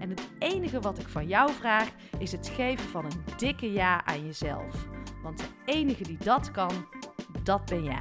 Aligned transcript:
En 0.00 0.10
het 0.10 0.28
enige 0.38 0.80
wat 0.80 0.98
ik 0.98 1.08
van 1.08 1.26
jou 1.28 1.52
vraag 1.52 1.90
is 2.18 2.32
het 2.32 2.48
geven 2.48 2.88
van 2.88 3.04
een 3.04 3.24
dikke 3.36 3.72
ja 3.72 4.04
aan 4.04 4.24
jezelf. 4.26 4.86
Want 5.22 5.38
de 5.38 5.44
enige 5.64 6.02
die 6.02 6.18
dat 6.18 6.50
kan, 6.50 6.86
dat 7.42 7.64
ben 7.64 7.84
jij. 7.84 7.96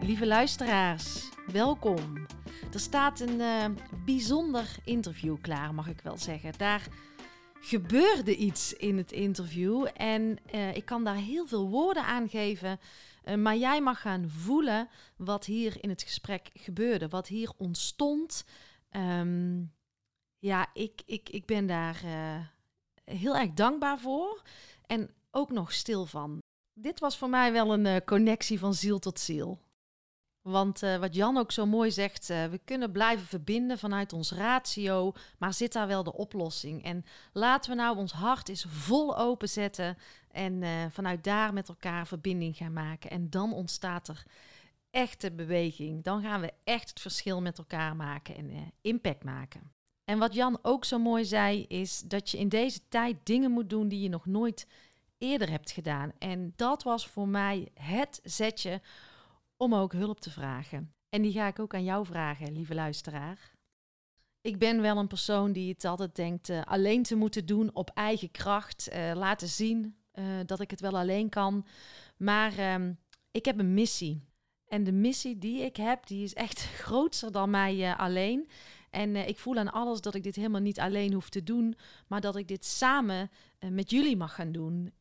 Lieve 0.00 0.26
luisteraars, 0.26 1.28
welkom. 1.52 2.26
Er 2.72 2.80
staat 2.80 3.20
een 3.20 3.40
uh, 3.40 3.64
bijzonder 4.04 4.76
interview 4.84 5.36
klaar, 5.40 5.74
mag 5.74 5.88
ik 5.88 6.00
wel 6.02 6.18
zeggen. 6.18 6.52
Daar 6.56 6.88
gebeurde 7.60 8.36
iets 8.36 8.72
in 8.72 8.96
het 8.96 9.12
interview 9.12 9.86
en 9.96 10.38
uh, 10.54 10.76
ik 10.76 10.84
kan 10.84 11.04
daar 11.04 11.16
heel 11.16 11.46
veel 11.46 11.68
woorden 11.68 12.04
aan 12.04 12.28
geven. 12.28 12.78
Uh, 13.24 13.34
maar 13.34 13.56
jij 13.56 13.80
mag 13.80 14.00
gaan 14.00 14.28
voelen 14.28 14.88
wat 15.16 15.44
hier 15.44 15.82
in 15.82 15.88
het 15.88 16.02
gesprek 16.02 16.50
gebeurde, 16.54 17.08
wat 17.08 17.26
hier 17.26 17.52
ontstond. 17.56 18.44
Um, 18.90 19.72
ja, 20.38 20.70
ik, 20.72 21.02
ik, 21.06 21.28
ik 21.28 21.46
ben 21.46 21.66
daar 21.66 22.00
uh, 22.04 22.46
heel 23.04 23.36
erg 23.36 23.52
dankbaar 23.52 23.98
voor 23.98 24.42
en 24.86 25.10
ook 25.30 25.50
nog 25.50 25.72
stil 25.72 26.06
van. 26.06 26.38
Dit 26.72 27.00
was 27.00 27.18
voor 27.18 27.28
mij 27.28 27.52
wel 27.52 27.72
een 27.72 27.84
uh, 27.84 27.96
connectie 28.04 28.58
van 28.58 28.74
ziel 28.74 28.98
tot 28.98 29.20
ziel. 29.20 29.58
Want 30.44 30.82
uh, 30.82 30.96
wat 30.96 31.14
Jan 31.14 31.36
ook 31.36 31.52
zo 31.52 31.66
mooi 31.66 31.90
zegt, 31.90 32.26
we 32.26 32.60
kunnen 32.64 32.92
blijven 32.92 33.26
verbinden 33.26 33.78
vanuit 33.78 34.12
ons 34.12 34.32
ratio, 34.32 35.12
maar 35.38 35.54
zit 35.54 35.72
daar 35.72 35.86
wel 35.86 36.04
de 36.04 36.12
oplossing? 36.12 36.84
En 36.84 37.04
laten 37.32 37.70
we 37.70 37.76
nou 37.76 37.96
ons 37.96 38.12
hart 38.12 38.48
eens 38.48 38.66
vol 38.68 39.18
openzetten 39.18 39.98
en 40.30 40.62
vanuit 40.92 41.24
daar 41.24 41.52
met 41.52 41.68
elkaar 41.68 42.06
verbinding 42.06 42.56
gaan 42.56 42.72
maken. 42.72 43.10
En 43.10 43.30
dan 43.30 43.52
ontstaat 43.52 44.08
er 44.08 44.24
echte 44.90 45.32
beweging. 45.32 46.02
Dan 46.02 46.22
gaan 46.22 46.40
we 46.40 46.52
echt 46.64 46.88
het 46.88 47.00
verschil 47.00 47.40
met 47.40 47.58
elkaar 47.58 47.96
maken 47.96 48.36
en 48.36 48.72
impact 48.80 49.24
maken. 49.24 49.72
En 50.04 50.18
wat 50.18 50.34
Jan 50.34 50.58
ook 50.62 50.84
zo 50.84 50.98
mooi 50.98 51.24
zei, 51.24 51.64
is 51.68 52.00
dat 52.00 52.30
je 52.30 52.38
in 52.38 52.48
deze 52.48 52.80
tijd 52.88 53.16
dingen 53.22 53.50
moet 53.50 53.70
doen 53.70 53.88
die 53.88 54.00
je 54.00 54.08
nog 54.08 54.26
nooit 54.26 54.66
eerder 55.18 55.50
hebt 55.50 55.70
gedaan. 55.70 56.12
En 56.18 56.52
dat 56.56 56.82
was 56.82 57.06
voor 57.06 57.28
mij 57.28 57.68
het 57.74 58.20
zetje 58.22 58.80
om 59.64 59.74
ook 59.74 59.92
hulp 59.92 60.20
te 60.20 60.30
vragen. 60.30 60.92
En 61.08 61.22
die 61.22 61.32
ga 61.32 61.46
ik 61.46 61.58
ook 61.58 61.74
aan 61.74 61.84
jou 61.84 62.06
vragen, 62.06 62.52
lieve 62.52 62.74
luisteraar. 62.74 63.52
Ik 64.40 64.58
ben 64.58 64.80
wel 64.80 64.96
een 64.96 65.06
persoon 65.06 65.52
die 65.52 65.72
het 65.72 65.84
altijd 65.84 66.16
denkt 66.16 66.48
uh, 66.48 66.62
alleen 66.62 67.02
te 67.02 67.16
moeten 67.16 67.46
doen 67.46 67.70
op 67.74 67.90
eigen 67.94 68.30
kracht. 68.30 68.88
Uh, 68.92 69.12
laten 69.14 69.48
zien 69.48 69.96
uh, 70.14 70.24
dat 70.46 70.60
ik 70.60 70.70
het 70.70 70.80
wel 70.80 70.98
alleen 70.98 71.28
kan. 71.28 71.66
Maar 72.16 72.58
ehm, 72.58 72.92
ik 73.30 73.44
heb 73.44 73.58
een 73.58 73.74
missie. 73.74 74.24
En 74.66 74.84
de 74.84 74.92
missie 74.92 75.38
die 75.38 75.60
ik 75.60 75.76
heb, 75.76 76.06
die 76.06 76.24
is 76.24 76.34
echt 76.34 76.60
groter 76.84 77.32
dan 77.32 77.50
mij 77.50 77.96
alleen. 77.96 78.48
En 78.90 79.16
ik 79.16 79.38
voel 79.38 79.56
aan 79.56 79.72
alles 79.72 80.00
dat 80.00 80.14
ik 80.14 80.22
dit 80.22 80.36
helemaal 80.36 80.60
niet 80.60 80.80
alleen 80.80 81.12
hoef 81.12 81.28
te 81.28 81.42
doen, 81.42 81.76
maar 82.06 82.20
dat 82.20 82.36
ik 82.36 82.48
dit 82.48 82.64
samen 82.64 83.30
met 83.70 83.90
jullie 83.90 84.16
mag 84.16 84.34
gaan 84.34 84.52
doen. 84.52 84.92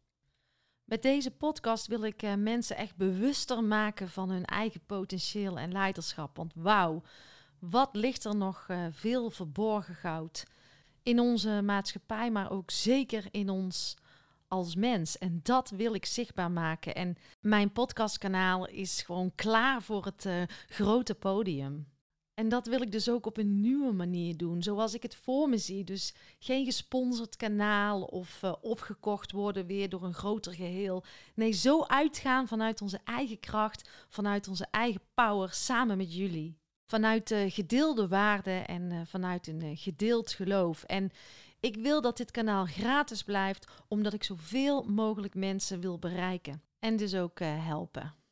Met 0.83 1.01
deze 1.01 1.31
podcast 1.31 1.88
wil 1.88 2.03
ik 2.03 2.23
uh, 2.23 2.33
mensen 2.33 2.77
echt 2.77 2.95
bewuster 2.95 3.63
maken 3.63 4.09
van 4.09 4.29
hun 4.29 4.45
eigen 4.45 4.81
potentieel 4.85 5.59
en 5.59 5.71
leiderschap. 5.71 6.35
Want 6.35 6.53
wauw, 6.55 7.01
wat 7.59 7.89
ligt 7.91 8.25
er 8.25 8.35
nog 8.35 8.67
veel 8.91 9.29
verborgen 9.29 9.95
goud 9.95 10.45
in 11.03 11.19
onze 11.19 11.61
maatschappij, 11.61 12.31
maar 12.31 12.51
ook 12.51 12.72
zeker 12.72 13.25
in 13.31 13.49
ons 13.49 13.97
als 14.47 14.75
mens. 14.75 15.17
En 15.17 15.39
dat 15.43 15.69
wil 15.69 15.93
ik 15.93 16.05
zichtbaar 16.05 16.51
maken. 16.51 16.95
En 16.95 17.17
mijn 17.41 17.72
podcastkanaal 17.72 18.67
is 18.67 19.01
gewoon 19.01 19.31
klaar 19.35 19.81
voor 19.81 20.05
het 20.05 20.27
grote 20.67 21.16
podium. 21.16 21.92
En 22.33 22.49
dat 22.49 22.67
wil 22.67 22.81
ik 22.81 22.91
dus 22.91 23.09
ook 23.09 23.25
op 23.25 23.38
een 23.38 23.61
nieuwe 23.61 23.91
manier 23.91 24.38
doen, 24.38 24.63
zoals 24.63 24.94
ik 24.94 25.03
het 25.03 25.16
voor 25.16 25.49
me 25.49 25.57
zie. 25.57 25.83
Dus 25.83 26.13
geen 26.39 26.66
gesponsord 26.66 27.35
kanaal 27.35 28.01
of 28.01 28.41
uh, 28.44 28.53
opgekocht 28.61 29.31
worden 29.31 29.66
weer 29.66 29.89
door 29.89 30.03
een 30.03 30.13
groter 30.13 30.53
geheel. 30.53 31.03
Nee, 31.35 31.51
zo 31.51 31.83
uitgaan 31.83 32.47
vanuit 32.47 32.81
onze 32.81 32.99
eigen 33.03 33.39
kracht, 33.39 33.89
vanuit 34.09 34.47
onze 34.47 34.67
eigen 34.72 35.01
power, 35.13 35.49
samen 35.51 35.97
met 35.97 36.16
jullie. 36.16 36.57
Vanuit 36.85 37.27
de 37.27 37.49
gedeelde 37.49 38.07
waarden 38.07 38.67
en 38.67 38.91
uh, 38.91 39.01
vanuit 39.05 39.47
een 39.47 39.63
uh, 39.63 39.77
gedeeld 39.77 40.31
geloof. 40.31 40.83
En 40.83 41.11
ik 41.59 41.75
wil 41.75 42.01
dat 42.01 42.17
dit 42.17 42.31
kanaal 42.31 42.66
gratis 42.66 43.23
blijft, 43.23 43.67
omdat 43.88 44.13
ik 44.13 44.23
zoveel 44.23 44.83
mogelijk 44.83 45.35
mensen 45.35 45.79
wil 45.79 45.99
bereiken. 45.99 46.61
En 46.79 46.95
dus 46.97 47.16
ook 47.16 47.39
helpen. 47.39 48.22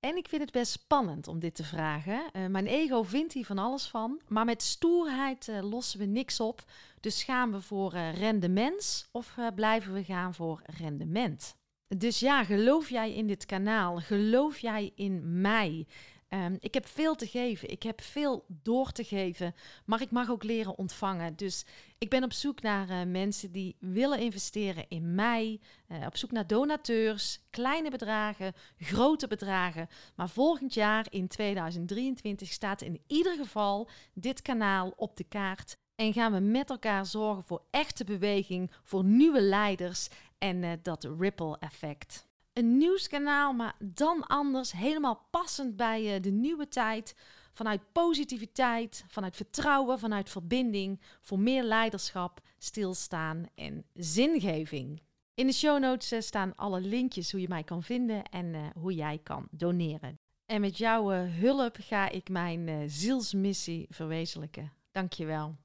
En 0.00 0.16
ik 0.16 0.28
vind 0.28 0.42
het 0.42 0.52
best 0.52 0.72
spannend 0.72 1.28
om 1.28 1.38
dit 1.38 1.54
te 1.54 1.64
vragen. 1.64 2.22
Uh, 2.32 2.46
mijn 2.46 2.66
ego 2.66 3.02
vindt 3.02 3.32
hier 3.32 3.44
van 3.44 3.58
alles 3.58 3.86
van. 3.86 4.20
Maar 4.28 4.44
met 4.44 4.62
stoerheid 4.62 5.48
uh, 5.48 5.62
lossen 5.62 5.98
we 5.98 6.04
niks 6.04 6.40
op. 6.40 6.64
Dus 7.00 7.22
gaan 7.22 7.52
we 7.52 7.60
voor 7.60 7.94
uh, 7.94 8.14
rendement 8.14 9.08
of 9.12 9.34
blijven 9.54 9.92
we 9.92 10.04
gaan 10.04 10.34
voor 10.34 10.62
rendement? 10.64 11.56
Dus 11.96 12.20
ja, 12.20 12.44
geloof 12.44 12.88
jij 12.90 13.14
in 13.14 13.26
dit 13.26 13.46
kanaal? 13.46 13.96
Geloof 13.96 14.58
jij 14.58 14.92
in 14.94 15.40
mij? 15.40 15.86
Um, 16.30 16.56
ik 16.60 16.74
heb 16.74 16.86
veel 16.86 17.14
te 17.14 17.26
geven, 17.26 17.70
ik 17.70 17.82
heb 17.82 18.00
veel 18.00 18.44
door 18.48 18.92
te 18.92 19.04
geven, 19.04 19.54
maar 19.84 20.00
ik 20.00 20.10
mag 20.10 20.30
ook 20.30 20.42
leren 20.42 20.78
ontvangen. 20.78 21.36
Dus 21.36 21.64
ik 21.98 22.10
ben 22.10 22.24
op 22.24 22.32
zoek 22.32 22.62
naar 22.62 22.90
uh, 22.90 23.02
mensen 23.02 23.52
die 23.52 23.76
willen 23.78 24.18
investeren 24.18 24.84
in 24.88 25.14
mij, 25.14 25.60
uh, 25.88 26.06
op 26.06 26.16
zoek 26.16 26.30
naar 26.30 26.46
donateurs, 26.46 27.40
kleine 27.50 27.90
bedragen, 27.90 28.52
grote 28.78 29.26
bedragen. 29.26 29.88
Maar 30.16 30.28
volgend 30.28 30.74
jaar 30.74 31.06
in 31.10 31.28
2023 31.28 32.52
staat 32.52 32.82
in 32.82 33.00
ieder 33.06 33.36
geval 33.36 33.88
dit 34.14 34.42
kanaal 34.42 34.92
op 34.96 35.16
de 35.16 35.24
kaart. 35.24 35.76
En 35.94 36.12
gaan 36.12 36.32
we 36.32 36.40
met 36.40 36.70
elkaar 36.70 37.06
zorgen 37.06 37.44
voor 37.44 37.62
echte 37.70 38.04
beweging, 38.04 38.70
voor 38.82 39.04
nieuwe 39.04 39.42
leiders 39.42 40.08
en 40.38 40.62
uh, 40.62 40.72
dat 40.82 41.08
ripple 41.18 41.56
effect 41.58 42.27
een 42.58 42.76
nieuwskanaal, 42.76 43.52
maar 43.52 43.74
dan 43.78 44.26
anders, 44.26 44.72
helemaal 44.72 45.26
passend 45.30 45.76
bij 45.76 46.16
uh, 46.16 46.22
de 46.22 46.30
nieuwe 46.30 46.68
tijd. 46.68 47.14
Vanuit 47.52 47.92
positiviteit, 47.92 49.04
vanuit 49.08 49.36
vertrouwen, 49.36 49.98
vanuit 49.98 50.30
verbinding, 50.30 51.00
voor 51.20 51.38
meer 51.38 51.62
leiderschap, 51.62 52.40
stilstaan 52.58 53.46
en 53.54 53.84
zingeving. 53.94 55.02
In 55.34 55.46
de 55.46 55.52
show 55.52 55.78
notes 55.78 56.12
uh, 56.12 56.20
staan 56.20 56.56
alle 56.56 56.80
linkjes 56.80 57.30
hoe 57.30 57.40
je 57.40 57.48
mij 57.48 57.64
kan 57.64 57.82
vinden 57.82 58.24
en 58.24 58.46
uh, 58.46 58.66
hoe 58.74 58.94
jij 58.94 59.20
kan 59.22 59.48
doneren. 59.50 60.18
En 60.46 60.60
met 60.60 60.78
jouw 60.78 61.08
hulp 61.26 61.76
ga 61.80 62.08
ik 62.08 62.28
mijn 62.28 62.90
zielsmissie 62.90 63.86
verwezenlijken. 63.90 64.72
Dankjewel. 64.92 65.56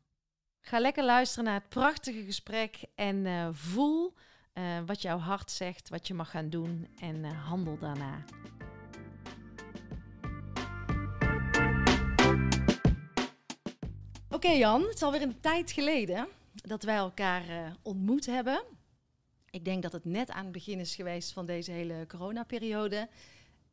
Ga 0.62 0.80
lekker 0.80 1.04
luisteren 1.04 1.46
naar 1.46 1.60
het 1.60 1.70
prachtige 1.70 2.24
gesprek 2.24 2.84
en 2.96 3.50
voel 3.56 4.14
uh, 4.54 4.80
wat 4.86 5.02
jouw 5.02 5.18
hart 5.18 5.52
zegt, 5.52 5.90
wat 5.90 6.08
je 6.08 6.14
mag 6.14 6.30
gaan 6.30 6.50
doen 6.50 6.88
en 7.00 7.16
uh, 7.16 7.48
handel 7.48 7.78
daarna. 7.78 8.24
Oké 14.30 14.50
Jan, 14.50 14.82
het 14.82 14.94
is 14.94 15.04
alweer 15.04 15.22
een 15.22 15.40
tijd 15.40 15.72
geleden 15.72 16.28
dat 16.54 16.84
wij 16.84 16.96
elkaar 16.96 17.50
uh, 17.50 17.72
ontmoet 17.82 18.26
hebben. 18.26 18.64
Ik 19.50 19.66
denk 19.66 19.84
dat 19.84 19.92
het 19.92 20.06
net 20.06 20.32
aan 20.32 20.44
het 20.44 20.52
begin 20.52 20.80
is 20.80 20.96
geweest 20.96 21.34
van 21.34 21.46
deze 21.46 21.72
hele 21.72 22.06
coronaperiode. 22.08 23.10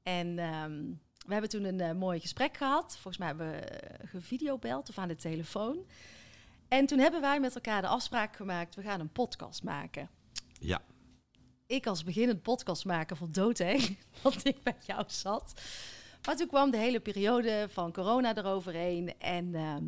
En 0.02 0.38
um, 0.38 1.00
we 1.26 1.32
hebben 1.32 1.50
toen 1.50 1.64
een 1.64 1.96
mooi 1.96 2.20
gesprek 2.20 2.56
gehad. 2.56 2.92
Volgens 2.92 3.18
mij 3.18 3.26
hebben 3.26 3.50
we 3.50 3.80
gevideobeld 4.06 4.88
of 4.88 4.98
aan 4.98 5.08
de 5.08 5.16
telefoon. 5.16 5.86
En 6.68 6.86
toen 6.86 6.98
hebben 6.98 7.20
wij 7.20 7.40
met 7.40 7.54
elkaar 7.54 7.80
de 7.80 7.88
afspraak 7.88 8.36
gemaakt, 8.36 8.74
we 8.74 8.82
gaan 8.82 9.00
een 9.00 9.12
podcast 9.12 9.62
maken. 9.62 10.10
Ja. 10.60 10.82
Ik 11.66 11.86
als 11.86 12.04
beginnend 12.04 12.42
podcastmaker 12.42 13.16
vond 13.16 13.34
doodeng 13.34 13.98
dat 14.22 14.44
ik 14.44 14.62
bij 14.62 14.76
jou 14.86 15.04
zat. 15.06 15.60
Maar 16.26 16.36
toen 16.36 16.46
kwam 16.46 16.70
de 16.70 16.76
hele 16.76 17.00
periode 17.00 17.66
van 17.70 17.92
corona 17.92 18.36
eroverheen. 18.36 19.18
En 19.18 19.54
ehm, 19.54 19.84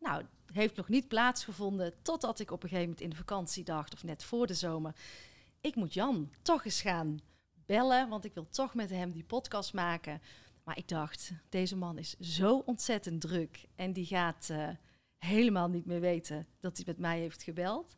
nou, 0.00 0.24
heeft 0.52 0.76
nog 0.76 0.88
niet 0.88 1.08
plaatsgevonden 1.08 1.94
totdat 2.02 2.40
ik 2.40 2.50
op 2.50 2.62
een 2.62 2.68
gegeven 2.68 2.88
moment 2.90 3.04
in 3.04 3.10
de 3.10 3.16
vakantie 3.16 3.64
dacht, 3.64 3.92
of 3.92 4.02
net 4.02 4.24
voor 4.24 4.46
de 4.46 4.54
zomer, 4.54 4.94
ik 5.60 5.74
moet 5.74 5.94
Jan 5.94 6.30
toch 6.42 6.64
eens 6.64 6.80
gaan 6.80 7.18
bellen, 7.66 8.08
want 8.08 8.24
ik 8.24 8.34
wil 8.34 8.48
toch 8.48 8.74
met 8.74 8.90
hem 8.90 9.12
die 9.12 9.24
podcast 9.24 9.72
maken. 9.72 10.22
Maar 10.64 10.78
ik 10.78 10.88
dacht, 10.88 11.32
deze 11.48 11.76
man 11.76 11.98
is 11.98 12.14
zo 12.18 12.62
ontzettend 12.66 13.20
druk 13.20 13.64
en 13.74 13.92
die 13.92 14.06
gaat 14.06 14.48
eh, 14.50 14.68
helemaal 15.18 15.68
niet 15.68 15.86
meer 15.86 16.00
weten 16.00 16.46
dat 16.60 16.76
hij 16.76 16.84
met 16.86 16.98
mij 16.98 17.18
heeft 17.18 17.42
gebeld. 17.42 17.96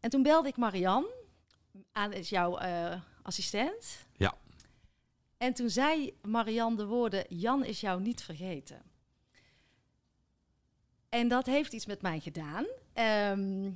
En 0.00 0.10
toen 0.10 0.22
belde 0.22 0.48
ik 0.48 0.56
Marian, 0.56 1.06
aan 1.92 2.12
is 2.12 2.28
jouw 2.28 2.58
eh, 2.58 3.00
assistent. 3.22 4.06
Ja. 4.16 4.34
En 5.36 5.54
toen 5.54 5.70
zei 5.70 6.16
Marian 6.22 6.76
de 6.76 6.86
woorden: 6.86 7.24
Jan 7.28 7.64
is 7.64 7.80
jou 7.80 8.00
niet 8.00 8.22
vergeten. 8.22 8.82
En 11.08 11.28
dat 11.28 11.46
heeft 11.46 11.72
iets 11.72 11.86
met 11.86 12.02
mij 12.02 12.20
gedaan. 12.20 12.66
Ehm, 12.92 13.70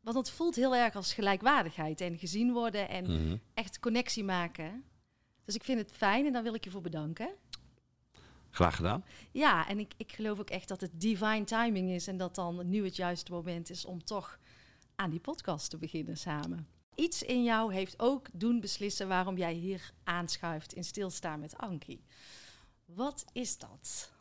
want 0.00 0.16
het 0.16 0.30
voelt 0.30 0.54
heel 0.54 0.74
erg 0.74 0.94
als 0.94 1.14
gelijkwaardigheid 1.14 2.00
en 2.00 2.18
gezien 2.18 2.52
worden 2.52 2.88
en 2.88 3.04
Mhm. 3.04 3.36
echt 3.54 3.78
connectie 3.78 4.24
maken. 4.24 4.84
Dus 5.44 5.54
ik 5.54 5.64
vind 5.64 5.78
het 5.78 5.92
fijn 5.92 6.26
en 6.26 6.32
daar 6.32 6.42
wil 6.42 6.54
ik 6.54 6.64
je 6.64 6.70
voor 6.70 6.80
bedanken. 6.80 7.28
Graag 8.50 8.76
gedaan. 8.76 9.04
Ja, 9.32 9.68
en 9.68 9.78
ik, 9.78 9.92
ik 9.96 10.12
geloof 10.12 10.38
ook 10.40 10.50
echt 10.50 10.68
dat 10.68 10.80
het 10.80 11.00
divine 11.00 11.44
timing 11.44 11.90
is 11.90 12.06
en 12.06 12.16
dat 12.16 12.34
dan 12.34 12.68
nu 12.68 12.84
het 12.84 12.96
juiste 12.96 13.32
moment 13.32 13.70
is 13.70 13.84
om 13.84 14.04
toch 14.04 14.38
aan 14.94 15.10
die 15.10 15.20
podcast 15.20 15.70
te 15.70 15.76
beginnen 15.78 16.16
samen. 16.16 16.68
Iets 16.94 17.22
in 17.22 17.44
jou 17.44 17.74
heeft 17.74 17.94
ook 17.98 18.26
doen 18.32 18.60
beslissen 18.60 19.08
waarom 19.08 19.36
jij 19.36 19.52
hier 19.52 19.92
aanschuift 20.04 20.72
in 20.72 20.84
Stilstaan 20.84 21.40
met 21.40 21.58
Ankie. 21.58 22.04
Wat 22.84 23.24
is 23.32 23.58
dat? 23.58 24.12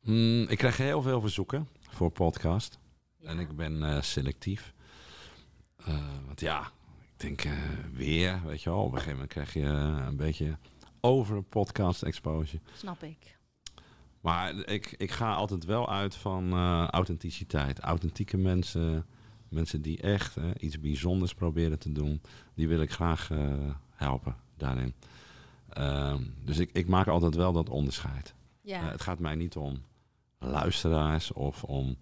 Mm, 0.00 0.42
ik 0.48 0.58
krijg 0.58 0.76
heel 0.76 1.02
veel 1.02 1.20
verzoeken 1.20 1.68
voor 1.88 2.10
podcast. 2.10 2.78
Ja. 3.16 3.28
En 3.28 3.38
ik 3.38 3.56
ben 3.56 3.82
eh, 3.82 4.02
selectief. 4.02 4.74
Eh, 5.76 6.16
want 6.26 6.40
ja, 6.40 6.60
ik 7.00 7.20
denk 7.20 7.44
eh, 7.44 7.52
weer, 7.92 8.40
weet 8.44 8.62
je 8.62 8.70
wel. 8.70 8.78
Op 8.78 8.92
een 8.92 8.98
gegeven 8.98 9.12
moment 9.12 9.30
krijg 9.32 9.52
je 9.52 9.62
een 10.06 10.16
beetje 10.16 10.58
over 11.00 11.42
podcast 11.42 12.02
exposure. 12.02 12.62
Snap 12.76 13.02
ik. 13.02 13.38
Maar 14.20 14.54
ik, 14.54 14.94
ik 14.96 15.10
ga 15.10 15.34
altijd 15.34 15.64
wel 15.64 15.90
uit 15.90 16.14
van 16.14 16.52
authenticiteit. 16.90 17.78
Authentieke 17.78 18.36
mensen, 18.36 19.06
mensen 19.52 19.82
die 19.82 20.00
echt 20.00 20.36
eh, 20.36 20.44
iets 20.58 20.80
bijzonders 20.80 21.34
proberen 21.34 21.78
te 21.78 21.92
doen, 21.92 22.20
die 22.54 22.68
wil 22.68 22.80
ik 22.80 22.92
graag 22.92 23.30
eh, 23.30 23.54
helpen 23.90 24.36
daarin. 24.56 24.94
Ehm, 25.68 26.22
dus 26.44 26.58
ik, 26.58 26.70
ik 26.72 26.86
maak 26.88 27.06
altijd 27.06 27.34
wel 27.34 27.52
dat 27.52 27.68
onderscheid. 27.68 28.34
Ja, 28.60 28.80
Eh, 28.80 28.90
het 28.90 29.00
gaat 29.02 29.18
mij 29.18 29.34
niet 29.34 29.56
om 29.56 29.82
luisteraars 30.38 31.32
of 31.32 31.64
om. 31.64 31.96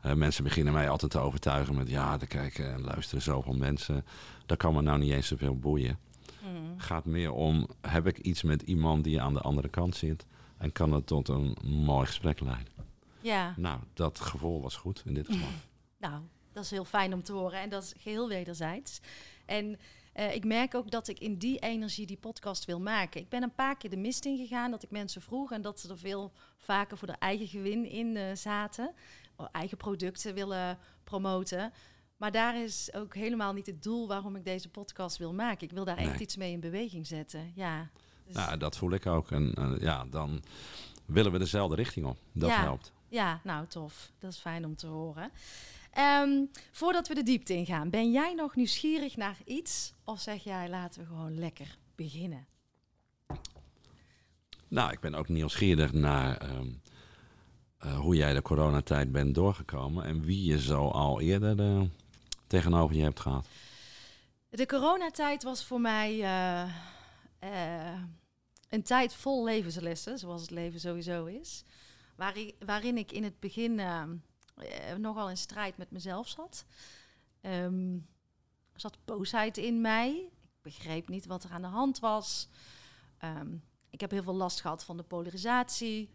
eh, 0.00 0.14
mensen 0.14 0.44
beginnen 0.44 0.72
mij 0.72 0.88
altijd 0.88 1.10
te 1.10 1.18
overtuigen 1.18 1.74
met 1.74 1.88
ja, 1.88 2.20
er 2.20 2.26
kijken 2.26 2.72
en 2.72 2.80
luisteren 2.80 3.22
zoveel 3.22 3.54
mensen. 3.54 4.04
Dat 4.46 4.58
kan 4.58 4.74
me 4.74 4.82
nou 4.82 4.98
niet 4.98 5.12
eens 5.12 5.26
zoveel 5.26 5.58
boeien. 5.58 5.98
Het 6.74 6.84
gaat 6.84 7.04
meer 7.04 7.32
om, 7.32 7.68
heb 7.80 8.06
ik 8.06 8.18
iets 8.18 8.42
met 8.42 8.62
iemand 8.62 9.04
die 9.04 9.20
aan 9.20 9.34
de 9.34 9.40
andere 9.40 9.68
kant 9.68 9.96
zit 9.96 10.26
en 10.58 10.72
kan 10.72 10.92
het 10.92 11.06
tot 11.06 11.28
een 11.28 11.56
mooi 11.64 12.06
gesprek 12.06 12.40
leiden. 12.40 12.72
ja. 13.20 13.54
Nou, 13.56 13.80
dat 13.94 14.20
gevoel 14.20 14.62
was 14.62 14.76
goed 14.76 15.02
in 15.06 15.14
dit 15.14 15.26
geval. 15.26 15.48
Nou, 15.98 16.22
dat 16.56 16.64
is 16.64 16.70
heel 16.70 16.84
fijn 16.84 17.12
om 17.14 17.22
te 17.22 17.32
horen 17.32 17.60
en 17.60 17.68
dat 17.68 17.82
is 17.82 17.94
geheel 17.98 18.28
wederzijds. 18.28 19.00
En 19.46 19.78
eh, 20.12 20.34
ik 20.34 20.44
merk 20.44 20.74
ook 20.74 20.90
dat 20.90 21.08
ik 21.08 21.18
in 21.18 21.36
die 21.38 21.58
energie 21.58 22.06
die 22.06 22.16
podcast 22.16 22.64
wil 22.64 22.80
maken. 22.80 23.20
Ik 23.20 23.28
ben 23.28 23.42
een 23.42 23.54
paar 23.54 23.76
keer 23.76 23.90
de 23.90 23.96
mist 23.96 24.24
ingegaan 24.24 24.70
dat 24.70 24.82
ik 24.82 24.90
mensen 24.90 25.22
vroeg 25.22 25.52
en 25.52 25.62
dat 25.62 25.80
ze 25.80 25.88
er 25.88 25.98
veel 25.98 26.32
vaker 26.56 26.96
voor 26.98 27.08
de 27.08 27.16
eigen 27.18 27.46
gewin 27.46 27.90
in 27.90 28.16
eh, 28.16 28.24
zaten. 28.34 28.94
O, 29.36 29.44
Eigen 29.52 29.76
producten 29.76 30.34
willen 30.34 30.78
promoten. 31.04 31.72
Maar 32.16 32.32
daar 32.32 32.62
is 32.62 32.90
ook 32.94 33.14
helemaal 33.14 33.52
niet 33.52 33.66
het 33.66 33.82
doel 33.82 34.08
waarom 34.08 34.36
ik 34.36 34.44
deze 34.44 34.68
podcast 34.68 35.16
wil 35.16 35.32
maken. 35.32 35.66
Ik 35.66 35.72
wil 35.72 35.84
daar 35.84 35.96
echt 35.96 36.20
iets 36.20 36.36
mee 36.36 36.52
in 36.52 36.60
beweging 36.60 37.06
zetten. 37.06 37.52
Ja. 37.54 37.90
Dus- 38.26 38.34
Nou, 38.34 38.56
dat 38.56 38.76
voel 38.76 38.90
ik 38.90 39.06
ook. 39.06 39.30
En 39.30 39.54
eh, 39.54 39.72
ja, 39.80 40.04
dan 40.10 40.42
willen 41.06 41.32
we 41.32 41.38
dezelfde 41.38 41.76
richting 41.76 42.06
op. 42.06 42.18
Dat 42.32 42.48
Ja. 42.50 42.60
helpt. 42.62 42.92
Ja, 43.08 43.40
nou 43.44 43.66
tof. 43.66 44.10
Dat 44.18 44.32
is 44.32 44.38
fijn 44.38 44.64
om 44.64 44.76
te 44.76 44.86
horen. 44.86 45.30
Ehm, 45.92 46.44
voordat 46.72 47.08
we 47.08 47.14
de 47.14 47.22
diepte 47.22 47.54
ingaan, 47.54 47.90
ben 47.90 48.10
jij 48.10 48.34
nog 48.34 48.56
nieuwsgierig 48.56 49.16
naar 49.16 49.36
iets? 49.44 49.92
Of 50.04 50.20
zeg 50.20 50.44
jij, 50.44 50.68
laten 50.68 51.00
we 51.00 51.06
gewoon 51.06 51.38
lekker 51.38 51.78
beginnen? 51.94 52.46
Nou, 54.68 54.92
ik 54.92 55.00
ben 55.00 55.14
ook 55.14 55.28
nieuwsgierig 55.28 55.92
naar 55.92 56.36
ehm, 56.36 56.68
eh, 57.78 57.98
hoe 57.98 58.16
jij 58.16 58.34
de 58.34 58.42
coronatijd 58.42 59.12
bent 59.12 59.34
doorgekomen 59.34 60.04
en 60.04 60.20
wie 60.24 60.44
je 60.44 60.60
zo 60.60 60.88
al 60.88 61.20
eerder 61.20 61.60
eh, 61.60 61.82
tegenover 62.46 62.96
je 62.96 63.02
hebt 63.02 63.20
gehad. 63.20 63.46
De 64.50 64.66
coronatijd 64.66 65.42
was 65.42 65.64
voor 65.64 65.80
mij 65.80 66.22
eh, 66.22 67.92
een 68.68 68.82
tijd 68.82 69.14
vol 69.14 69.44
levenslessen, 69.44 70.18
zoals 70.18 70.40
het 70.40 70.50
leven 70.50 70.80
sowieso 70.80 71.24
is. 71.24 71.64
Waarin, 72.16 72.54
waarin 72.58 72.96
ik 72.98 73.12
in 73.12 73.24
het 73.24 73.40
begin 73.40 73.78
eh, 73.78 74.04
nogal 74.98 75.30
in 75.30 75.36
strijd 75.36 75.76
met 75.76 75.90
mezelf 75.90 76.28
zat. 76.28 76.64
Ehm, 77.40 77.94
er 78.72 78.80
zat 78.80 78.98
boosheid 79.04 79.56
in 79.56 79.80
mij. 79.80 80.30
Ik 80.42 80.62
begreep 80.62 81.08
niet 81.08 81.26
wat 81.26 81.44
er 81.44 81.50
aan 81.50 81.62
de 81.62 81.68
hand 81.68 81.98
was. 81.98 82.48
Ehm, 83.18 83.56
ik 83.90 84.00
heb 84.00 84.10
heel 84.10 84.22
veel 84.22 84.34
last 84.34 84.60
gehad 84.60 84.84
van 84.84 84.96
de 84.96 85.02
polarisatie. 85.02 86.10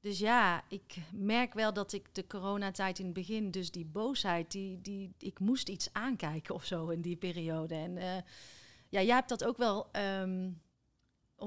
Dus 0.00 0.18
ja, 0.18 0.64
ik 0.68 0.96
merk 1.12 1.54
wel 1.54 1.72
dat 1.72 1.92
ik 1.92 2.14
de 2.14 2.26
coronatijd 2.26 2.98
in 2.98 3.04
het 3.04 3.14
begin, 3.14 3.50
dus 3.50 3.70
die 3.70 3.84
boosheid, 3.84 4.50
die, 4.50 4.80
die, 4.80 5.14
ik 5.18 5.38
moest 5.38 5.68
iets 5.68 5.92
aankijken 5.92 6.54
of 6.54 6.64
zo 6.64 6.88
in 6.88 7.00
die 7.00 7.16
periode. 7.16 7.74
En 7.74 7.96
eh, 7.96 8.22
ja, 8.88 9.02
jij 9.02 9.14
hebt 9.14 9.28
dat 9.28 9.44
ook 9.44 9.56
wel 9.56 9.90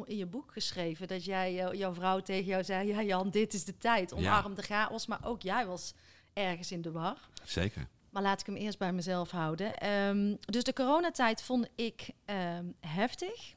in 0.05 0.17
je 0.17 0.25
boek 0.25 0.51
geschreven, 0.51 1.07
dat 1.07 1.25
jij, 1.25 1.53
jouw 1.53 1.93
vrouw 1.93 2.19
tegen 2.19 2.45
jou 2.45 2.63
zei, 2.63 2.87
ja 2.87 3.03
Jan, 3.03 3.29
dit 3.29 3.53
is 3.53 3.65
de 3.65 3.77
tijd, 3.77 4.13
omarm 4.13 4.55
de 4.55 4.61
chaos. 4.61 5.07
Maar 5.07 5.19
ook 5.23 5.41
jij 5.41 5.65
was 5.65 5.93
ergens 6.33 6.71
in 6.71 6.81
de 6.81 6.91
war. 6.91 7.29
Zeker. 7.43 7.87
Maar 8.09 8.21
laat 8.21 8.39
ik 8.39 8.45
hem 8.45 8.55
eerst 8.55 8.77
bij 8.77 8.93
mezelf 8.93 9.31
houden. 9.31 9.77
Ehm, 9.77 10.35
dus 10.39 10.63
de 10.63 10.73
coronatijd 10.73 11.41
vond 11.41 11.69
ik 11.75 12.09
ehm, 12.25 12.65
heftig, 12.79 13.55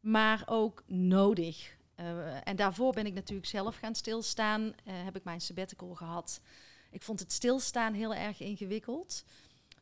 maar 0.00 0.42
ook 0.46 0.82
nodig. 0.86 1.76
Eh, 1.94 2.48
en 2.48 2.56
daarvoor 2.56 2.92
ben 2.92 3.06
ik 3.06 3.14
natuurlijk 3.14 3.48
zelf 3.48 3.76
gaan 3.76 3.94
stilstaan. 3.94 4.74
Eh, 4.84 4.94
heb 5.04 5.16
ik 5.16 5.24
mijn 5.24 5.40
sabbatical 5.40 5.94
gehad. 5.94 6.40
Ik 6.90 7.02
vond 7.02 7.20
het 7.20 7.32
stilstaan 7.32 7.94
heel 7.94 8.14
erg 8.14 8.40
ingewikkeld. 8.40 9.24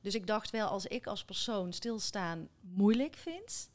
Dus 0.01 0.15
ik 0.15 0.27
dacht 0.27 0.51
wel, 0.51 0.69
als 0.69 0.87
ik 0.87 1.07
als 1.07 1.25
persoon 1.25 1.73
stilstaan 1.73 2.49
moeilijk 2.61 3.17
vind... 3.17 3.71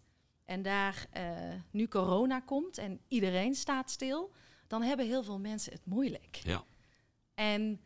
en 0.48 0.62
daar 0.62 1.08
eh, 1.12 1.24
nu 1.72 1.88
corona 1.88 2.40
komt 2.40 2.78
en 2.78 3.00
iedereen 3.08 3.56
staat 3.56 3.90
stil... 3.92 4.32
dan 4.68 4.82
hebben 4.82 5.06
heel 5.06 5.24
veel 5.24 5.40
mensen 5.40 5.72
het 5.74 5.86
moeilijk. 5.86 6.36
Ja. 6.44 6.64
En 7.34 7.82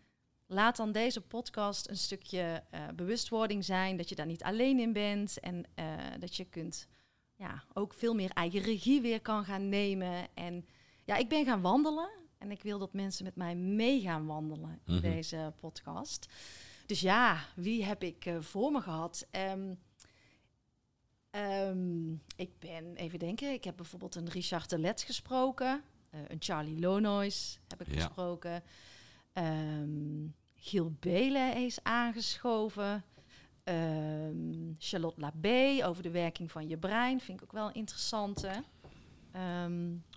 laat 0.47 0.75
dan 0.77 0.91
deze 0.91 1.21
podcast 1.21 1.89
een 1.89 1.97
stukje 1.97 2.63
eh, 2.69 2.87
bewustwording 2.95 3.65
zijn 3.65 3.97
dat 3.97 4.09
je 4.09 4.15
daar 4.15 4.25
niet 4.25 4.43
alleen 4.43 4.79
in 4.79 4.93
bent 4.93 5.39
en 5.39 5.63
eh, 5.75 5.85
dat 6.19 6.35
je 6.35 6.45
kunt 6.45 6.87
ja, 7.35 7.63
ook 7.73 7.93
veel 7.93 8.13
meer 8.13 8.29
eigen 8.29 8.61
regie 8.61 9.01
weer 9.01 9.21
kan 9.21 9.43
gaan 9.45 9.69
nemen. 9.69 10.27
En 10.33 10.65
ja, 11.05 11.15
ik 11.15 11.29
ben 11.29 11.45
gaan 11.45 11.61
wandelen 11.61 12.09
en 12.37 12.51
ik 12.51 12.63
wil 12.63 12.79
dat 12.79 12.93
mensen 12.93 13.23
met 13.23 13.35
mij 13.35 13.55
mee 13.55 14.01
gaan 14.01 14.25
wandelen 14.25 14.81
in 14.85 14.93
Mhm. 14.93 15.01
deze 15.01 15.53
podcast. 15.59 16.27
Dus 16.85 16.99
ja, 17.01 17.39
wie 17.55 17.83
heb 17.85 18.03
ik 18.03 18.33
voor 18.39 18.71
me 18.71 18.81
gehad? 18.81 19.27
Ehm, 19.31 19.73
ehm, 21.31 22.11
ik 22.35 22.59
ben, 22.59 22.95
even 22.95 23.19
denken, 23.19 23.51
ik 23.53 23.63
heb 23.63 23.75
bijvoorbeeld 23.75 24.15
een 24.15 24.29
Richard 24.29 24.69
de 24.69 24.79
Let 24.79 25.01
gesproken. 25.01 25.83
eh, 26.09 26.19
een 26.27 26.37
Charlie 26.39 26.79
Lonois 26.79 27.59
heb 27.67 27.81
ik 27.81 27.95
Ja. 27.95 28.03
gesproken. 28.05 28.63
Ehm, 29.33 30.27
Giel 30.55 30.95
Belen 30.99 31.55
is 31.55 31.83
aangeschoven. 31.83 33.03
Ehm, 33.63 34.73
Charlotte 34.77 35.19
Labé 35.21 35.85
over 35.85 36.03
de 36.03 36.09
werking 36.11 36.51
van 36.51 36.67
je 36.67 36.77
brein. 36.77 37.21
Vind 37.21 37.37
ik 37.37 37.43
ook 37.43 37.51
wel 37.51 37.67
een 37.67 37.73
interessante. 37.73 38.63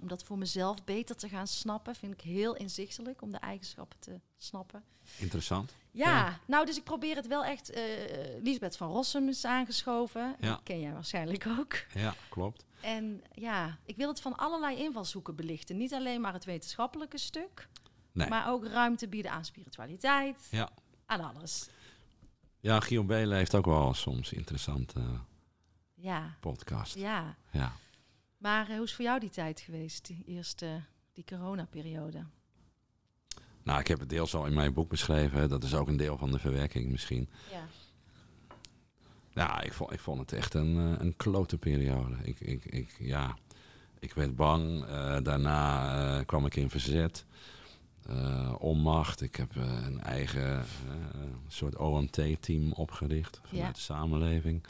Om 0.00 0.08
dat 0.08 0.24
voor 0.24 0.38
mezelf 0.38 0.84
beter 0.84 1.16
te 1.16 1.28
gaan 1.28 1.46
snappen. 1.46 1.94
Vind 1.94 2.12
ik 2.12 2.20
heel 2.20 2.54
inzichtelijk 2.56 3.22
om 3.22 3.30
de 3.30 3.38
eigenschappen 3.38 3.98
te 4.00 4.20
snappen. 4.36 4.84
Interessant. 5.18 5.74
Ja, 5.96 6.38
nou, 6.46 6.66
dus 6.66 6.76
ik 6.76 6.84
probeer 6.84 7.16
het 7.16 7.26
wel 7.26 7.44
echt. 7.44 7.70
eh 7.70 7.82
Lisbeth 8.42 8.76
van 8.76 8.88
Rossum 8.90 9.28
is 9.28 9.44
aangeschoven. 9.44 10.36
Ja. 10.40 10.54
Die 10.54 10.62
ken 10.62 10.80
jij 10.80 10.92
waarschijnlijk 10.92 11.46
ook. 11.58 11.74
Ja, 11.94 12.14
klopt. 12.28 12.64
En 12.80 13.22
ja, 13.34 13.78
ik 13.84 13.96
wil 13.96 14.08
het 14.08 14.20
van 14.20 14.36
allerlei 14.36 14.76
invalshoeken 14.78 15.36
belichten. 15.36 15.76
Niet 15.76 15.94
alleen 15.94 16.20
maar 16.20 16.32
het 16.32 16.44
wetenschappelijke 16.44 17.18
stuk. 17.18 17.68
Nee. 18.12 18.28
maar 18.28 18.48
ook 18.50 18.66
ruimte 18.66 19.08
bieden 19.08 19.30
aan 19.30 19.44
spiritualiteit, 19.44 20.48
Ja. 20.50 20.68
aan 21.06 21.20
alles. 21.20 21.68
Ja, 22.60 22.80
Giel 22.80 23.04
Belen 23.04 23.36
heeft 23.36 23.54
ook 23.54 23.64
wel 23.64 23.94
soms 23.94 24.32
interessante 24.32 25.00
Ja, 25.94 26.36
podcast. 26.40 26.94
ja. 26.94 27.36
Ja. 27.50 27.72
Maar 28.38 28.68
eh, 28.68 28.74
hoe 28.76 28.84
is 28.84 28.94
voor 28.94 29.04
jou 29.04 29.20
die 29.20 29.30
tijd 29.30 29.60
geweest, 29.60 30.06
die 30.06 30.24
eerste, 30.26 30.80
die 31.12 31.24
coronaperiode? 31.24 32.24
Nou, 33.64 33.80
ik 33.80 33.86
heb 33.86 33.98
het 34.00 34.08
deels 34.08 34.34
al 34.34 34.46
in 34.46 34.54
mijn 34.54 34.72
boek 34.72 34.88
beschreven. 34.88 35.48
Dat 35.48 35.64
is 35.64 35.74
ook 35.74 35.88
een 35.88 35.96
deel 35.96 36.18
van 36.18 36.30
de 36.30 36.38
verwerking 36.38 36.90
misschien. 36.90 37.28
Ja. 37.52 37.66
Ja, 39.34 39.60
ik 39.60 39.72
vond, 39.72 39.92
ik 39.92 40.00
vond 40.00 40.20
het 40.20 40.32
echt 40.32 40.54
een, 40.54 40.76
eh, 40.76 41.04
een 41.04 41.16
klote 41.16 41.58
periode. 41.58 42.14
Ik, 42.22 42.40
ik, 42.40 42.64
ik, 42.64 42.96
ja, 42.98 43.36
ik 43.98 44.14
werd 44.14 44.36
bang. 44.36 44.84
Eh, 44.84 45.16
daarna 45.22 46.18
eh, 46.18 46.24
kwam 46.26 46.46
ik 46.46 46.56
in 46.56 46.70
verzet. 46.70 47.24
Eh, 48.08 48.54
onmacht. 48.58 49.20
Ik 49.20 49.36
heb 49.36 49.56
een 49.56 50.00
eigen 50.00 50.64
soort 51.48 51.76
OMT-team 51.76 52.72
opgericht 52.72 53.40
vanuit 53.44 53.66
Ja. 53.66 53.72
de 53.72 53.78
samenleving. 53.80 54.62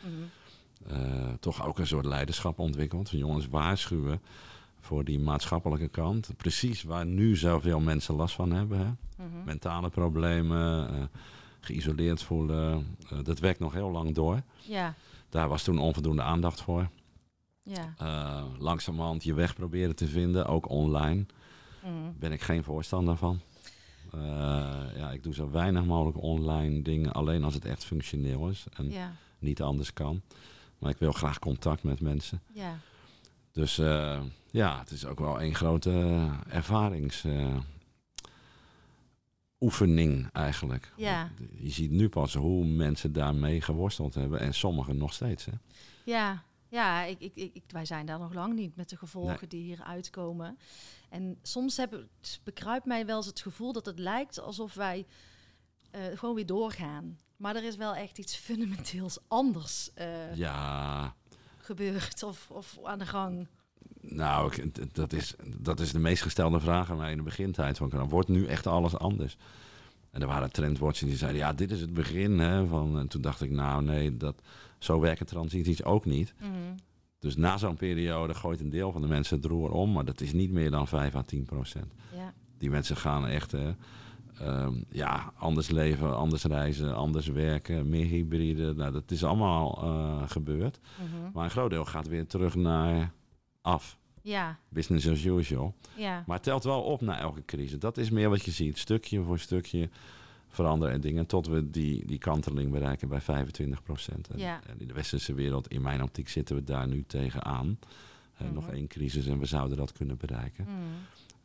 Eh, 0.87 1.33
toch 1.41 1.67
ook 1.67 1.79
een 1.79 1.87
soort 1.87 2.05
leiderschap 2.07 2.59
ontwikkeld. 2.59 3.09
Van 3.09 3.19
jongens 3.19 3.47
waarschuwen 3.49 4.21
voor 4.85 5.05
die 5.05 5.19
maatschappelijke 5.19 5.89
kant. 5.89 6.31
Precies 6.37 6.83
waar 6.83 7.07
nu 7.07 7.37
zoveel 7.37 7.81
mensen 7.81 8.15
last 8.15 8.35
van 8.35 8.53
hebben. 8.53 8.79
Hè? 8.79 9.25
Mhm. 9.25 9.45
Mentale 9.45 9.89
problemen, 9.91 10.89
eh, 10.89 11.03
geïsoleerd 11.61 12.23
voelen. 12.23 12.97
Eh, 13.11 13.19
dat 13.23 13.39
werkt 13.39 13.61
nog 13.61 13.73
heel 13.73 13.91
lang 13.91 14.15
door. 14.15 14.43
Ja, 14.63 14.95
Daar 15.29 15.49
was 15.49 15.63
toen 15.63 15.79
onvoldoende 15.79 16.23
aandacht 16.23 16.61
voor. 16.61 16.89
ja. 17.63 17.95
Eh 17.99 18.45
langzamerhand 18.59 19.25
je 19.25 19.35
weg 19.35 19.55
proberen 19.55 19.97
te 19.97 20.07
vinden, 20.07 20.47
ook 20.47 20.69
online. 20.69 21.27
Mhm. 21.83 21.93
Ben 22.19 22.33
ik 22.33 22.41
geen 22.43 22.65
voorstander 22.65 23.17
van. 23.17 23.41
Ja, 24.97 25.11
ik 25.13 25.23
doe 25.23 25.35
zo 25.35 25.51
weinig 25.51 25.85
mogelijk 25.85 26.23
online 26.23 26.83
dingen, 26.83 27.13
alleen 27.13 27.45
als 27.45 27.55
het 27.55 27.65
echt 27.65 27.85
functioneel 27.85 28.49
is 28.49 28.65
en 28.77 28.91
Ja, 28.91 29.13
niet 29.39 29.63
anders 29.63 29.93
kan. 29.93 30.23
Maar 30.79 30.91
ik 30.91 30.99
wil 30.99 31.13
graag 31.13 31.39
contact 31.39 31.83
met 31.83 32.01
mensen. 32.01 32.41
ja. 32.53 32.79
Dus 33.55 33.79
eh, 33.79 34.23
ja, 34.51 34.79
het 34.79 34.91
is 34.91 35.07
ook 35.07 35.19
wel 35.19 35.43
een 35.43 35.55
grote 35.55 36.29
ervaringsoefening 36.49 37.65
oefening 39.61 40.29
eigenlijk. 40.33 40.93
Ja. 40.97 41.31
Je 41.57 41.71
ziet 41.71 41.91
nu 41.91 42.09
pas 42.09 42.35
hoe 42.35 42.65
mensen 42.65 43.13
daarmee 43.13 43.61
geworsteld 43.61 44.15
hebben 44.15 44.41
en 44.41 44.55
sommigen 44.55 44.97
nog 44.97 45.13
steeds. 45.13 45.45
Hè? 45.45 45.53
Ja, 46.05 46.43
ja 46.69 47.03
ik, 47.03 47.31
ik, 47.35 47.63
wij 47.69 47.85
zijn 47.85 48.07
daar 48.07 48.19
nog 48.19 48.35
lang 48.35 48.55
niet 48.55 48.77
met 48.77 48.89
de 48.89 48.97
gevolgen 48.97 49.49
die 49.49 49.63
hier 49.63 49.83
uitkomen. 49.83 50.59
En 51.09 51.39
soms 51.43 51.77
heb, 51.77 51.91
het 51.91 52.41
bekruipt 52.45 52.87
mij 52.87 53.07
wel 53.07 53.17
eens 53.17 53.27
het 53.27 53.41
gevoel 53.41 53.73
dat 53.73 53.87
het 53.87 53.99
lijkt 53.99 54.41
alsof 54.41 54.75
wij 54.75 55.07
eh, 55.91 56.03
gewoon 56.15 56.35
weer 56.35 56.47
doorgaan. 56.47 57.19
Maar 57.37 57.57
er 57.57 57.65
is 57.65 57.77
wel 57.77 57.95
echt 57.95 58.19
iets 58.19 58.37
fundamenteels 58.37 59.19
anders 59.29 59.91
eh, 59.95 60.37
Ja, 60.37 61.15
gebeurd 61.65 62.23
of, 62.23 62.51
of 62.51 62.79
aan 62.85 62.99
de 62.99 63.07
gang. 63.07 63.47
nou, 64.01 64.53
ik- 64.55 64.95
dat 64.95 65.13
is, 65.13 65.35
dat 65.59 65.81
is 65.81 65.93
de 65.93 65.99
meest 65.99 66.23
gestelde 66.23 66.61
vraag 66.61 66.91
aan 66.91 66.97
mij 66.97 67.11
in 67.11 67.17
de 67.17 67.23
begintijd. 67.23 67.77
Van, 67.77 68.09
wordt 68.09 68.29
nu 68.29 68.47
echt 68.47 68.67
alles 68.67 68.97
anders? 68.97 69.37
En 70.11 70.21
er 70.21 70.27
waren 70.27 70.53
trendwatchers 70.53 71.09
die 71.11 71.19
zeiden, 71.19 71.41
ja, 71.41 71.53
dit 71.53 71.71
is 71.71 71.81
het 71.81 71.95
begin. 71.95 72.39
Hè, 72.39 72.67
van, 72.67 72.99
en 72.99 73.09
toen 73.09 73.21
dacht 73.21 73.41
ik, 73.41 73.51
nou 73.51 73.83
nee, 73.85 74.17
dat, 74.17 74.43
zo 74.79 75.01
werken 75.01 75.27
transities 75.27 75.85
ook 75.85 76.05
niet. 76.05 76.35
Mhm. 76.41 76.51
Dus 77.19 77.37
na 77.37 77.57
zo'n 77.57 77.77
periode 77.77 78.35
gooit 78.35 78.61
een 78.61 78.71
deel 78.71 78.93
van 78.93 79.01
de 79.01 79.07
mensen 79.09 79.37
het 79.37 79.47
roer 79.47 79.71
om. 79.71 79.93
Maar 79.93 80.05
dat 80.05 80.21
is 80.21 80.33
niet 80.33 80.51
meer 80.51 80.71
dan 80.71 80.89
5 80.89 81.15
à 81.15 81.23
10 81.23 81.45
procent. 81.45 81.93
Ja, 82.15 82.33
Die 82.59 82.71
mensen 82.71 82.97
gaan 82.97 83.27
echt 83.27 83.53
ehm, 84.39 84.75
ja, 84.91 85.33
anders 85.37 85.71
leven, 85.71 86.17
anders 86.17 86.45
reizen, 86.45 86.95
anders 86.95 87.27
werken, 87.27 87.89
meer 87.89 88.07
hybride. 88.07 88.75
Nou, 88.75 88.93
dat 88.93 89.11
is 89.11 89.25
allemaal 89.25 89.83
eh, 89.83 90.29
gebeurd. 90.31 90.81
Mhm. 90.99 91.31
Maar 91.33 91.45
een 91.45 91.51
groot 91.51 91.71
deel 91.71 91.85
gaat 91.85 92.09
weer 92.09 92.27
terug 92.27 92.55
naar 92.55 93.13
af. 93.63 93.99
ja, 94.23 94.59
Business 94.69 95.09
as 95.09 95.25
usual. 95.25 95.75
ja. 95.97 96.23
Maar 96.27 96.37
het 96.37 96.45
telt 96.45 96.65
wel 96.65 96.83
op 96.83 97.01
na 97.01 97.19
elke 97.19 97.45
crisis. 97.45 97.79
Dat 97.79 97.97
is 97.99 98.11
meer 98.11 98.29
wat 98.29 98.45
je 98.45 98.51
ziet. 98.51 98.79
Stukje 98.79 99.23
voor 99.23 99.39
stukje 99.39 99.89
veranderen 100.49 100.95
en 100.95 101.01
dingen. 101.01 101.27
Tot 101.27 101.47
we 101.47 101.71
die, 101.71 102.07
die 102.07 102.19
kanteling 102.19 102.71
bereiken 102.71 103.09
bij 103.09 103.21
25 103.21 103.83
procent. 103.83 104.29
En, 104.29 104.39
Ja. 104.39 104.61
en 104.67 104.81
in 104.81 104.89
de 104.89 104.95
westerse 104.95 105.35
wereld, 105.35 105.69
in 105.69 105.83
mijn 105.83 106.03
optiek, 106.03 106.29
zitten 106.29 106.57
we 106.57 106.65
daar 106.65 106.89
nu 106.89 107.05
tegenaan. 107.07 107.79
Mhm. 108.39 108.53
Nog 108.55 108.69
één 108.71 108.87
crisis 108.87 109.27
en 109.27 109.39
we 109.39 109.47
zouden 109.47 109.77
dat 109.77 109.93
kunnen 109.93 110.17
bereiken. 110.17 110.65
Mhm. 110.65 110.75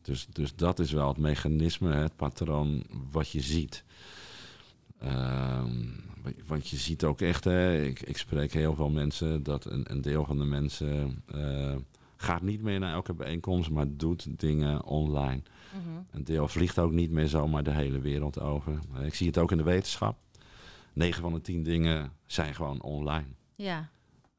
Dus, 0.09 0.27
dus 0.31 0.55
dat 0.55 0.79
is 0.79 0.91
wel 0.91 1.07
het 1.07 1.17
mechanisme, 1.17 1.93
het 1.93 2.15
patroon 2.15 2.83
wat 3.11 3.29
je 3.29 3.41
ziet. 3.41 3.83
Ehm, 4.99 5.85
want 6.47 6.67
je 6.67 6.77
ziet 6.77 7.03
ook 7.03 7.21
echt, 7.21 7.43
hè, 7.43 7.81
ik, 7.81 8.01
ik 8.01 8.17
spreek 8.17 8.53
heel 8.53 8.75
veel 8.75 8.89
mensen, 8.89 9.43
dat 9.43 9.65
een, 9.65 9.91
een 9.91 10.01
deel 10.01 10.25
van 10.25 10.37
de 10.37 10.43
mensen 10.43 11.23
eh, 11.25 11.75
gaat 12.15 12.41
niet 12.41 12.61
meer 12.61 12.79
naar 12.79 12.93
elke 12.93 13.13
bijeenkomst, 13.13 13.69
maar 13.69 13.85
doet 13.89 14.39
dingen 14.39 14.83
online. 14.83 15.41
Mhm. 15.73 16.01
Een 16.11 16.23
deel 16.23 16.47
vliegt 16.47 16.79
ook 16.79 16.91
niet 16.91 17.11
meer 17.11 17.27
zomaar 17.27 17.63
de 17.63 17.73
hele 17.73 17.99
wereld 17.99 18.39
over. 18.39 18.79
Ik 19.03 19.15
zie 19.15 19.27
het 19.27 19.37
ook 19.37 19.51
in 19.51 19.57
de 19.57 19.63
wetenschap. 19.63 20.17
9 20.93 21.21
van 21.21 21.33
de 21.33 21.41
10 21.41 21.63
dingen 21.63 22.11
zijn 22.25 22.55
gewoon 22.55 22.81
online. 22.81 23.27
Ja, 23.55 23.89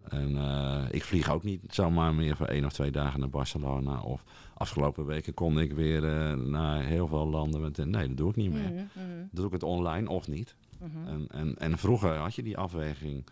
En 0.08 0.36
eh, 0.36 0.84
ik 0.90 1.04
vlieg 1.04 1.30
ook 1.30 1.42
niet 1.42 1.60
zomaar 1.68 2.14
meer 2.14 2.36
voor 2.36 2.46
één 2.46 2.64
of 2.64 2.72
twee 2.72 2.90
dagen 2.90 3.20
naar 3.20 3.30
Barcelona. 3.30 4.00
Of 4.00 4.24
afgelopen 4.60 5.06
weken 5.06 5.34
kon 5.34 5.60
ik 5.60 5.72
weer 5.72 6.04
eh, 6.04 6.34
naar 6.34 6.84
heel 6.84 7.06
veel 7.08 7.26
landen. 7.26 7.60
Met, 7.60 7.76
nee, 7.76 8.08
dat 8.08 8.16
doe 8.16 8.30
ik 8.30 8.36
niet 8.36 8.52
meer. 8.52 8.70
Mhm. 8.70 8.74
Mhm. 8.74 9.18
Dan 9.18 9.28
doe 9.30 9.46
ik 9.46 9.52
het 9.52 9.62
online 9.62 10.08
of 10.08 10.28
niet. 10.28 10.54
Mhm. 10.78 11.06
En, 11.08 11.26
en, 11.30 11.58
en 11.58 11.78
vroeger 11.78 12.16
had 12.16 12.34
je 12.34 12.42
die 12.42 12.56
afweging 12.56 13.24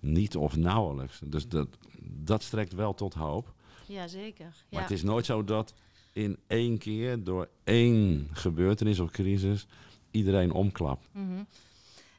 niet 0.00 0.36
of 0.36 0.56
nauwelijks. 0.56 1.20
Dus 1.24 1.48
dat, 1.48 1.68
dat 2.02 2.42
strekt 2.42 2.72
wel 2.72 2.94
tot 2.94 3.14
hoop. 3.14 3.52
ja 3.86 4.06
zeker. 4.08 4.44
Maar 4.44 4.54
Ja. 4.68 4.80
het 4.80 4.90
is 4.90 5.02
nooit 5.02 5.26
zo 5.26 5.44
dat 5.44 5.74
in 6.12 6.38
één 6.46 6.78
keer 6.78 7.24
door 7.24 7.48
één 7.64 8.28
gebeurtenis 8.32 8.98
of 9.00 9.10
crisis 9.10 9.66
iedereen 10.10 10.52
omklapt. 10.52 11.08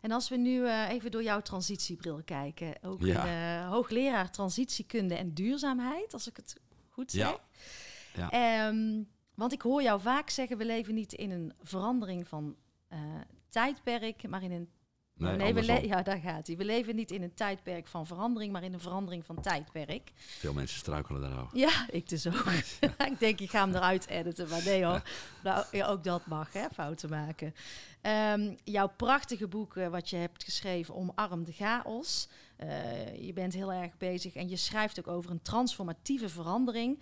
En 0.01 0.11
als 0.11 0.29
we 0.29 0.37
nu 0.37 0.65
eh, 0.67 0.89
even 0.89 1.11
door 1.11 1.23
jouw 1.23 1.41
transitiebril 1.41 2.21
kijken, 2.25 2.73
ook 2.83 3.01
Ja. 3.05 3.25
eh, 3.61 3.69
hoogleraar 3.69 4.31
transitiekunde 4.31 5.15
en 5.15 5.33
duurzaamheid, 5.33 6.13
als 6.13 6.27
ik 6.27 6.35
het 6.35 6.55
goed 6.89 7.11
zeg. 7.11 7.21
Ja. 7.29 7.39
Ehm, 8.29 9.03
want 9.35 9.53
ik 9.53 9.61
hoor 9.61 9.81
jou 9.81 10.01
vaak 10.01 10.29
zeggen, 10.29 10.57
we 10.57 10.65
leven 10.65 10.93
niet 10.93 11.13
in 11.13 11.31
een 11.31 11.53
verandering 11.61 12.27
van 12.27 12.55
eh, 12.87 12.99
tijdperk, 13.49 14.27
maar 14.27 14.43
in 14.43 14.51
een... 14.51 14.69
Nee, 15.15 15.53
we 15.53 15.63
le- 15.63 15.79
ja, 15.79 16.01
daar 16.01 16.19
gaat 16.19 16.47
hij. 16.47 16.57
We 16.57 16.65
leven 16.65 16.95
niet 16.95 17.11
in 17.11 17.23
een 17.23 17.33
tijdperk 17.33 17.87
van 17.87 18.07
verandering, 18.07 18.51
maar 18.51 18.63
in 18.63 18.73
een 18.73 18.79
verandering 18.79 19.25
van 19.25 19.41
tijdperk. 19.41 20.11
Veel 20.15 20.53
mensen 20.53 20.77
struikelen 20.79 21.21
daarover. 21.21 21.57
Ja, 21.57 21.85
ik 21.89 22.09
dus 22.09 22.27
ook. 22.27 22.45
ik 23.11 23.19
denk, 23.19 23.39
ik 23.39 23.49
ga 23.49 23.59
hem 23.65 23.75
eruit 23.75 24.07
editen. 24.07 24.49
Maar 24.49 24.63
nee 24.63 24.85
hoor, 24.85 25.01
nou, 25.43 25.65
ook 25.83 26.03
dat 26.03 26.25
mag, 26.25 26.53
hè, 26.53 26.67
fouten 26.73 27.09
maken. 27.09 27.53
Ehm, 28.01 28.55
jouw 28.63 28.87
prachtige 28.97 29.47
boek, 29.47 29.75
eh, 29.75 29.87
wat 29.87 30.09
je 30.09 30.15
hebt 30.15 30.43
geschreven, 30.43 30.95
Omarm 30.95 31.43
de 31.43 31.53
chaos. 31.53 32.29
Eh, 32.55 33.25
je 33.25 33.33
bent 33.33 33.53
heel 33.53 33.71
erg 33.71 33.97
bezig 33.97 34.33
en 34.35 34.49
je 34.49 34.55
schrijft 34.55 34.99
ook 34.99 35.07
over 35.07 35.31
een 35.31 35.41
transformatieve 35.41 36.29
verandering. 36.29 36.99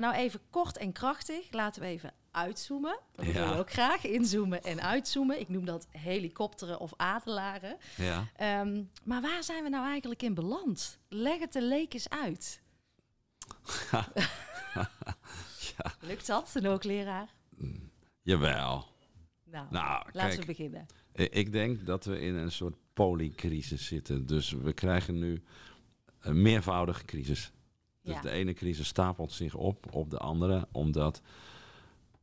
Maar 0.00 0.10
nou 0.10 0.22
even 0.24 0.40
kort 0.50 0.76
en 0.76 0.92
krachtig, 0.92 1.52
laten 1.52 1.82
we 1.82 1.88
even 1.88 2.12
uitzoomen. 2.30 2.98
Dat 3.14 3.24
wil 3.26 3.34
Ja. 3.34 3.56
ook 3.56 3.70
graag, 3.70 4.04
inzoomen 4.06 4.62
en 4.62 4.82
uitzoomen. 4.82 5.40
Ik 5.40 5.48
noem 5.48 5.64
dat 5.64 5.86
helikopteren 5.90 6.78
of 6.80 6.92
adelaren. 6.96 7.76
Ja. 7.96 8.28
Ehm, 8.36 8.82
maar 9.04 9.20
waar 9.22 9.42
zijn 9.44 9.62
we 9.62 9.68
nou 9.68 9.86
eigenlijk 9.86 10.22
in 10.22 10.34
beland? 10.34 10.98
Leg 11.08 11.38
het 11.38 11.52
de 11.52 11.62
leek 11.62 11.94
eens 11.94 12.08
uit. 12.08 12.62
ja. 15.76 15.94
Lukt 16.00 16.26
dat, 16.26 16.50
een 16.54 16.64
hoogleraar? 16.64 17.28
Jawel. 18.22 18.86
Nou, 19.44 19.66
Nou, 19.70 20.04
laten 20.12 20.28
kijk, 20.28 20.40
we 20.40 20.46
beginnen. 20.46 20.86
Ik 21.12 21.52
denk 21.52 21.86
dat 21.86 22.04
we 22.04 22.20
in 22.20 22.34
een 22.34 22.52
soort 22.52 22.76
polycrisis 22.92 23.86
zitten. 23.86 24.26
Dus 24.26 24.50
we 24.52 24.72
krijgen 24.72 25.18
nu 25.18 25.42
een 26.20 26.42
meervoudige 26.42 27.04
crisis. 27.04 27.52
Dus 28.02 28.14
Ja. 28.14 28.20
de 28.20 28.30
ene 28.30 28.52
crisis 28.52 28.86
stapelt 28.86 29.32
zich 29.32 29.54
op 29.54 29.86
op 29.94 30.10
de 30.10 30.18
andere, 30.18 30.68
omdat 30.72 31.22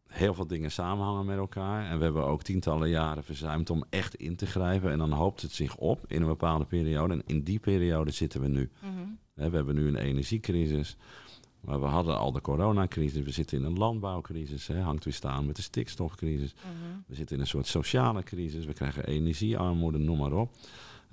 heel 0.07 0.34
veel 0.34 0.48
dingen 0.48 0.72
samenhangen 0.72 1.25
met 1.25 1.38
elkaar. 1.38 1.89
En 1.89 1.98
we 1.98 2.03
hebben 2.03 2.25
ook 2.25 2.43
tientallen 2.43 2.89
jaren 2.89 3.24
verzuimd 3.24 3.69
om 3.69 3.84
echt 3.89 4.15
in 4.15 4.36
te 4.36 4.46
grijpen. 4.46 4.91
En 4.91 4.98
dan 4.98 5.12
hoopt 5.12 5.41
het 5.41 5.51
zich 5.51 5.75
op 5.75 6.03
in 6.07 6.22
een 6.22 6.27
bepaalde 6.27 6.65
periode. 6.65 7.13
En 7.13 7.22
in 7.25 7.43
die 7.43 7.60
periode 7.60 8.12
zitten 8.12 8.41
we 8.41 8.48
nu. 8.48 8.69
Mhm. 8.81 8.91
We 9.34 9.55
hebben 9.55 9.75
nu 9.75 9.88
een 9.88 9.96
energiecrisis. 9.96 10.96
Maar 11.62 11.79
we 11.79 11.86
hadden 11.86 12.17
al 12.17 12.31
de 12.31 12.41
coronacrisis. 12.41 13.24
We 13.24 13.31
zitten 13.31 13.57
in 13.57 13.63
een 13.63 13.77
landbouwcrisis. 13.77 14.67
Hè, 14.67 14.79
hangt 14.81 15.03
weer 15.03 15.13
staan 15.13 15.46
met 15.46 15.55
de 15.55 15.62
stikstofcrisis. 15.62 16.53
Mhm. 16.53 16.98
We 17.07 17.15
zitten 17.15 17.36
in 17.36 17.41
een 17.41 17.48
soort 17.48 17.67
sociale 17.67 18.24
crisis. 18.24 18.65
We 18.65 18.74
krijgen 18.74 19.05
energiearmoede, 19.05 19.98
noem 19.98 20.17
maar 20.17 20.34
op. 20.34 20.51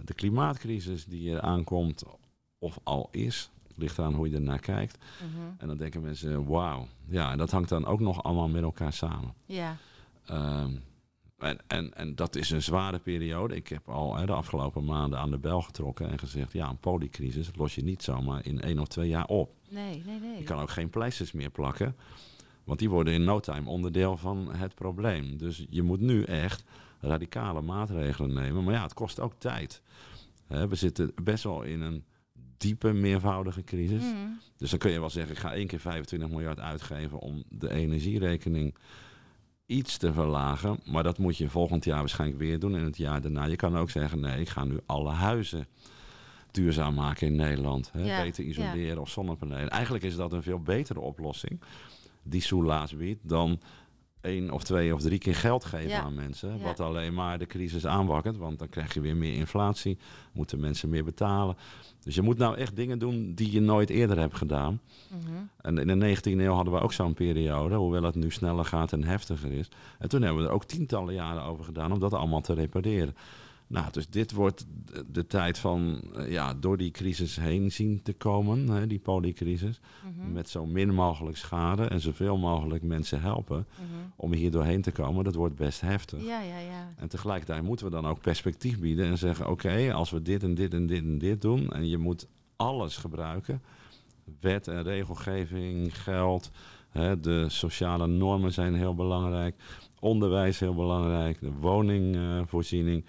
De 0.05 0.15
klimaatcrisis 0.15 1.05
die 1.05 1.31
er 1.35 1.41
aankomt, 1.41 2.05
of 2.59 2.79
al 2.83 3.09
is, 3.11 3.51
ligt 3.77 3.99
eraan 3.99 4.15
hoe 4.15 4.29
je 4.29 4.35
ernaar 4.35 4.61
kijkt. 4.61 4.99
Mhm. 4.99 5.43
En 5.59 5.67
dan 5.67 5.77
denken 5.77 6.03
mensen, 6.03 6.47
wauw. 6.47 6.89
Ja, 7.09 7.31
en 7.31 7.39
dat 7.39 7.51
hangt 7.51 7.69
dan 7.69 7.87
ook 7.87 8.01
nog 8.01 8.23
allemaal 8.23 8.49
met 8.49 8.63
elkaar 8.63 8.93
samen. 8.93 9.35
Ja, 9.47 9.77
Ehm, 10.27 10.75
en, 11.39 11.59
en, 11.67 11.95
en 11.95 12.15
dat 12.15 12.37
is 12.37 12.51
een 12.51 12.63
zware 12.63 12.99
periode. 12.99 13.57
Ik 13.57 13.69
heb 13.69 13.89
al 13.89 14.17
hè, 14.17 14.27
de 14.27 14.33
afgelopen 14.33 14.85
maanden 14.85 15.19
aan 15.19 15.31
de 15.31 15.39
bel 15.39 15.63
getrokken 15.63 16.11
en 16.11 16.19
gezegd: 16.19 16.53
ja, 16.53 16.69
een 16.69 16.79
polycrisis 16.79 17.51
los 17.55 17.75
je 17.75 17.83
niet 17.83 18.03
zomaar 18.03 18.47
in 18.47 18.61
één 18.61 18.79
of 18.79 18.89
twee 18.89 19.09
jaar 19.09 19.27
op. 19.27 19.55
Nee, 19.69 20.03
nee, 20.07 20.21
nee. 20.21 20.39
Je 20.39 20.45
kan 20.45 20.61
ook 20.61 20.71
geen 20.71 20.91
pleisters 20.91 21.33
meer 21.33 21.51
plakken, 21.51 21.97
want 22.65 22.79
die 22.79 22.91
worden 22.91 23.13
in 23.13 23.25
no 23.25 23.41
time 23.41 23.69
onderdeel 23.69 24.17
van 24.17 24.55
het 24.55 24.75
probleem. 24.75 25.37
Dus 25.37 25.67
je 25.71 25.83
moet 25.83 26.01
nu 26.01 26.23
echt 26.23 26.65
radicale 27.01 27.61
maatregelen 27.61 28.35
nemen. 28.35 28.65
Maar 28.65 28.75
ja, 28.75 28.83
het 28.83 28.95
kost 28.95 29.21
ook 29.21 29.35
tijd. 29.39 29.83
Hè, 30.47 30.69
we 30.69 30.75
zitten 30.75 31.13
best 31.23 31.45
wel 31.45 31.63
in 31.63 31.81
een 31.81 32.05
diepe 32.57 32.93
meervoudige 32.93 33.65
crisis. 33.65 34.03
Mm. 34.03 34.39
Dus 34.57 34.71
dan 34.71 34.79
kun 34.79 34.91
je 34.91 35.01
wel 35.01 35.11
zeggen, 35.11 35.33
ik 35.33 35.41
ga 35.41 35.53
één 35.53 35.67
keer 35.67 35.81
25 35.81 36.29
miljard 36.29 36.61
uitgeven 36.61 37.19
om 37.19 37.45
de 37.49 37.71
energierekening 37.71 38.75
iets 39.67 39.97
te 39.97 40.13
verlagen. 40.13 40.81
Maar 40.85 41.03
dat 41.03 41.19
moet 41.19 41.37
je 41.37 41.49
volgend 41.49 41.85
jaar 41.85 41.99
waarschijnlijk 41.99 42.41
weer 42.41 42.59
doen 42.59 42.77
en 42.77 42.85
het 42.85 42.97
jaar 42.97 43.21
daarna. 43.21 43.45
Je 43.45 43.57
kan 43.57 43.77
ook 43.77 43.91
zeggen, 43.91 44.21
nee, 44.21 44.41
ik 44.41 44.49
ga 44.49 44.65
nu 44.65 44.79
alle 44.87 45.13
huizen 45.13 45.67
duurzaam 46.51 46.95
maken 46.95 47.27
in 47.27 47.37
Nederland. 47.37 47.91
Hè? 47.93 48.23
Beter 48.23 48.45
isoleren 48.45 49.01
of 49.01 49.11
zonnepanelen. 49.11 49.71
Eigenlijk 49.71 50.05
is 50.05 50.17
dat 50.17 50.33
een 50.33 50.43
veel 50.43 50.61
betere 50.61 51.01
oplossing 51.01 51.61
die 52.23 52.43
soelaas 52.43 52.97
biedt 52.97 53.21
dan 53.23 53.61
één 54.25 54.51
of 54.51 54.63
twee 54.63 54.95
of 54.95 55.01
drie 55.01 55.19
keer 55.19 55.35
geld 55.35 55.65
geven 55.65 55.89
Ja. 55.89 56.03
aan 56.03 56.15
mensen. 56.15 56.59
Ja. 56.59 56.65
Wat 56.65 56.81
alleen 56.81 57.15
maar 57.15 57.39
de 57.39 57.47
crisis 57.47 57.87
aanwakkert. 57.87 58.37
Want 58.37 58.59
dan 58.59 58.69
krijg 58.69 58.95
je 58.95 59.01
weer 59.01 59.17
meer 59.17 59.35
inflatie. 59.35 59.99
Moeten 60.33 60.61
mensen 60.61 60.89
meer 60.89 61.05
betalen. 61.05 61.57
Dus 62.01 62.15
je 62.15 62.23
moet 62.23 62.39
nou 62.39 62.57
echt 62.57 62.77
dingen 62.77 62.99
doen 62.99 63.35
die 63.35 63.53
je 63.53 63.61
nooit 63.61 63.91
eerder 63.91 64.19
hebt 64.19 64.37
gedaan. 64.37 64.81
Mhm. 65.09 65.33
En 65.61 65.79
in 65.79 65.87
de 65.87 65.95
19e 66.07 66.45
eeuw 66.45 66.53
hadden 66.53 66.73
we 66.75 66.81
ook 66.81 66.93
zo'n 66.93 67.15
periode, 67.15 67.75
hoewel 67.75 68.03
het 68.03 68.15
nu 68.15 68.31
sneller 68.31 68.65
gaat 68.65 68.93
en 68.93 69.05
heftiger 69.05 69.53
is. 69.53 69.69
En 69.99 70.09
toen 70.09 70.23
hebben 70.23 70.43
we 70.43 70.49
er 70.49 70.55
ook 70.55 70.65
tientallen 70.65 71.15
jaren 71.15 71.43
over 71.43 71.65
gedaan 71.65 71.93
om 71.93 71.99
dat 71.99 72.13
allemaal 72.13 72.41
te 72.41 72.55
repareren. 72.55 73.15
Nou, 73.75 73.87
dus 73.91 74.09
dit 74.09 74.33
wordt 74.33 74.67
de, 75.13 75.27
tijd 75.27 75.59
van 75.59 76.01
eh, 76.17 76.31
ja, 76.31 76.55
door 76.55 76.77
die 76.77 76.91
crisis 76.91 77.37
heen 77.37 77.73
zien 77.73 78.03
te 78.03 78.13
komen, 78.13 78.69
hè, 78.69 78.87
die 78.87 78.99
polycrisis. 78.99 79.81
Mhm. 80.17 80.33
Met 80.33 80.49
zo 80.49 80.67
min 80.67 80.95
mogelijk 80.95 81.37
schade 81.37 81.85
en 81.85 82.01
zoveel 82.01 82.37
mogelijk 82.37 82.83
mensen 82.83 83.21
helpen 83.21 83.67
Mhm. 83.71 83.87
om 84.17 84.33
hier 84.33 84.51
doorheen 84.51 84.83
te 84.83 84.93
komen. 84.93 85.25
Dat 85.25 85.35
wordt 85.35 85.55
best 85.57 85.81
heftig. 85.81 86.25
Ja, 86.25 86.41
ja, 86.41 86.59
ja. 86.59 86.93
En 86.97 87.09
tegelijkertijd 87.09 87.63
moeten 87.63 87.87
we 87.87 87.93
dan 87.93 88.07
ook 88.07 88.21
perspectief 88.21 88.79
bieden 88.79 89.07
en 89.07 89.19
zeggen: 89.19 89.49
oké, 89.49 89.93
als 89.93 90.11
we 90.11 90.23
dit 90.23 90.43
en 90.43 90.55
dit 90.55 90.75
en 90.75 90.87
dit 90.87 91.03
en 91.03 91.19
dit 91.19 91.41
doen, 91.43 91.71
en 91.71 91.89
je 91.89 91.99
moet 91.99 92.29
alles 92.57 92.97
gebruiken: 92.97 93.63
wet 94.41 94.69
en 94.69 94.83
regelgeving, 94.83 96.03
geld, 96.03 96.51
hè, 96.91 97.21
de 97.21 97.45
sociale 97.49 98.07
normen 98.07 98.53
zijn 98.53 98.75
heel 98.75 98.95
belangrijk, 98.95 99.55
onderwijs 100.01 100.59
heel 100.59 100.75
belangrijk, 100.75 101.41
de 101.41 101.53
woningvoorziening. 101.53 103.05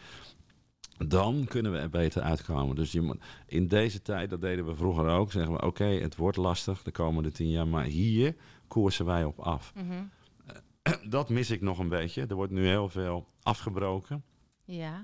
Dan 0.97 1.45
kunnen 1.47 1.71
we 1.71 1.77
er 1.77 1.89
beter 1.89 2.21
uitkomen. 2.21 2.75
Dus 2.75 2.91
je 2.91 3.01
moet, 3.01 3.17
in 3.47 3.67
deze 3.67 4.01
tijd, 4.01 4.29
dat 4.29 4.41
deden 4.41 4.65
we 4.65 4.75
vroeger 4.75 5.07
ook, 5.07 5.31
zeggen 5.31 5.53
we: 5.53 5.61
oké, 5.61 5.83
het 5.85 6.15
wordt 6.15 6.37
lastig 6.37 6.83
de 6.83 6.91
komende 6.91 7.31
tien 7.31 7.49
jaar, 7.49 7.67
maar 7.67 7.83
hier 7.83 8.35
koersen 8.67 9.05
wij 9.05 9.23
op 9.23 9.39
af. 9.39 9.73
Mhm. 9.75 10.03
Dat 11.09 11.29
mis 11.29 11.51
ik 11.51 11.61
nog 11.61 11.79
een 11.79 11.89
beetje. 11.89 12.25
Er 12.25 12.35
wordt 12.35 12.51
nu 12.51 12.67
heel 12.67 12.89
veel 12.89 13.27
afgebroken. 13.41 14.23
Ja, 14.65 15.03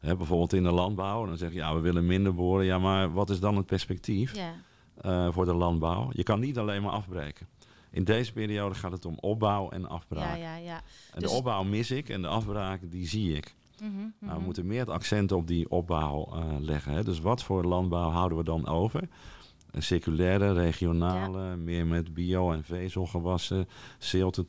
Hè, 0.00 0.16
bijvoorbeeld 0.16 0.52
in 0.52 0.62
de 0.62 0.70
landbouw. 0.70 1.26
Dan 1.26 1.36
zeg 1.36 1.48
je, 1.50 1.56
ja, 1.56 1.74
we 1.74 1.80
willen 1.80 2.06
minder 2.06 2.34
boren. 2.34 2.64
Ja, 2.64 2.78
maar 2.78 3.12
wat 3.12 3.30
is 3.30 3.40
dan 3.40 3.56
het 3.56 3.66
perspectief 3.66 4.34
ja. 4.36 4.54
eh, 4.96 5.32
voor 5.32 5.44
de 5.44 5.54
landbouw? 5.54 6.08
Je 6.12 6.22
kan 6.22 6.40
niet 6.40 6.58
alleen 6.58 6.82
maar 6.82 6.92
afbreken. 6.92 7.48
In 7.90 8.04
deze 8.04 8.32
periode 8.32 8.74
gaat 8.74 8.92
het 8.92 9.04
om 9.04 9.18
opbouw 9.20 9.70
en 9.70 9.88
afbraak. 9.88 10.36
Ja, 10.38 10.54
ja, 10.54 10.56
ja. 10.56 10.76
En 11.12 11.20
Dus- 11.20 11.30
de 11.30 11.36
opbouw 11.36 11.62
mis 11.62 11.90
ik 11.90 12.08
en 12.08 12.22
de 12.22 12.28
afbraak, 12.28 12.90
die 12.90 13.06
zie 13.08 13.36
ik. 13.36 13.54
Mhm, 13.80 13.96
Nou, 13.96 14.10
mhm. 14.20 14.34
we 14.34 14.40
moeten 14.44 14.66
meer 14.66 14.80
het 14.80 14.88
accent 14.88 15.32
op 15.32 15.46
die 15.46 15.70
opbouw 15.70 16.28
eh, 16.32 16.44
leggen. 16.60 16.92
Hè. 16.92 17.04
Dus 17.04 17.20
wat 17.20 17.42
voor 17.42 17.64
landbouw 17.64 18.10
houden 18.10 18.38
we 18.38 18.44
dan 18.44 18.66
over? 18.66 19.08
Een 19.70 19.82
circulaire, 19.82 20.52
regionale, 20.52 21.56
meer 21.56 21.86
met 21.86 22.14
bio- 22.14 22.52
en 22.52 22.64
vezelgewassen, 22.64 23.68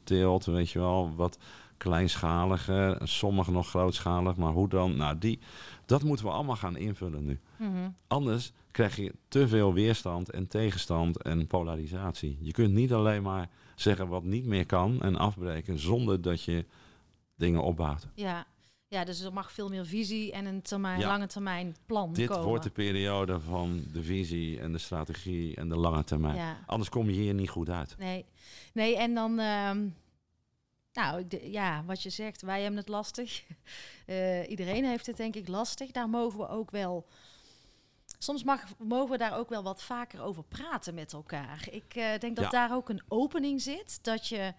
teelt, 0.03 0.45
weet 0.45 0.69
je 0.69 0.79
wel, 0.79 1.15
wat 1.15 1.37
kleinschaliger, 1.77 2.97
sommige 3.03 3.51
nog 3.51 3.69
grootschalig, 3.69 4.35
maar 4.35 4.51
hoe 4.51 4.69
dan? 4.69 4.95
Nou, 4.95 5.17
die, 5.17 5.39
dat 5.85 6.03
moeten 6.03 6.25
we 6.25 6.31
allemaal 6.31 6.55
gaan 6.55 6.77
invullen 6.77 7.25
nu. 7.25 7.39
Mhm. 7.57 7.89
Anders 8.07 8.51
krijg 8.71 8.95
je 8.95 9.13
te 9.27 9.47
veel 9.47 9.73
weerstand 9.73 10.29
en 10.31 10.47
tegenstand 10.47 11.21
en 11.21 11.47
polarisatie. 11.47 12.37
Je 12.41 12.51
kunt 12.51 12.73
niet 12.73 12.93
alleen 12.93 13.23
maar 13.23 13.49
zeggen 13.75 14.07
wat 14.07 14.23
niet 14.23 14.45
meer 14.45 14.65
kan 14.65 15.01
en 15.01 15.15
afbreken 15.15 15.79
zonder 15.79 16.21
dat 16.21 16.43
je 16.43 16.65
dingen 17.35 17.63
opbouwt. 17.63 18.07
Ja. 18.13 18.45
Ja, 18.87 19.03
dus 19.03 19.19
er 19.21 19.33
mag 19.33 19.51
veel 19.51 19.69
meer 19.69 19.85
visie 19.85 20.31
en 20.31 20.45
een 20.45 20.61
termijn, 20.61 20.99
Ja. 20.99 21.07
lange 21.07 21.27
termijn 21.27 21.75
plan 21.85 22.13
Dit 22.13 22.27
komen. 22.27 22.45
wordt 22.45 22.63
de 22.63 22.69
periode 22.69 23.39
van 23.39 23.83
de 23.91 24.03
visie 24.03 24.59
en 24.59 24.71
de 24.71 24.77
strategie 24.77 25.55
en 25.55 25.69
de 25.69 25.75
lange 25.77 26.03
termijn. 26.03 26.35
Ja. 26.35 26.57
Anders 26.65 26.89
kom 26.89 27.05
je 27.09 27.15
hier 27.21 27.33
niet 27.33 27.49
goed 27.49 27.69
uit. 27.69 27.95
Nee, 27.97 28.25
nee 28.73 28.97
en 28.97 29.13
dan, 29.13 29.39
ehm, 29.39 29.87
nou, 30.93 31.25
ik 31.29 31.43
ja, 31.43 31.83
wat 31.85 32.03
je 32.03 32.09
zegt, 32.09 32.41
wij 32.41 32.61
hebben 32.61 32.79
het 32.79 32.89
lastig. 32.89 33.43
Eh, 34.05 34.49
iedereen 34.49 34.85
heeft 34.85 35.05
het 35.05 35.17
denk 35.17 35.35
ik 35.35 35.47
lastig. 35.47 35.91
Daar 35.91 36.09
mogen 36.09 36.39
we 36.39 36.47
ook 36.47 36.71
wel, 36.71 37.07
soms 38.19 38.43
mag, 38.43 38.63
mogen 38.77 39.11
we 39.11 39.17
daar 39.17 39.37
ook 39.37 39.49
wel 39.49 39.63
wat 39.63 39.83
vaker 39.83 40.21
over 40.21 40.43
praten 40.43 40.93
met 40.93 41.13
elkaar. 41.13 41.67
Ik 41.71 41.95
eh, 41.95 42.19
denk 42.19 42.35
dat 42.35 42.45
Ja. 42.45 42.49
daar 42.49 42.75
ook 42.75 42.89
een 42.89 43.01
opening 43.07 43.61
zit, 43.61 43.99
dat 44.03 44.27
je 44.27 44.53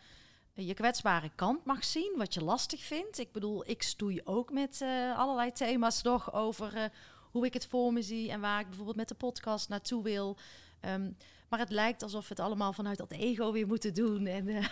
je 0.57 0.75
kwetsbare 0.75 1.31
kant 1.35 1.65
mag 1.65 1.85
zien, 1.85 2.15
wat 2.17 2.35
je 2.35 2.45
lastig 2.45 2.81
vindt. 2.85 3.19
Ik 3.19 3.33
bedoel, 3.33 3.69
ik 3.69 3.83
stoei 3.83 4.21
ook 4.25 4.53
met 4.53 4.81
eh, 4.81 5.19
allerlei 5.19 5.53
thema's 5.53 6.03
nog 6.03 6.33
over 6.33 6.75
eh, 6.77 6.85
hoe 7.31 7.47
ik 7.47 7.53
het 7.53 7.67
voor 7.67 7.93
me 7.93 8.03
zie 8.03 8.31
en 8.31 8.41
waar 8.41 8.61
ik 8.61 8.67
bijvoorbeeld 8.67 8.97
met 8.97 9.09
de 9.09 9.15
podcast 9.15 9.69
naartoe 9.69 10.03
wil. 10.03 10.37
Ehm, 10.81 11.11
maar 11.49 11.59
het 11.59 11.71
lijkt 11.71 12.03
alsof 12.03 12.21
we 12.23 12.29
het 12.29 12.41
allemaal 12.41 12.73
vanuit 12.73 12.99
dat 12.99 13.13
ego 13.13 13.53
weer 13.53 13.67
moeten 13.67 13.95
doen 13.95 14.27
en 14.27 14.49
eh, 14.49 14.65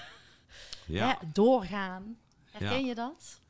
Ja, 0.87 1.09
hè, 1.21 1.27
doorgaan. 1.33 2.17
Herken 2.51 2.81
Ja. 2.81 2.87
je 2.89 2.95
dat? 2.95 3.41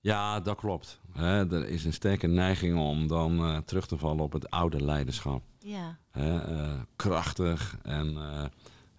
ja 0.00 0.40
dat 0.40 0.56
klopt. 0.56 1.00
Er 1.16 1.68
is 1.68 1.84
een 1.84 1.92
sterke 1.92 2.26
neiging 2.26 2.78
om 2.78 3.06
dan 3.06 3.62
terug 3.64 3.86
te 3.86 3.96
vallen 3.98 4.24
op 4.24 4.32
het 4.32 4.50
oude 4.50 4.84
leiderschap. 4.84 5.42
Ja, 5.58 5.98
krachtig 6.96 7.76
en 7.82 8.16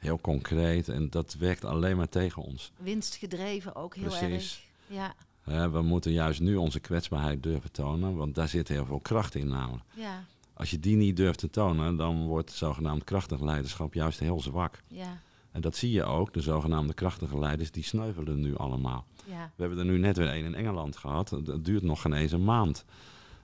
heel 0.03 0.19
concreet. 0.21 0.89
En 0.89 1.09
dat 1.09 1.35
werkt 1.39 1.65
alleen 1.65 1.97
maar 1.97 2.09
tegen 2.09 2.41
ons. 2.43 2.71
winstgedreven 2.77 3.75
ook 3.75 3.95
heel 3.95 4.03
Precies. 4.03 4.67
erg. 4.87 5.13
Ja, 5.45 5.69
we 5.71 5.81
moeten 5.81 6.11
juist 6.11 6.39
nu 6.39 6.55
onze 6.55 6.79
kwetsbaarheid 6.79 7.43
durven 7.43 7.71
tonen, 7.71 8.15
want 8.15 8.35
daar 8.35 8.47
zit 8.47 8.67
heel 8.67 8.85
veel 8.85 8.99
kracht 8.99 9.35
in 9.35 9.47
namelijk. 9.47 9.83
ja, 9.95 10.23
Als 10.53 10.69
je 10.71 10.79
die 10.79 10.95
niet 10.95 11.17
durft 11.17 11.39
te 11.39 11.49
tonen, 11.49 11.95
dan 11.95 12.25
wordt 12.25 12.51
zogenaamd 12.51 13.03
krachtig 13.03 13.39
leiderschap 13.41 13.93
juist 13.93 14.19
heel 14.19 14.39
zwak. 14.41 14.81
ja, 14.87 15.21
En 15.51 15.61
dat 15.61 15.75
zie 15.75 15.91
je 15.91 16.03
ook, 16.03 16.33
de 16.33 16.41
zogenaamde 16.41 16.93
krachtige 16.93 17.39
leiders, 17.39 17.71
die 17.71 17.83
sneuvelen 17.83 18.39
nu 18.39 18.57
allemaal. 18.57 19.05
ja. 19.25 19.51
We 19.55 19.61
hebben 19.61 19.79
er 19.79 19.85
nu 19.85 19.97
net 19.97 20.17
weer 20.17 20.27
één 20.29 20.45
in 20.45 20.55
Engeland 20.55 20.97
gehad. 20.97 21.29
Het 21.29 21.65
duurt 21.65 21.83
nog 21.83 22.01
geen 22.01 22.13
eens 22.13 22.31
een 22.31 22.43
maand. 22.43 22.85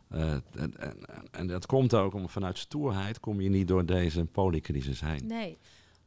Eh, 0.10 0.32
en, 0.32 0.44
en, 0.80 0.98
en 1.32 1.48
dat 1.48 1.66
komt 1.66 1.94
ook 1.96 2.14
om 2.14 2.30
vanuit 2.30 2.58
stoerheid 2.58 3.20
kom 3.20 3.42
je 3.42 3.50
niet 3.50 3.68
door 3.68 3.86
deze 3.86 4.26
polycrisis 4.26 5.02
heen. 5.02 5.26
Nee. 5.28 5.58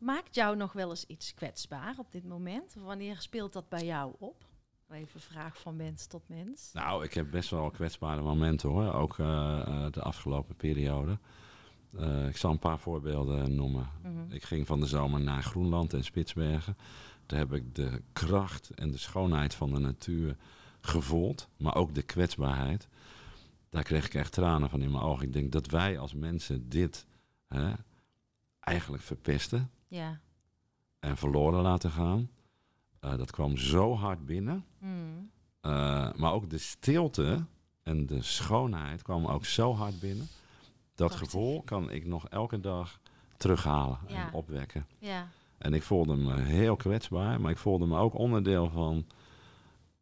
Maakt 0.02 0.34
jou 0.34 0.56
nog 0.56 0.72
wel 0.72 0.90
eens 0.90 1.04
iets 1.06 1.34
kwetsbaar 1.34 1.94
op 1.98 2.12
dit 2.12 2.24
moment? 2.24 2.74
Wanneer 2.74 3.16
speelt 3.16 3.52
dat 3.52 3.68
bij 3.68 3.84
jou 3.84 4.14
op? 4.18 4.44
Even 4.90 5.20
vraag 5.20 5.60
van 5.60 5.76
mens 5.76 6.06
tot 6.06 6.28
mens. 6.28 6.70
Nou, 6.72 7.04
ik 7.04 7.14
heb 7.14 7.30
best 7.30 7.50
wel 7.50 7.70
kwetsbare 7.70 8.22
momenten 8.22 8.68
hoor, 8.68 8.92
ook 8.92 9.18
eh, 9.18 9.60
eh, 9.60 9.92
de 9.92 10.02
afgelopen 10.02 10.56
periode. 10.56 11.18
Eh, 11.96 12.28
ik 12.28 12.36
zal 12.36 12.50
een 12.50 12.58
paar 12.58 12.78
voorbeelden 12.78 13.54
noemen. 13.54 13.90
Mhm. 14.02 14.32
Ik 14.32 14.42
ging 14.42 14.66
van 14.66 14.80
de 14.80 14.86
zomer 14.86 15.20
naar 15.20 15.42
Groenland 15.42 15.94
en 15.94 16.04
Spitsbergen. 16.04 16.76
Daar 17.26 17.38
heb 17.38 17.52
ik 17.52 17.74
de 17.74 18.02
kracht 18.12 18.70
en 18.70 18.90
de 18.90 18.98
schoonheid 18.98 19.54
van 19.54 19.72
de 19.72 19.78
natuur 19.78 20.36
gevoeld, 20.80 21.48
maar 21.56 21.74
ook 21.74 21.94
de 21.94 22.02
kwetsbaarheid. 22.02 22.88
Daar 23.68 23.82
kreeg 23.82 24.06
ik 24.06 24.14
echt 24.14 24.32
tranen 24.32 24.70
van 24.70 24.82
in 24.82 24.90
mijn 24.90 25.04
ogen. 25.04 25.26
Ik 25.26 25.32
denk 25.32 25.52
dat 25.52 25.66
wij 25.66 25.98
als 25.98 26.14
mensen 26.14 26.68
dit 26.68 27.06
hè, 27.48 27.72
eigenlijk 28.60 29.02
verpesten 29.02 29.70
Ja. 29.92 30.20
en 31.00 31.16
verloren 31.16 31.62
laten 31.62 31.90
gaan. 31.90 32.30
Eh, 33.00 33.16
dat 33.16 33.30
kwam 33.30 33.56
zo 33.56 33.94
hard 33.94 34.26
binnen. 34.26 34.64
Mm. 34.78 35.30
Eh, 35.60 36.12
maar 36.12 36.32
ook 36.32 36.50
de 36.50 36.58
stilte 36.58 37.44
en 37.82 38.06
de 38.06 38.22
schoonheid 38.22 39.02
kwamen 39.02 39.30
ook 39.30 39.44
zo 39.44 39.74
hard 39.74 40.00
binnen. 40.00 40.28
Dat 40.94 41.08
Prachtig. 41.08 41.18
gevoel 41.30 41.62
kan 41.62 41.90
ik 41.90 42.06
nog 42.06 42.28
elke 42.28 42.60
dag 42.60 43.00
terughalen 43.36 43.98
Ja. 44.06 44.26
en 44.26 44.32
opwekken. 44.32 44.86
Ja. 44.98 45.28
En 45.58 45.74
ik 45.74 45.82
voelde 45.82 46.16
me 46.16 46.40
heel 46.40 46.76
kwetsbaar, 46.76 47.40
maar 47.40 47.50
ik 47.50 47.58
voelde 47.58 47.86
me 47.86 47.98
ook 47.98 48.14
onderdeel 48.14 48.70
van 48.70 49.06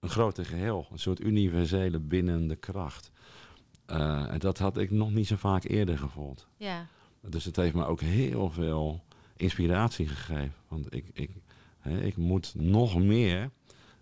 een 0.00 0.08
groter 0.08 0.44
geheel. 0.46 0.86
Een 0.92 0.98
soort 0.98 1.20
universele 1.20 1.98
bindende 1.98 2.56
kracht. 2.56 3.10
Eh, 3.86 4.32
en 4.32 4.38
dat 4.38 4.58
had 4.58 4.76
ik 4.76 4.90
nog 4.90 5.10
niet 5.10 5.26
zo 5.26 5.36
vaak 5.36 5.64
eerder 5.64 5.98
gevoeld. 5.98 6.46
Ja. 6.56 6.86
Dus 7.20 7.44
het 7.44 7.56
heeft 7.56 7.74
me 7.74 7.84
ook 7.84 8.00
heel 8.00 8.50
veel 8.50 9.04
inspiratie 9.40 10.08
gegeven. 10.08 10.54
Want 10.68 10.94
ik, 10.94 11.04
ik, 11.12 11.30
hè, 11.78 12.00
ik 12.00 12.16
moet 12.16 12.54
nog 12.56 12.98
meer 12.98 13.50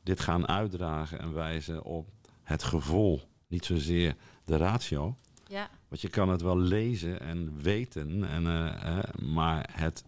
dit 0.02 0.20
gaan 0.20 0.48
uitdragen 0.48 1.18
en 1.18 1.32
wijzen 1.34 1.82
op 1.84 2.08
het 2.42 2.62
gevoel, 2.62 3.20
niet 3.46 3.64
zozeer 3.64 4.14
de 4.44 4.56
ratio. 4.56 5.14
Ja, 5.46 5.70
Want 5.88 6.00
je 6.00 6.08
kan 6.08 6.28
het 6.28 6.40
wel 6.42 6.58
lezen 6.58 7.20
en 7.20 7.60
weten, 7.62 8.24
en, 8.28 8.46
eh, 8.46 8.98
maar 9.22 9.68
het 9.72 10.04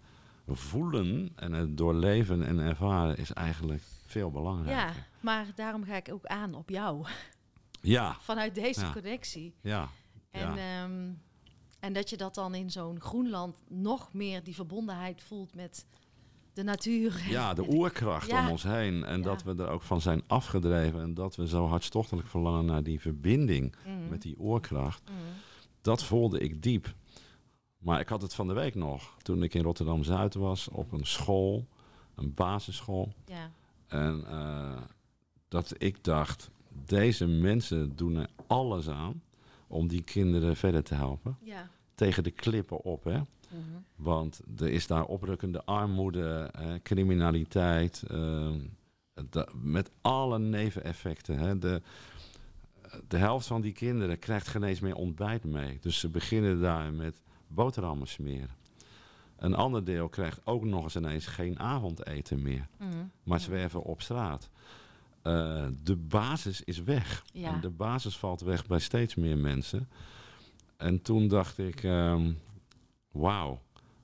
voelen 0.46 1.28
en 1.36 1.52
het 1.52 1.76
doorleven 1.76 2.46
en 2.46 2.58
ervaren 2.58 3.16
is 3.18 3.32
eigenlijk 3.32 3.82
veel 4.06 4.26
ja, 4.26 4.32
belangrijker. 4.32 5.06
maar 5.20 5.46
daarom 5.54 5.84
ga 5.84 5.96
ik 5.96 6.08
ook 6.12 6.26
aan 6.26 6.54
op 6.54 6.68
jou. 6.68 7.06
Ja, 7.80 8.16
Vanuit 8.20 8.54
deze 8.54 8.80
Ja. 8.80 8.92
connectie. 8.92 9.54
ja, 9.60 9.88
En, 10.30 10.54
ja. 10.54 10.82
ehm, 10.82 11.10
en 11.80 11.92
dat 11.92 12.10
je 12.10 12.16
dat 12.16 12.34
dan 12.34 12.54
in 12.54 12.70
zo'n 12.70 13.00
Groenland 13.00 13.56
nog 13.68 14.12
meer 14.12 14.42
die 14.44 14.54
verbondenheid 14.54 15.22
voelt 15.22 15.54
met 15.54 15.86
de 16.52 16.62
natuur. 16.62 17.22
ja, 17.28 17.54
de 17.54 17.72
oerkracht 17.76 18.30
Ja. 18.30 18.44
om 18.44 18.50
ons 18.50 18.62
heen. 18.62 19.04
En 19.04 19.16
Ja. 19.18 19.22
dat 19.24 19.42
we 19.42 19.54
er 19.56 19.68
ook 19.68 19.82
van 19.82 20.00
zijn 20.00 20.22
afgedreven. 20.26 21.00
En 21.00 21.14
dat 21.14 21.36
we 21.36 21.48
zo 21.48 21.66
hartstochtelijk 21.66 22.28
verlangen 22.28 22.64
naar 22.64 22.82
die 22.82 23.00
verbinding 23.00 23.74
Mhm. 23.86 24.08
met 24.08 24.22
die 24.22 24.36
oerkracht. 24.38 25.02
Mhm. 25.04 25.14
Dat 25.80 26.02
voelde 26.04 26.38
ik 26.38 26.62
diep. 26.62 26.94
Maar 27.78 28.00
ik 28.00 28.08
had 28.08 28.22
het 28.22 28.34
van 28.34 28.46
de 28.48 28.54
week 28.54 28.74
nog. 28.74 29.16
Toen 29.22 29.42
ik 29.42 29.54
in 29.54 29.62
Rotterdam-Zuid 29.62 30.34
was 30.34 30.68
op 30.68 30.92
een 30.92 31.06
school, 31.06 31.66
een 32.14 32.34
basisschool. 32.34 33.12
Ja, 33.26 33.50
En 33.86 34.24
eh, 34.26 34.82
dat 35.48 35.74
ik 35.78 36.04
dacht, 36.04 36.50
deze 36.84 37.26
mensen 37.26 37.96
doen 37.96 38.16
er 38.16 38.28
alles 38.46 38.88
aan 38.88 39.22
om 39.70 39.88
die 39.88 40.02
kinderen 40.02 40.56
verder 40.56 40.82
te 40.82 40.94
helpen. 40.94 41.36
ja. 41.42 41.68
Tegen 41.94 42.22
de 42.22 42.30
klippen 42.30 42.80
op, 42.84 43.04
hè. 43.04 43.16
Mhm. 43.18 43.24
Want 43.96 44.40
er 44.58 44.68
is 44.68 44.86
daar 44.86 45.04
oprukkende 45.04 45.64
armoede, 45.64 46.50
eh, 46.52 46.74
criminaliteit, 46.82 48.02
eh, 48.08 48.50
da- 49.30 49.48
met 49.54 49.90
alle 50.00 50.38
neveneffecten. 50.38 51.38
Hè. 51.38 51.58
De, 51.58 51.82
de 53.08 53.16
helft 53.16 53.46
van 53.46 53.60
die 53.60 53.72
kinderen 53.72 54.18
krijgt 54.18 54.48
geen 54.48 54.62
eens 54.62 54.80
meer 54.80 54.94
ontbijt 54.94 55.44
mee. 55.44 55.78
Dus 55.80 55.98
ze 56.00 56.08
beginnen 56.08 56.60
daar 56.60 56.92
met 56.92 57.22
boterhammen 57.46 58.08
smeren. 58.08 58.56
Een 59.36 59.54
ander 59.54 59.84
deel 59.84 60.08
krijgt 60.08 60.40
ook 60.44 60.64
nog 60.64 60.82
eens 60.84 60.96
ineens 60.96 61.26
geen 61.26 61.58
avondeten 61.58 62.42
meer, 62.42 62.68
Mhm. 62.78 62.88
maar 63.22 63.40
zwerven 63.40 63.82
op 63.82 64.02
straat. 64.02 64.50
Eh, 65.22 65.66
de 65.82 65.96
basis 65.96 66.62
is 66.64 66.82
weg. 66.82 67.24
Ja. 67.32 67.52
En 67.52 67.60
de 67.60 67.70
basis 67.70 68.16
valt 68.16 68.40
weg 68.40 68.66
bij 68.66 68.78
steeds 68.78 69.14
meer 69.14 69.38
mensen. 69.38 69.88
En 70.76 71.02
toen 71.02 71.28
dacht 71.28 71.58
ik, 71.58 71.82
ehm, 71.82 72.32
wauw, 73.10 73.60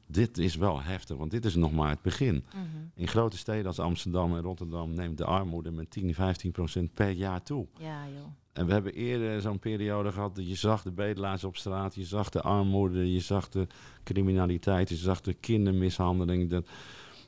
dit 0.07 0.39
is 0.39 0.57
wel 0.57 0.83
heftig, 0.83 1.17
want 1.17 1.31
dit 1.31 1.45
is 1.45 1.55
nog 1.55 1.73
maar 1.73 1.91
het 1.91 2.03
begin. 2.03 2.45
Mhm. 2.55 2.65
In 2.95 3.09
grote 3.09 3.37
steden 3.37 3.67
als 3.67 3.79
Amsterdam 3.79 4.37
en 4.37 4.43
Rotterdam 4.43 4.95
neemt 4.95 5.19
de 5.19 5.25
armoede 5.25 5.71
met 5.71 5.91
10, 5.91 6.15
15 6.15 6.53
procent 6.53 6.95
per 6.95 7.11
jaar 7.11 7.43
toe. 7.43 7.67
Ja, 7.79 8.09
joh. 8.09 8.27
En 8.53 8.67
we 8.67 8.73
hebben 8.73 8.95
eerder 8.95 9.41
zo'n 9.41 9.59
periode 9.59 10.13
gehad 10.13 10.37
dat 10.37 10.49
je 10.49 10.55
zag 10.55 10.83
de 10.83 10.91
bedelaars 10.91 11.45
op 11.45 11.57
straat, 11.57 11.95
je 11.95 12.05
zag 12.05 12.31
de 12.31 12.43
armoede, 12.43 13.13
je 13.13 13.21
zag 13.21 13.49
de 13.49 13.67
criminaliteit, 14.05 14.89
je 14.89 14.97
zag 14.97 15.21
de 15.21 15.35
kindermishandeling. 15.35 16.51
De... 16.51 16.65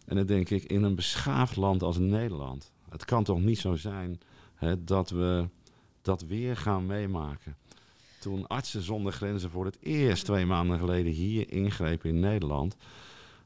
En 0.07 0.17
dan 0.17 0.27
denk 0.27 0.51
ik, 0.51 0.65
in 0.65 0.83
een 0.83 0.95
beschaafd 0.95 1.57
land 1.57 1.83
als 1.83 1.99
Nederland, 1.99 2.73
het 2.91 3.05
kan 3.05 3.25
toch 3.25 3.41
niet 3.41 3.59
zo 3.59 3.75
zijn 3.75 4.21
hè, 4.55 4.85
dat 4.85 5.11
we 5.11 5.49
dat 6.03 6.23
weer 6.23 6.57
gaan 6.57 6.87
meemaken. 6.87 7.57
Toen 8.21 8.47
Artsen 8.47 8.83
zonder 8.83 9.13
Grenzen 9.13 9.51
voor 9.51 9.65
het 9.65 9.79
eerst 9.81 10.25
twee 10.25 10.47
maanden 10.47 10.79
geleden 10.79 11.13
hier 11.13 11.53
ingrepen 11.53 12.11
in 12.11 12.21
Nederland, 12.21 12.77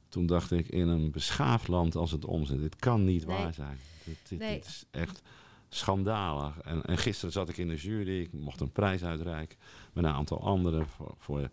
toen 0.09 0.27
dacht 0.27 0.51
ik, 0.51 0.69
in 0.69 0.89
een 0.89 1.11
beschaafd 1.11 1.69
land 1.69 1.97
als 1.97 2.11
het 2.11 2.25
omzet, 2.25 2.61
dit 2.61 2.77
kan 2.77 3.05
niet 3.05 3.27
Nee. 3.27 3.37
waar 3.37 3.55
zijn. 3.55 3.79
Dit, 4.05 4.17
dit, 4.29 4.39
Nee. 4.39 4.55
dit 4.55 4.67
is 4.67 4.85
echt 4.91 5.23
schandalig. 5.69 6.59
En, 6.61 6.83
en 6.85 6.99
gisteren 6.99 7.33
zat 7.33 7.49
ik 7.49 7.57
in 7.57 7.69
de 7.69 7.77
jury, 7.77 8.21
ik 8.21 8.33
mocht 8.33 8.61
een 8.61 8.73
prijs 8.73 9.05
uitreiken 9.05 9.59
met 9.93 10.05
een 10.05 10.11
aantal 10.11 10.43
anderen 10.43 10.87
voor, 10.87 11.15
voor 11.19 11.49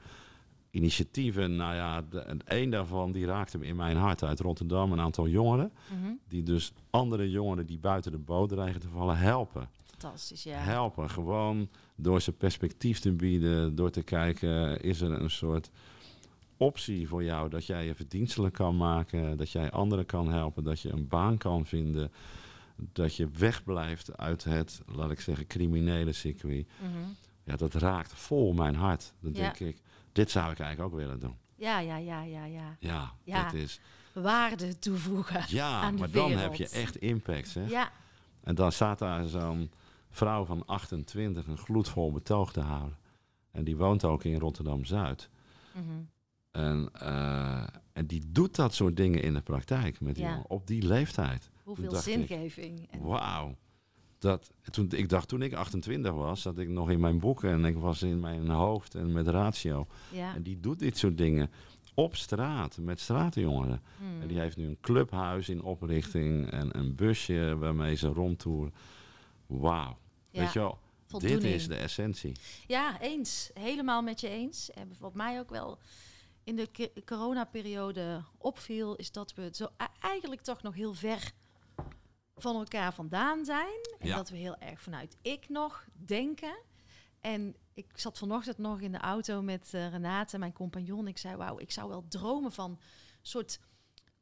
initiatieven. 0.71 1.55
Nou 1.55 1.75
ja, 1.75 2.01
de, 2.01 2.19
en 2.19 2.47
één 2.47 2.69
daarvan 2.69 3.11
die 3.11 3.25
raakte 3.25 3.57
me 3.57 3.65
in 3.65 3.75
mijn 3.75 3.97
hart 3.97 4.23
uit 4.23 4.39
Rotterdam. 4.39 4.91
Een 4.91 4.99
aantal 4.99 5.27
jongeren, 5.27 5.71
Mhm. 5.93 6.11
die 6.27 6.43
dus 6.43 6.71
andere 6.89 7.29
jongeren 7.29 7.65
die 7.65 7.77
buiten 7.79 8.11
de 8.11 8.17
boot 8.17 8.49
dreigen 8.49 8.81
te 8.81 8.89
vallen, 8.89 9.17
helpen. 9.17 9.69
Fantastisch, 9.85 10.43
ja. 10.43 10.57
Helpen, 10.57 11.09
gewoon 11.09 11.69
door 11.95 12.21
ze 12.21 12.31
perspectief 12.31 12.99
te 12.99 13.11
bieden, 13.11 13.75
door 13.75 13.89
te 13.89 14.01
kijken, 14.03 14.81
is 14.81 15.01
er 15.01 15.11
een 15.21 15.29
soort 15.29 15.69
optie 16.57 17.07
voor 17.07 17.23
jou 17.23 17.49
dat 17.49 17.65
jij 17.65 17.85
je 17.85 17.95
verdienstelijk 17.95 18.53
kan 18.53 18.77
maken, 18.77 19.37
dat 19.37 19.51
jij 19.51 19.71
anderen 19.71 20.05
kan 20.05 20.31
helpen, 20.31 20.63
dat 20.63 20.79
je 20.81 20.89
een 20.91 21.07
baan 21.07 21.37
kan 21.37 21.65
vinden, 21.65 22.11
dat 22.75 23.15
je 23.15 23.27
wegblijft 23.37 24.17
uit 24.17 24.43
het, 24.43 24.81
laat 24.85 25.11
ik 25.11 25.19
zeggen, 25.19 25.47
criminele 25.47 26.11
circuit. 26.13 26.67
Mhm. 26.81 26.91
Ja, 27.43 27.55
dat 27.55 27.73
raakt 27.73 28.13
vol 28.13 28.53
mijn 28.53 28.75
hart. 28.75 29.13
Dan 29.19 29.33
Ja. 29.33 29.39
denk 29.41 29.59
ik, 29.59 29.81
dit 30.19 30.31
zou 30.31 30.51
ik 30.51 30.59
eigenlijk 30.59 30.93
ook 30.93 30.99
willen 30.99 31.19
doen. 31.19 31.35
Ja, 31.55 31.79
ja, 31.79 31.97
ja, 31.97 32.21
ja, 32.21 32.45
ja. 32.45 32.75
Ja, 32.79 33.13
Ja. 33.23 33.49
dit 33.49 33.61
is. 33.61 33.79
Waarde 34.13 34.79
toevoegen. 34.79 35.43
Ja, 35.47 35.81
aan 35.81 35.93
de 35.93 35.99
maar 35.99 36.11
dan 36.11 36.29
heb 36.31 36.37
wereld. 36.39 36.57
je 36.57 36.69
echt 36.69 36.95
impact. 36.95 37.53
Hè? 37.53 37.65
Ja, 37.67 37.91
En 38.43 38.55
dan 38.55 38.71
staat 38.71 38.99
daar 38.99 39.25
zo'n 39.27 39.71
vrouw 40.09 40.45
van 40.45 40.65
28 40.65 41.47
een 41.47 41.57
gloedvol 41.57 42.11
betoog 42.11 42.51
te 42.53 42.59
houden. 42.61 42.97
En 43.51 43.63
die 43.63 43.77
woont 43.77 44.03
ook 44.05 44.23
in 44.23 44.39
Rotterdam 44.39 44.85
Zuid. 44.85 45.29
Mhm. 45.73 45.83
En, 46.51 46.89
eh, 46.93 47.63
en 47.93 48.05
die 48.05 48.23
doet 48.31 48.55
dat 48.55 48.73
soort 48.73 48.95
dingen 48.97 49.21
in 49.21 49.33
de 49.33 49.41
praktijk 49.41 50.01
met 50.01 50.15
die 50.15 50.23
Ja. 50.23 50.29
jongen, 50.29 50.49
op 50.49 50.67
die 50.67 50.83
leeftijd. 50.87 51.49
hoeveel 51.63 51.95
zingeving. 51.95 52.87
Wauw. 53.01 53.55
Dat, 54.19 54.51
toen, 54.71 54.89
ik 54.91 55.09
dacht 55.09 55.27
toen 55.27 55.41
ik 55.41 55.53
28 55.53 56.13
was, 56.13 56.41
zat 56.41 56.57
ik 56.57 56.67
nog 56.67 56.89
in 56.89 56.99
mijn 56.99 57.19
boeken 57.19 57.49
en 57.49 57.65
ik 57.65 57.77
was 57.77 58.01
in 58.01 58.19
mijn 58.19 58.49
hoofd 58.49 58.95
en 58.95 59.11
met 59.11 59.27
ratio. 59.27 59.87
ja. 60.11 60.35
En 60.35 60.43
die 60.43 60.59
doet 60.59 60.79
dit 60.79 60.97
soort 60.97 61.17
dingen 61.17 61.51
op 61.93 62.15
straat 62.15 62.77
met 62.77 62.99
straatjongeren. 62.99 63.81
En 64.21 64.27
die 64.27 64.39
heeft 64.39 64.57
nu 64.57 64.65
een 64.67 64.77
clubhuis 64.81 65.49
in 65.49 65.61
oprichting 65.61 66.51
en 66.51 66.77
een 66.77 66.95
busje 66.95 67.55
waarmee 67.57 67.95
ze 67.95 68.07
rondtoeren. 68.07 68.73
Wauw. 69.45 69.97
Ja, 70.29 70.39
Weet 70.41 70.53
je 70.53 70.59
wel, 70.59 70.77
dit 71.19 71.43
is 71.43 71.67
de 71.67 71.75
essentie. 71.75 72.35
Ja, 72.67 73.01
eens. 73.01 73.49
Helemaal 73.53 74.01
met 74.01 74.19
je 74.19 74.29
eens. 74.29 74.71
En 74.71 74.91
wat 74.99 75.13
mij 75.13 75.39
ook 75.39 75.49
wel 75.49 75.77
in 76.43 76.55
de 76.55 76.91
coronaperiode 77.05 78.23
opviel, 78.37 78.95
is 78.95 79.11
dat 79.11 79.33
we 79.33 79.49
zo 79.51 79.67
e- 79.77 79.85
eigenlijk 79.99 80.41
toch 80.41 80.61
nog 80.61 80.75
heel 80.75 80.93
ver 80.93 81.31
van 82.41 82.55
elkaar 82.55 82.93
vandaan 82.93 83.45
zijn. 83.45 83.79
En 83.99 84.07
Ja. 84.07 84.15
dat 84.15 84.29
we 84.29 84.37
heel 84.37 84.57
erg 84.57 84.81
vanuit 84.81 85.17
ik 85.21 85.49
nog 85.49 85.85
denken. 85.93 86.57
En 87.21 87.55
ik 87.73 87.85
zat 87.95 88.17
vanochtend 88.17 88.57
nog 88.57 88.81
in 88.81 88.91
de 88.91 88.97
auto 88.97 89.41
met 89.41 89.73
eh, 89.73 89.89
Renate, 89.89 90.37
mijn 90.37 90.53
compagnon. 90.53 91.07
Ik 91.07 91.17
zei, 91.17 91.35
wauw, 91.35 91.59
ik 91.59 91.71
zou 91.71 91.89
wel 91.89 92.05
dromen 92.07 92.51
van 92.51 92.71
een 92.71 92.77
soort 93.21 93.59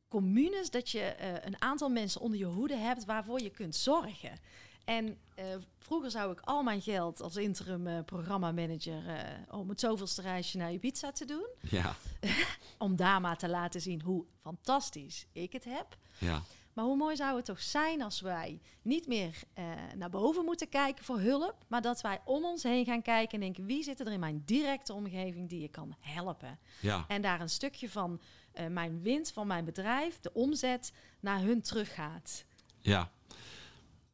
communes... 0.07 0.69
dat 0.69 0.89
je 0.89 0.99
eh, 1.01 1.33
een 1.45 1.61
aantal 1.61 1.89
mensen 1.89 2.21
onder 2.21 2.39
je 2.39 2.45
hoede 2.45 2.75
hebt 2.75 3.05
waarvoor 3.05 3.41
je 3.41 3.49
kunt 3.49 3.75
zorgen. 3.75 4.39
En 4.85 5.17
eh, 5.35 5.45
vroeger 5.77 6.11
zou 6.11 6.31
ik 6.31 6.39
al 6.39 6.63
mijn 6.63 6.81
geld 6.81 7.21
als 7.21 7.35
interim 7.35 8.05
programmamanager... 8.05 9.01
om 9.49 9.69
het 9.69 9.79
zoveelste 9.79 10.21
reisje 10.21 10.57
naar 10.57 10.71
Ibiza 10.71 11.11
te 11.11 11.25
doen. 11.25 11.47
Ja, 11.61 11.95
Om 12.77 12.95
daar 12.95 13.21
maar 13.21 13.37
te 13.37 13.49
laten 13.49 13.81
zien 13.81 14.01
hoe 14.01 14.25
fantastisch 14.41 15.25
ik 15.31 15.53
het 15.53 15.63
heb. 15.63 15.97
ja, 16.17 16.41
Maar 16.77 16.85
hoe 16.85 16.97
mooi 16.97 17.15
zou 17.15 17.35
het 17.35 17.45
toch 17.45 17.61
zijn 17.61 18.01
als 18.01 18.21
wij 18.21 18.59
niet 18.81 19.07
meer 19.07 19.41
eh, 19.53 19.65
naar 19.95 20.09
boven 20.09 20.45
moeten 20.45 20.69
kijken 20.69 21.05
voor 21.05 21.19
hulp, 21.19 21.55
maar 21.67 21.81
dat 21.81 22.01
wij 22.01 22.21
om 22.25 22.45
ons 22.45 22.63
heen 22.63 22.85
gaan 22.85 23.01
kijken 23.01 23.33
en 23.33 23.39
denken 23.39 23.65
wie 23.65 23.83
zit 23.83 23.99
er 23.99 24.11
in 24.11 24.19
mijn 24.19 24.41
directe 24.45 24.93
omgeving 24.93 25.49
die 25.49 25.61
je 25.61 25.67
kan 25.67 25.95
helpen. 25.99 26.59
ja. 26.79 27.05
En 27.07 27.21
daar 27.21 27.41
een 27.41 27.49
stukje 27.49 27.89
van 27.89 28.21
eh, 28.51 28.67
mijn 28.67 29.01
winst 29.01 29.33
van 29.33 29.47
mijn 29.47 29.65
bedrijf, 29.65 30.19
de 30.19 30.33
omzet, 30.33 30.93
naar 31.19 31.39
hun 31.39 31.61
teruggaat. 31.61 32.45
Ja, 32.79 33.11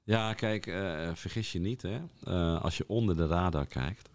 ja 0.04 0.34
kijk, 0.34 0.67
eh, 0.67 1.10
vergis 1.13 1.52
je 1.52 1.60
niet. 1.60 1.82
Hè? 1.82 1.99
Als 2.60 2.78
je 2.78 2.88
onder 2.88 3.17
de 3.17 3.28
radar 3.28 3.67
kijkt, 3.67 4.10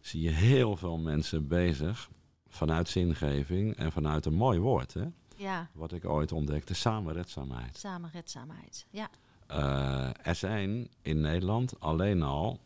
zie 0.00 0.20
je 0.20 0.30
heel 0.30 0.76
veel 0.76 0.98
mensen 0.98 1.48
bezig 1.48 2.10
vanuit 2.48 2.88
zingeving 2.88 3.76
en 3.76 3.92
vanuit 3.92 4.26
een 4.26 4.34
mooi 4.34 4.58
woord. 4.58 4.94
Hè? 4.94 5.06
Ja, 5.36 5.68
Wat 5.72 5.92
ik 5.92 6.04
ooit 6.04 6.32
ontdekte, 6.32 6.74
samenredzaamheid. 6.74 7.76
samenredzaamheid. 7.78 8.86
Ja, 8.90 9.08
Eh, 9.46 10.08
er 10.26 10.34
zijn 10.34 10.88
in 11.02 11.20
Nederland 11.20 11.80
alleen 11.80 12.22
al 12.22 12.60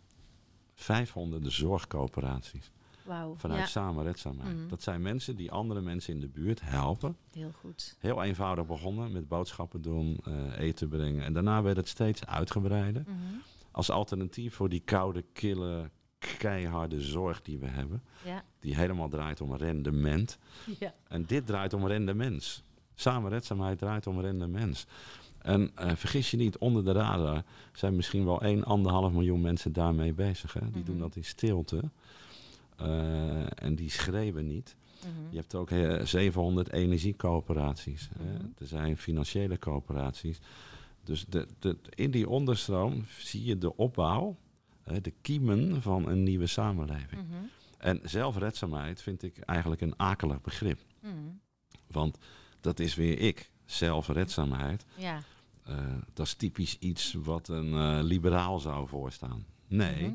500 0.75 1.53
zorgcoöperaties 1.53 2.71
wauw. 3.05 3.35
vanuit 3.37 3.61
Ja, 3.61 3.67
samenredzaamheid. 3.67 4.57
Mhm. 4.57 4.69
Dat 4.69 4.83
zijn 4.83 5.03
mensen 5.03 5.37
die 5.37 5.51
andere 5.53 5.81
mensen 5.81 6.15
in 6.15 6.21
de 6.21 6.29
buurt 6.29 6.61
helpen. 6.61 7.17
heel 7.33 7.53
goed. 7.53 7.97
Heel 7.99 8.23
eenvoudig 8.23 8.67
begonnen 8.67 9.13
met 9.13 9.29
boodschappen 9.29 9.83
doen, 9.83 10.19
eh, 10.25 10.59
eten 10.59 10.89
brengen. 10.89 11.25
En 11.25 11.33
daarna 11.33 11.63
werd 11.63 11.77
het 11.77 11.89
steeds 11.89 12.27
uitgebreider. 12.27 13.03
Mhm. 13.07 13.17
Als 13.71 13.91
alternatief 13.91 14.55
voor 14.55 14.69
die 14.69 14.81
koude, 14.85 15.25
kille, 15.33 15.91
keiharde 16.39 17.01
zorg 17.01 17.43
die 17.43 17.59
we 17.59 17.67
hebben. 17.67 18.03
Ja, 18.25 18.45
Die 18.61 18.77
helemaal 18.77 19.09
draait 19.09 19.41
om 19.41 19.55
rendement. 19.57 20.39
ja. 20.79 20.95
En 21.09 21.25
dit 21.27 21.47
draait 21.47 21.73
om 21.73 21.87
rendement. 21.87 22.63
Samenredzaamheid 22.95 23.79
draait 23.79 24.07
om 24.07 24.21
rendement. 24.21 24.87
En 25.39 25.71
eh, 25.75 25.95
vergis 25.95 26.31
je 26.31 26.37
niet, 26.37 26.59
onder 26.59 26.85
de 26.85 26.93
radar 26.93 27.43
zijn 27.73 27.97
misschien 27.97 28.25
wel 28.25 28.43
1, 28.43 28.65
1,5 29.11 29.13
miljoen 29.13 29.41
mensen 29.41 29.73
daarmee 29.73 30.13
bezig. 30.13 30.53
Hè? 30.53 30.71
Die 30.71 30.83
doen 30.83 30.95
Mhm. 30.95 31.05
dat 31.05 31.17
in 31.17 31.25
stilte. 31.25 31.83
Eh, 32.77 33.63
en 33.63 33.75
die 33.75 33.91
schreeuwen 33.91 34.47
niet. 34.47 34.77
Mhm. 35.05 35.31
Je 35.31 35.37
hebt 35.37 35.55
ook 35.55 35.71
eh, 35.71 36.05
700 36.05 36.73
energiecoöperaties. 36.73 38.09
hè. 38.19 38.25
Mhm. 38.33 38.45
Er 38.59 38.67
zijn 38.67 38.97
financiële 38.97 39.59
coöperaties. 39.59 40.41
Dus 41.05 41.25
de, 41.29 41.47
de, 41.59 41.77
in 41.95 42.11
die 42.11 42.29
onderstroom 42.29 43.05
zie 43.19 43.45
je 43.45 43.59
de 43.59 43.77
opbouw, 43.77 44.37
de 44.85 45.13
kiemen 45.21 45.83
van 45.83 46.09
een 46.09 46.23
nieuwe 46.23 46.47
samenleving. 46.47 47.23
Mhm. 47.29 47.43
En 47.79 48.01
zelfredzaamheid 48.03 49.03
vind 49.03 49.23
ik 49.23 49.39
eigenlijk 49.39 49.81
een 49.81 49.95
akelig 49.99 50.41
begrip. 50.41 50.79
Mhm. 51.01 51.13
Want 51.87 52.19
dat 52.61 52.79
is 52.79 52.95
weer 52.95 53.19
ik, 53.19 53.51
zelfredzaamheid. 53.65 54.85
Ja. 54.97 55.23
Eh, 55.65 55.77
dat 56.13 56.27
is 56.27 56.35
typisch 56.35 56.79
iets 56.79 57.13
wat 57.13 57.49
een 57.49 57.73
eh, 57.75 57.99
liberaal 58.03 58.59
zou 58.59 58.89
voorstaan. 58.89 59.45
Nee, 59.67 60.03
Mhm. 60.07 60.15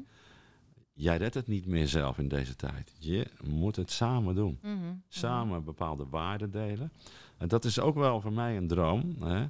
jij 0.93 1.17
redt 1.17 1.33
het 1.33 1.47
niet 1.47 1.65
meer 1.65 1.87
zelf 1.87 2.17
in 2.17 2.27
deze 2.27 2.55
tijd. 2.55 2.91
Je 2.99 3.27
moet 3.43 3.75
het 3.75 3.91
samen 3.91 4.35
doen. 4.35 4.59
Samen 5.07 5.63
bepaalde 5.63 6.05
waarden 6.09 6.51
delen. 6.51 6.91
En 7.37 7.47
dat 7.47 7.65
is 7.65 7.79
ook 7.79 7.95
wel 7.95 8.21
voor 8.21 8.33
mij 8.33 8.57
een 8.57 8.67
droom. 8.67 9.15
Hè? 9.23 9.47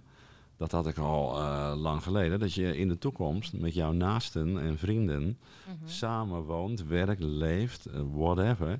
Dat 0.57 0.71
had 0.71 0.87
ik 0.87 0.97
al 0.97 1.37
eh, 1.37 1.73
lang 1.75 2.03
geleden. 2.03 2.39
Dat 2.39 2.53
je 2.53 2.77
in 2.77 2.87
de 2.87 2.97
toekomst 2.97 3.53
met 3.53 3.73
jouw 3.73 3.91
naasten 3.91 4.59
en 4.59 4.77
vrienden 4.77 5.39
Mhm. 5.67 5.87
samen 5.87 6.41
woont, 6.43 6.83
werkt, 6.83 7.21
leeft, 7.21 7.85
eh, 7.85 8.01
whatever. 8.11 8.79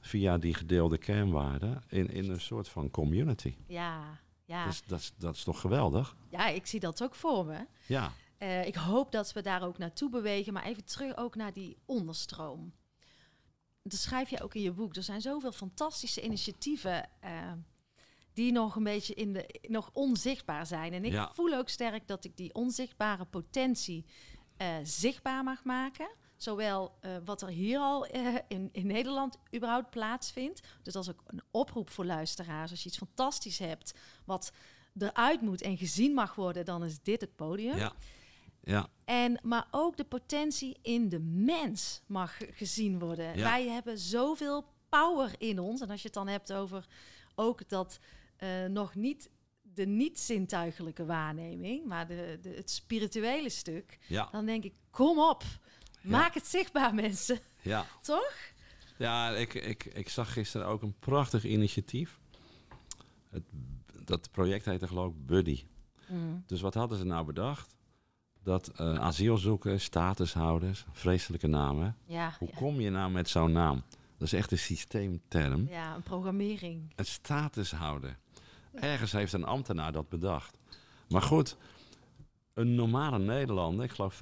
Via 0.00 0.38
die 0.38 0.54
gedeelde 0.54 0.98
kernwaarden 0.98 1.82
in, 1.88 2.10
in 2.10 2.30
een 2.30 2.40
soort 2.40 2.68
van 2.68 2.90
community. 2.90 3.54
Ja. 3.66 4.18
Ja. 4.44 4.64
Dus 4.66 4.82
dat, 4.86 4.98
is- 4.98 5.12
dat 5.16 5.34
is 5.34 5.42
toch 5.44 5.60
geweldig? 5.60 6.16
ja, 6.30 6.48
ik 6.48 6.66
zie 6.66 6.80
dat 6.80 7.02
ook 7.02 7.14
voor 7.14 7.44
me. 7.46 7.66
Ja, 7.86 8.12
Eh, 8.38 8.66
ik 8.66 8.74
hoop 8.74 9.12
dat 9.12 9.32
we 9.32 9.42
daar 9.42 9.62
ook 9.62 9.78
naartoe 9.78 10.10
bewegen, 10.10 10.52
maar 10.52 10.64
even 10.64 10.84
terug 10.84 11.16
ook 11.16 11.34
naar 11.36 11.52
die 11.52 11.76
onderstroom. 11.86 12.72
Dat 13.82 13.98
schrijf 14.00 14.30
je 14.30 14.42
ook 14.42 14.54
in 14.54 14.62
je 14.62 14.72
boek. 14.72 14.96
Er 14.96 15.02
zijn 15.02 15.20
zoveel 15.20 15.52
fantastische 15.52 16.22
initiatieven 16.22 17.08
die 18.40 18.52
nog 18.52 18.76
een 18.76 18.82
beetje 18.84 19.14
in 19.14 19.32
de, 19.32 19.60
nog 19.68 19.90
onzichtbaar 19.92 20.66
zijn. 20.66 20.92
En 20.92 21.04
ik 21.04 21.12
Ja. 21.12 21.30
voel 21.34 21.52
ook 21.54 21.68
sterk 21.68 22.06
dat 22.08 22.24
ik 22.24 22.36
die 22.36 22.54
onzichtbare 22.54 23.24
potentie 23.24 24.04
eh, 24.56 24.76
zichtbaar 24.82 25.44
mag 25.44 25.64
maken. 25.64 26.10
Zowel 26.36 26.96
eh, 27.00 27.16
wat 27.24 27.42
er 27.42 27.48
hier 27.48 27.78
al 27.78 28.06
eh, 28.06 28.34
in, 28.48 28.68
in 28.72 28.86
Nederland 28.86 29.38
überhaupt 29.54 29.90
plaatsvindt. 29.90 30.60
Dus 30.82 30.92
dat 30.92 31.02
is 31.02 31.10
ook 31.10 31.22
een 31.26 31.42
oproep 31.50 31.90
voor 31.90 32.04
luisteraars. 32.04 32.70
Als 32.70 32.82
je 32.82 32.88
iets 32.88 32.98
fantastisch 32.98 33.58
hebt 33.58 33.94
wat 34.24 34.52
eruit 34.98 35.40
moet 35.40 35.62
en 35.62 35.76
gezien 35.76 36.14
mag 36.14 36.34
worden, 36.34 36.64
dan 36.64 36.84
is 36.84 37.00
dit 37.02 37.20
het 37.20 37.36
podium. 37.36 37.76
ja, 37.76 37.92
ja, 38.62 38.88
En, 39.04 39.38
maar 39.42 39.66
ook 39.70 39.96
de 39.96 40.04
potentie 40.04 40.78
in 40.82 41.08
de 41.08 41.18
mens 41.20 42.02
mag 42.06 42.36
gezien 42.50 42.98
worden. 42.98 43.36
Ja. 43.36 43.42
Wij 43.42 43.66
hebben 43.68 43.98
zoveel 43.98 44.64
power 44.88 45.34
in 45.38 45.58
ons. 45.58 45.80
En 45.80 45.90
als 45.90 46.00
je 46.00 46.06
het 46.06 46.16
dan 46.16 46.28
hebt 46.28 46.52
over 46.52 46.86
ook 47.34 47.68
dat 47.68 47.98
eh, 48.40 48.64
nog 48.64 48.94
niet 48.94 49.30
de 49.62 49.86
niet-zintuigelijke 49.86 51.04
waarneming, 51.06 51.86
maar 51.86 52.06
de, 52.06 52.38
de, 52.42 52.48
het 52.48 52.70
spirituele 52.70 53.48
stuk, 53.48 53.98
ja, 54.06 54.28
dan 54.32 54.46
denk 54.46 54.64
ik, 54.64 54.72
kom 54.90 55.18
op, 55.18 55.42
Ja. 56.00 56.10
maak 56.10 56.34
het 56.34 56.46
zichtbaar, 56.46 56.94
mensen. 56.94 57.38
ja. 57.62 57.86
Toch? 58.02 58.32
Ja, 58.98 59.30
ik, 59.30 59.54
ik, 59.54 59.84
ik 59.84 60.08
zag 60.08 60.32
gisteren 60.32 60.66
ook 60.66 60.82
een 60.82 60.94
prachtig 60.98 61.44
initiatief. 61.44 62.18
Het, 63.30 63.42
dat 64.04 64.30
project 64.30 64.64
heette 64.64 64.88
geloof 64.88 65.12
ik 65.12 65.26
Buddy. 65.26 65.64
Mm. 66.08 66.42
Dus 66.46 66.60
wat 66.60 66.74
hadden 66.74 66.98
ze 66.98 67.04
nou 67.04 67.24
bedacht? 67.26 67.74
Dat 68.42 68.68
eh, 68.68 68.94
asielzoekers, 68.94 69.84
statushouders, 69.84 70.84
vreselijke 70.92 71.46
namen. 71.46 71.96
Ja, 72.06 72.34
Hoe 72.38 72.48
ja. 72.48 72.56
kom 72.56 72.80
je 72.80 72.90
nou 72.90 73.10
met 73.10 73.28
zo'n 73.28 73.52
naam? 73.52 73.82
Dat 74.18 74.26
is 74.28 74.32
echt 74.32 74.52
een 74.52 74.58
systeemterm. 74.58 75.66
ja, 75.68 75.94
een 75.94 76.02
programmering. 76.02 76.92
Een 76.96 77.04
statushouder. 77.06 78.18
Ergens 78.74 79.12
heeft 79.12 79.32
een 79.32 79.44
ambtenaar 79.44 79.92
dat 79.92 80.08
bedacht. 80.08 80.58
Maar 81.08 81.22
goed, 81.22 81.56
een 82.54 82.74
normale 82.74 83.18
Nederlander, 83.18 83.84
ik 83.84 83.90
geloof 83.90 84.20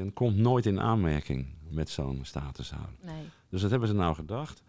95%, 0.00 0.12
komt 0.14 0.36
nooit 0.36 0.66
in 0.66 0.80
aanmerking 0.80 1.46
met 1.70 1.90
zo'n 1.90 2.20
statushouder. 2.22 2.94
Nee. 3.00 3.24
Dus 3.48 3.60
dat 3.60 3.70
hebben 3.70 3.88
ze 3.88 3.94
nou 3.94 4.14
gedacht. 4.14 4.62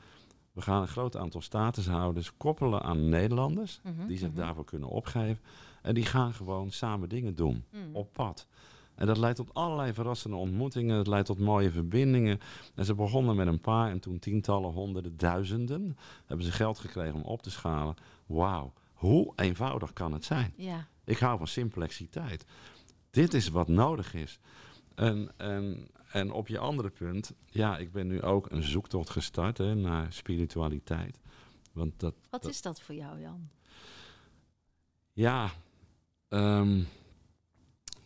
We 0.51 0.61
gaan 0.61 0.81
een 0.81 0.87
groot 0.87 1.17
aantal 1.17 1.41
statushouders 1.41 2.37
koppelen 2.37 2.81
aan 2.81 3.09
Nederlanders 3.09 3.79
Mhm, 3.83 4.07
die 4.07 4.17
zich 4.17 4.29
mhm. 4.29 4.37
daarvoor 4.37 4.65
kunnen 4.65 4.89
opgeven. 4.89 5.39
En 5.81 5.93
die 5.93 6.05
gaan 6.05 6.33
gewoon 6.33 6.71
samen 6.71 7.09
dingen 7.09 7.35
doen 7.35 7.63
Mm. 7.71 7.95
op 7.95 8.13
pad. 8.13 8.47
En 8.95 9.05
dat 9.07 9.17
leidt 9.17 9.37
tot 9.37 9.53
allerlei 9.53 9.93
verrassende 9.93 10.35
ontmoetingen. 10.35 10.97
Het 10.97 11.07
leidt 11.07 11.25
tot 11.25 11.39
mooie 11.39 11.71
verbindingen. 11.71 12.39
En 12.75 12.85
ze 12.85 12.93
begonnen 12.95 13.35
met 13.35 13.47
een 13.47 13.61
paar 13.61 13.89
en 13.89 13.99
toen 13.99 14.19
tientallen, 14.19 14.71
honderden, 14.71 15.17
duizenden. 15.17 15.97
Hebben 16.25 16.45
ze 16.45 16.51
geld 16.51 16.79
gekregen 16.79 17.15
om 17.15 17.21
op 17.21 17.41
te 17.41 17.51
schalen. 17.51 17.95
Wauw, 18.25 18.73
hoe 18.99 19.33
eenvoudig 19.35 19.93
kan 19.93 20.11
het 20.13 20.25
zijn? 20.25 20.53
Ja. 20.55 20.87
Ik 21.03 21.17
hou 21.17 21.37
van 21.37 21.47
simplexiteit. 21.47 22.45
Dit 23.09 23.33
is 23.33 23.47
wat 23.49 23.67
nodig 23.67 24.13
is. 24.13 24.39
En, 24.95 25.31
en, 25.37 25.87
en 26.11 26.31
op 26.31 26.47
je 26.47 26.59
andere 26.59 26.89
punt, 26.89 27.33
ja, 27.45 27.77
ik 27.77 27.91
ben 27.91 28.07
nu 28.07 28.21
ook 28.21 28.51
een 28.51 28.63
zoektocht 28.63 29.09
gestart 29.09 29.57
hè, 29.57 29.75
naar 29.75 30.13
spiritualiteit. 30.13 31.19
Want 31.71 31.99
dat, 31.99 32.13
Wat 32.29 32.41
dat- 32.41 32.51
is 32.51 32.61
dat 32.61 32.81
voor 32.81 32.95
jou, 32.95 33.19
Jan? 33.21 33.49
ja, 35.13 35.49
ehm, 36.27 36.83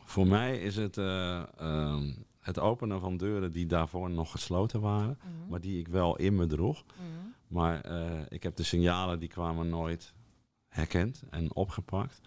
voor 0.04 0.28
mij 0.28 0.60
is 0.62 0.76
het 0.76 0.98
eh, 0.98 1.44
ehm, 1.58 2.14
het 2.40 2.60
openen 2.60 3.00
van 3.00 3.18
deuren 3.18 3.52
die 3.52 3.66
daarvoor 3.66 4.10
nog 4.10 4.32
gesloten 4.32 4.82
waren, 4.82 5.18
Mhm. 5.24 5.50
maar 5.50 5.62
die 5.62 5.80
ik 5.80 5.88
wel 5.88 6.16
in 6.18 6.36
me 6.36 6.46
droeg. 6.46 6.84
Mhm. 6.86 7.06
Maar 7.48 7.82
eh, 7.82 8.22
ik 8.30 8.44
heb 8.44 8.56
de 8.56 8.64
signalen 8.64 9.20
die 9.20 9.30
kwamen 9.30 9.70
nooit 9.70 10.14
herkend 10.74 11.24
en 11.30 11.56
opgepakt. 11.56 12.22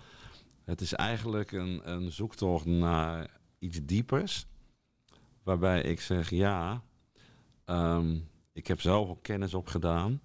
Het 0.64 0.80
is 0.80 0.92
eigenlijk 0.92 1.52
een, 1.52 1.92
een 1.92 2.12
zoektocht 2.12 2.64
naar 2.64 3.30
iets 3.58 3.78
diepers. 3.84 4.46
Waarbij 5.42 5.80
ik 5.82 6.00
zeg, 6.00 6.30
ja, 6.30 6.82
ehm, 7.64 8.18
ik 8.52 8.66
heb 8.66 8.80
zoveel 8.80 9.18
kennis 9.22 9.54
opgedaan. 9.54 10.20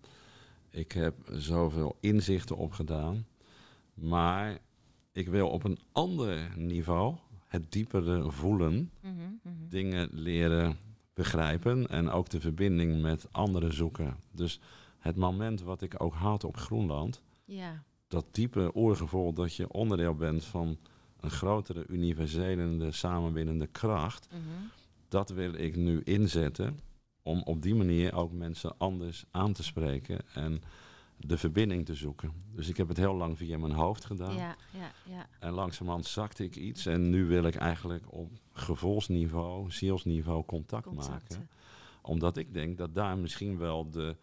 Ik 0.69 0.91
heb 0.91 1.15
zoveel 1.31 1.97
inzichten 1.99 2.57
opgedaan. 2.57 3.25
Maar 3.93 4.57
ik 5.12 5.27
wil 5.27 5.49
op 5.49 5.63
een 5.63 5.79
ander 5.91 6.53
niveau 6.57 7.15
het 7.47 7.71
diepere 7.71 8.31
voelen 8.31 8.91
Mhm. 9.01 9.13
Mhm. 9.43 9.53
dingen 9.69 10.10
leren 10.12 10.77
begrijpen 11.13 11.88
en 11.88 12.10
ook 12.10 12.29
de 12.29 12.39
verbinding 12.39 13.01
met 13.01 13.27
anderen 13.31 13.73
zoeken. 13.73 14.15
Dus 14.31 14.60
het 14.99 15.15
moment 15.15 15.62
wat 15.62 15.81
ik 15.81 16.01
ook 16.03 16.13
had 16.13 16.43
op 16.43 16.57
Groenland, 16.57 17.21
Ja. 17.45 17.84
Dat 18.12 18.26
diepe 18.32 18.76
oorgevoel 18.76 19.34
dat 19.34 19.56
je 19.56 19.71
onderdeel 19.71 20.15
bent 20.15 20.45
van 20.45 20.78
een 21.19 21.32
grotere 21.32 21.86
universelende 21.88 22.91
samenbindende 22.91 23.67
kracht, 23.67 24.28
Mhm. 24.32 24.39
dat 25.08 25.30
wil 25.30 25.54
ik 25.54 25.76
nu 25.76 26.02
inzetten 26.04 26.80
om 27.24 27.41
op 27.43 27.62
die 27.62 27.76
manier 27.76 28.15
ook 28.15 28.32
mensen 28.32 28.74
anders 28.78 29.26
aan 29.32 29.54
te 29.54 29.63
spreken 29.63 30.19
en 30.34 30.62
de 31.17 31.38
verbinding 31.38 31.86
te 31.86 31.95
zoeken. 31.95 32.32
Dus 32.56 32.67
ik 32.69 32.78
heb 32.78 32.88
het 32.88 32.97
heel 32.97 33.15
lang 33.15 33.38
via 33.38 33.58
mijn 33.58 33.74
hoofd 33.74 34.06
gedaan. 34.06 34.36
Ja, 34.36 34.56
ja, 34.74 34.91
ja. 35.06 35.28
En 35.39 35.52
langzamerhand 35.52 36.06
zakte 36.06 36.43
ik 36.43 36.56
iets 36.56 36.86
en 36.86 37.10
nu 37.10 37.26
wil 37.26 37.43
ik 37.43 37.56
eigenlijk 37.56 38.04
op 38.13 38.32
gevoelsniveau, 38.54 39.71
zielsniveau 39.71 40.45
contact 40.45 40.91
maken 40.91 41.50
omdat 42.02 42.38
ik 42.38 42.54
denk 42.54 42.78
dat 42.78 42.95
daar 42.95 43.17
misschien 43.17 43.58
wel 43.58 43.89
de 43.89 44.15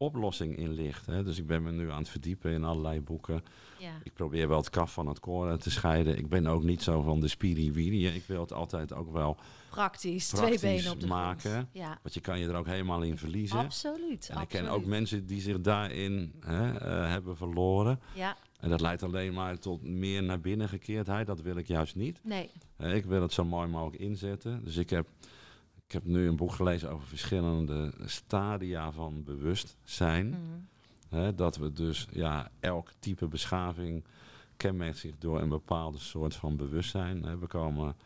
oplossing 0.00 0.56
in 0.56 0.72
ligt. 0.72 1.06
Hè? 1.06 1.24
Dus 1.24 1.38
ik 1.38 1.46
ben 1.46 1.62
me 1.62 1.70
nu 1.72 1.90
aan 1.90 1.98
het 1.98 2.08
verdiepen 2.08 2.52
in 2.52 2.64
allerlei 2.64 3.00
boeken. 3.00 3.44
Ja. 3.78 3.92
Ik 4.02 4.12
probeer 4.12 4.48
wel 4.48 4.56
het 4.58 4.70
kaf 4.70 4.92
van 4.92 5.06
het 5.06 5.20
koren 5.20 5.58
te 5.60 5.70
scheiden. 5.70 6.18
Ik 6.18 6.28
ben 6.28 6.46
ook 6.46 6.62
niet 6.62 6.82
zo 6.82 7.02
van 7.02 7.20
de 7.20 7.28
spiri 7.28 8.06
Ik 8.14 8.24
wil 8.26 8.40
het 8.40 8.52
altijd 8.52 8.92
ook 8.92 9.12
wel... 9.12 9.36
Praktisch, 9.70 10.30
Praktisch 10.30 10.58
twee 10.58 10.76
benen 10.76 10.92
op 10.92 11.00
de 11.00 11.06
maken. 11.06 11.68
Ja, 11.72 11.98
Want 12.02 12.14
je 12.14 12.20
kan 12.20 12.38
je 12.38 12.48
er 12.48 12.54
ook 12.54 12.66
helemaal 12.66 13.02
in 13.02 13.18
verliezen. 13.18 13.58
absoluut. 13.58 14.28
en 14.28 14.40
ik 14.40 14.48
ken 14.48 14.60
absoluut. 14.60 14.82
ook 14.84 14.84
mensen 14.90 15.26
die 15.26 15.40
zich 15.40 15.60
daarin 15.60 16.32
hè, 16.40 16.78
eh, 16.78 17.08
hebben 17.08 17.36
verloren. 17.36 18.00
Ja, 18.14 18.36
En 18.60 18.70
dat 18.70 18.80
leidt 18.80 19.02
alleen 19.02 19.32
maar 19.32 19.58
tot 19.58 19.82
meer 19.82 20.22
naar 20.22 20.40
binnen 20.40 20.68
gekeerdheid. 20.68 21.26
Dat 21.26 21.40
wil 21.40 21.56
ik 21.56 21.66
juist 21.66 21.94
niet. 21.96 22.20
nee. 22.22 22.50
Eh, 22.76 22.94
Ik 22.94 23.04
wil 23.04 23.22
het 23.22 23.32
zo 23.32 23.44
mooi 23.44 23.68
mogelijk 23.68 24.02
inzetten. 24.02 24.64
Dus 24.64 24.76
ik 24.76 24.90
heb, 24.90 25.06
ik 25.90 25.96
heb 25.96 26.04
nu 26.04 26.28
een 26.28 26.36
boek 26.36 26.52
gelezen 26.52 26.90
over 26.90 27.06
verschillende 27.06 27.92
stadia 28.04 28.92
van 28.92 29.24
bewustzijn. 29.24 30.28
Mhm. 31.08 31.34
Dat 31.36 31.56
we 31.56 31.72
dus, 31.72 32.06
ja, 32.10 32.50
elk 32.60 32.90
type 32.98 33.26
beschaving 33.26 34.04
kenmerkt 34.56 34.98
zich 34.98 35.18
door 35.18 35.40
een 35.40 35.48
bepaalde 35.48 35.98
soort 35.98 36.34
van 36.34 36.56
bewustzijn. 36.56 37.38
We 37.40 37.46
komen 37.46 37.96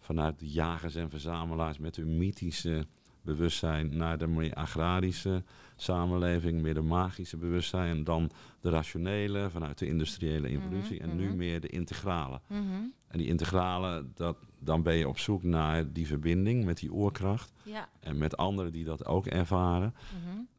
vanuit 0.00 0.38
de 0.38 0.50
jagers 0.50 0.94
en 0.94 1.10
verzamelaars 1.10 1.78
met 1.78 1.96
hun 1.96 2.18
mythische 2.18 2.86
bewustzijn 3.22 3.96
naar 3.96 4.18
de 4.18 4.26
meer 4.26 4.54
agrarische 4.54 5.42
samenleving, 5.84 6.62
meer 6.62 6.74
de 6.74 6.80
magische 6.80 7.36
bewustzijn. 7.36 7.96
En 7.96 8.04
dan 8.04 8.30
de 8.60 8.70
rationele 8.70 9.50
vanuit 9.50 9.78
de 9.78 9.86
industriële 9.86 10.48
evolutie. 10.48 11.00
Mhm, 11.00 11.10
en 11.10 11.16
nu 11.16 11.26
mhm. 11.26 11.36
meer 11.36 11.60
de 11.60 11.68
integrale. 11.68 12.40
Mhm. 12.46 12.60
En 13.06 13.18
die 13.18 13.26
integrale, 13.26 14.06
dat, 14.14 14.36
dan 14.60 14.82
ben 14.82 14.94
je 14.94 15.08
op 15.08 15.18
zoek 15.18 15.42
naar 15.42 15.92
die 15.92 16.06
verbinding 16.06 16.64
met 16.64 16.78
die 16.78 16.92
oerkracht. 16.92 17.52
Ja. 17.62 17.88
En 18.00 18.18
met 18.18 18.36
anderen 18.36 18.72
die 18.72 18.84
dat 18.84 19.06
ook 19.06 19.26
ervaren. 19.26 19.94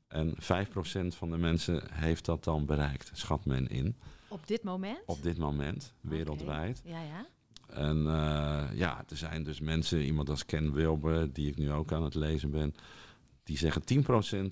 En 0.07 0.35
5% 0.35 0.37
van 1.07 1.29
de 1.29 1.37
mensen 1.37 1.83
heeft 1.91 2.25
dat 2.25 2.43
dan 2.43 2.65
bereikt, 2.65 3.11
schat 3.13 3.45
men 3.45 3.67
in. 3.67 3.95
Op 4.27 4.47
dit 4.47 4.63
moment? 4.63 5.01
Op 5.05 5.23
dit 5.23 5.37
moment, 5.37 5.93
wereldwijd. 6.01 6.81
Ja, 6.85 7.01
ja. 7.01 7.25
En 7.67 7.97
eh, 7.97 8.63
ja, 8.73 9.03
er 9.09 9.17
zijn 9.17 9.43
dus 9.43 9.59
mensen, 9.59 10.01
iemand 10.01 10.29
als 10.29 10.45
Ken 10.45 10.73
Wilber, 10.73 11.33
die 11.33 11.47
ik 11.47 11.57
nu 11.57 11.71
ook 11.71 11.91
aan 11.91 12.03
het 12.03 12.15
lezen 12.15 12.51
ben, 12.51 12.75
die 13.45 13.57
zeggen 13.57 13.81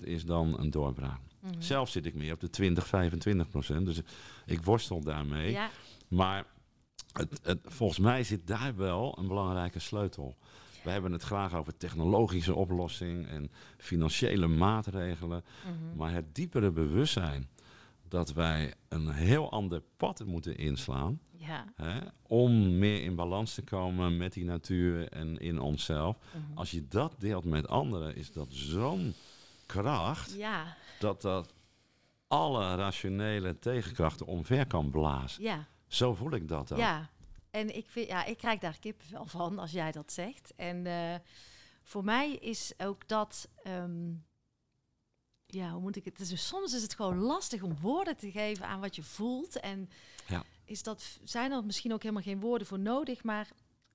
is 0.00 0.24
dan 0.24 0.58
een 0.58 0.70
doorbraak. 0.70 1.20
Mhm. 1.40 1.52
Zelf 1.58 1.88
zit 1.90 2.06
ik 2.06 2.14
meer 2.14 2.32
op 2.32 2.40
de 2.40 2.50
20, 2.50 2.86
25%. 2.86 3.84
Dus 3.84 4.00
ik 4.46 4.62
worstel 4.62 5.00
daarmee. 5.00 5.50
Ja, 5.50 5.70
Maar 6.08 6.46
het, 7.12 7.40
het, 7.42 7.58
volgens 7.64 7.98
mij 7.98 8.24
zit 8.24 8.46
daar 8.46 8.76
wel 8.76 9.18
een 9.18 9.28
belangrijke 9.28 9.78
sleutel. 9.78 10.36
We 10.82 10.90
hebben 10.90 11.12
het 11.12 11.22
graag 11.22 11.54
over 11.54 11.76
technologische 11.76 12.54
oplossing 12.54 13.26
en 13.26 13.50
financiële 13.78 14.46
maatregelen. 14.46 15.44
Mhm. 15.64 15.96
Maar 15.96 16.12
het 16.12 16.34
diepere 16.34 16.70
bewustzijn 16.70 17.48
dat 18.08 18.32
wij 18.32 18.74
een 18.88 19.10
heel 19.10 19.50
ander 19.50 19.82
pad 19.96 20.24
moeten 20.24 20.56
inslaan. 20.56 21.20
ja. 21.30 21.72
Hè, 21.76 21.98
om 22.22 22.78
meer 22.78 23.02
in 23.02 23.14
balans 23.14 23.54
te 23.54 23.62
komen 23.62 24.16
met 24.16 24.32
die 24.32 24.44
natuur 24.44 25.08
en 25.08 25.38
in 25.38 25.60
onszelf. 25.60 26.16
Mhm. 26.16 26.58
Als 26.58 26.70
je 26.70 26.88
dat 26.88 27.14
deelt 27.18 27.44
met 27.44 27.68
anderen, 27.68 28.16
is 28.16 28.32
dat 28.32 28.46
zo'n 28.50 29.14
kracht 29.66 30.34
ja, 30.36 30.76
dat 30.98 31.22
dat 31.22 31.54
alle 32.28 32.74
rationele 32.74 33.58
tegenkrachten 33.58 34.26
omver 34.26 34.66
kan 34.66 34.90
blazen. 34.90 35.42
ja, 35.42 35.66
Zo 35.86 36.14
voel 36.14 36.32
ik 36.32 36.48
dat 36.48 36.72
ook. 36.72 36.78
ja. 36.78 37.10
En 37.50 37.76
ik, 37.76 37.88
vind, 37.88 38.08
ja, 38.08 38.24
ik 38.24 38.36
krijg 38.38 38.60
daar 38.60 38.78
kippenvel 38.78 39.24
van 39.26 39.58
als 39.58 39.70
jij 39.70 39.92
dat 39.92 40.12
zegt. 40.12 40.52
En 40.56 40.86
eh, 40.86 41.14
voor 41.82 42.04
mij 42.04 42.32
is 42.32 42.72
ook 42.78 43.08
dat... 43.08 43.48
ehm, 43.62 44.12
ja, 45.54 45.70
hoe 45.70 45.80
moet 45.80 45.96
ik 45.96 46.04
het? 46.04 46.16
Dus 46.16 46.46
soms 46.46 46.72
is 46.74 46.82
het 46.82 46.94
gewoon 46.94 47.18
lastig 47.18 47.62
om 47.62 47.76
woorden 47.80 48.16
te 48.16 48.30
geven 48.30 48.66
aan 48.66 48.80
wat 48.80 48.96
je 48.96 49.02
voelt. 49.02 49.60
En 49.60 49.88
Ja. 50.26 50.42
is 50.64 50.82
dat, 50.82 51.18
zijn 51.24 51.52
er 51.52 51.64
misschien 51.64 51.92
ook 51.92 52.02
helemaal 52.02 52.22
geen 52.22 52.40
woorden 52.40 52.66
voor 52.66 52.78
nodig. 52.78 53.22
Maar 53.24 53.48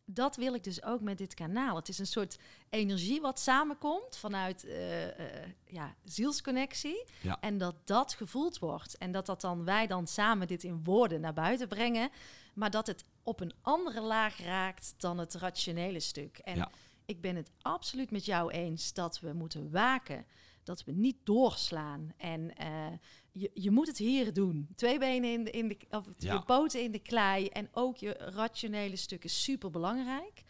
dat 0.06 0.36
wil 0.36 0.54
ik 0.54 0.64
dus 0.64 0.84
ook 0.84 1.02
met 1.02 1.18
dit 1.18 1.34
kanaal. 1.34 1.76
Het 1.76 1.90
is 1.90 2.00
een 2.00 2.08
soort 2.08 2.38
energie 2.70 3.22
wat 3.22 3.40
samenkomt 3.40 4.18
vanuit 4.18 4.64
eh, 4.66 5.08
eh, 5.44 5.50
ja, 5.66 5.96
zielsconnectie. 6.04 7.04
Ja. 7.22 7.38
En 7.42 7.58
dat 7.58 7.76
dat 7.86 8.14
gevoeld 8.14 8.60
wordt. 8.60 8.98
En 8.98 9.12
dat, 9.12 9.26
dat 9.26 9.42
dan 9.42 9.66
wij 9.66 9.88
dan 9.88 10.08
samen 10.08 10.48
dit 10.48 10.64
in 10.64 10.84
woorden 10.84 11.22
naar 11.22 11.34
buiten 11.34 11.68
brengen. 11.68 12.10
Maar 12.54 12.72
dat 12.72 12.88
het 12.88 13.04
op 13.24 13.40
een 13.40 13.54
andere 13.62 14.02
laag 14.02 14.38
raakt 14.42 14.94
dan 14.98 15.18
het 15.18 15.34
rationele 15.34 16.00
stuk. 16.00 16.38
En 16.38 16.56
Ja. 16.56 16.72
ik 17.06 17.22
ben 17.22 17.36
het 17.36 17.52
absoluut 17.62 18.12
met 18.12 18.26
jou 18.26 18.52
eens 18.52 18.94
dat 18.94 19.20
we 19.20 19.34
moeten 19.34 19.72
waken. 19.72 20.26
Dat 20.70 20.84
we 20.84 20.92
niet 20.92 21.16
doorslaan. 21.24 22.14
En 22.18 22.56
eh, 22.56 22.86
je, 23.32 23.52
je 23.54 23.72
moet 23.72 23.88
het 23.88 23.98
hier 23.98 24.34
doen. 24.34 24.68
Twee 24.76 25.00
benen 25.00 25.32
in 25.32 25.44
de, 25.44 25.52
in 25.52 25.68
de 25.68 25.78
of 25.90 26.06
Ja. 26.18 26.34
je 26.34 26.42
poten 26.42 26.84
in 26.84 26.92
de 26.92 27.00
klei. 27.00 27.48
En 27.48 27.68
ook 27.72 27.98
je 27.98 28.12
rationele 28.14 28.96
stuk 28.96 29.24
is 29.24 29.44
super 29.44 29.70
belangrijk. 29.70 30.44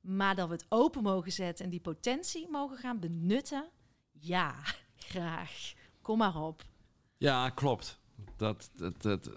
Maar 0.00 0.34
dat 0.34 0.48
we 0.48 0.54
het 0.54 0.66
open 0.68 1.02
mogen 1.02 1.32
zetten 1.32 1.64
en 1.64 1.70
die 1.70 1.80
potentie 1.80 2.48
mogen 2.50 2.76
gaan 2.76 3.00
benutten. 3.00 3.68
Ja, 4.12 4.54
graag. 5.10 5.72
Kom 6.02 6.18
maar 6.18 6.42
op. 6.42 6.62
Ja, 7.16 7.50
klopt. 7.50 7.98
Dat, 8.36 8.70
dat, 8.76 9.02
dat, 9.02 9.30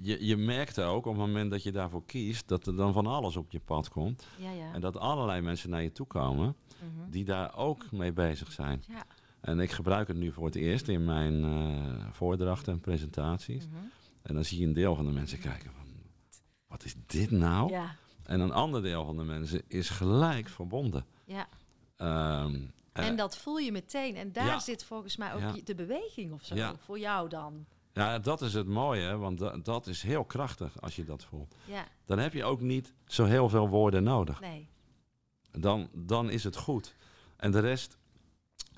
je, 0.00 0.26
je 0.26 0.36
merkt 0.36 0.80
ook 0.80 1.06
op 1.06 1.12
het 1.16 1.26
moment 1.26 1.50
dat 1.50 1.62
je 1.62 1.72
daarvoor 1.72 2.04
kiest, 2.04 2.48
dat 2.48 2.66
er 2.66 2.76
dan 2.76 2.92
van 2.92 3.06
alles 3.06 3.36
op 3.36 3.50
je 3.50 3.60
pad 3.60 3.88
komt. 3.88 4.26
Ja, 4.38 4.50
ja. 4.50 4.72
En 4.72 4.80
dat 4.80 4.96
allerlei 4.96 5.40
mensen 5.40 5.70
naar 5.70 5.82
je 5.82 5.92
toe 5.92 6.06
komen 6.06 6.56
Mhm. 6.94 7.10
die 7.10 7.24
daar 7.24 7.56
ook 7.56 7.90
mee 7.92 8.12
bezig 8.12 8.52
zijn. 8.52 8.82
Ja. 8.88 9.04
En 9.40 9.60
ik 9.60 9.70
gebruik 9.70 10.08
het 10.08 10.16
nu 10.16 10.32
voor 10.32 10.44
het 10.46 10.54
eerst 10.54 10.88
in 10.88 11.04
mijn 11.04 11.44
eh 11.44 12.06
voordrachten 12.12 12.72
en 12.72 12.80
presentaties. 12.80 13.66
Mhm. 13.66 13.76
En 14.22 14.34
dan 14.34 14.44
zie 14.44 14.60
je 14.60 14.66
een 14.66 14.72
deel 14.72 14.94
van 14.94 15.04
de 15.06 15.12
mensen 15.12 15.38
kijken 15.38 15.70
van, 15.72 15.84
wat 16.66 16.84
is 16.84 16.94
dit 17.06 17.30
nou? 17.30 17.70
Ja, 17.70 17.94
En 18.22 18.40
een 18.40 18.52
ander 18.52 18.82
deel 18.82 19.04
van 19.04 19.16
de 19.16 19.24
mensen 19.24 19.62
is 19.68 19.88
gelijk 19.88 20.48
verbonden. 20.48 21.04
ja. 21.24 21.48
Ehm, 21.96 22.54
eh, 22.92 23.06
En 23.06 23.16
dat 23.16 23.36
voel 23.36 23.58
je 23.58 23.72
meteen. 23.72 24.16
En 24.16 24.32
daar 24.32 24.46
ja. 24.46 24.58
zit 24.58 24.84
volgens 24.84 25.16
mij 25.16 25.34
ook 25.34 25.40
Ja. 25.40 25.54
de 25.64 25.74
beweging 25.74 26.32
of 26.32 26.44
zo. 26.44 26.74
Voor 26.78 26.98
jou 26.98 27.28
dan. 27.28 27.66
ja, 27.92 28.18
dat 28.18 28.42
is 28.42 28.54
het 28.54 28.66
mooie, 28.66 29.16
want 29.16 29.38
da- 29.38 29.56
dat 29.56 29.86
is 29.86 30.02
heel 30.02 30.24
krachtig 30.24 30.80
als 30.80 30.96
je 30.96 31.04
dat 31.04 31.24
voelt. 31.24 31.54
Ja, 31.66 31.84
Dan 32.04 32.18
heb 32.18 32.32
je 32.32 32.44
ook 32.44 32.60
niet 32.60 32.92
zo 33.06 33.24
heel 33.24 33.48
veel 33.48 33.68
woorden 33.68 34.02
nodig. 34.02 34.40
nee. 34.40 34.68
Dan, 35.58 35.88
dan 35.92 36.30
is 36.30 36.44
het 36.44 36.56
goed. 36.56 36.94
En 37.36 37.50
de 37.50 37.60
rest 37.60 37.98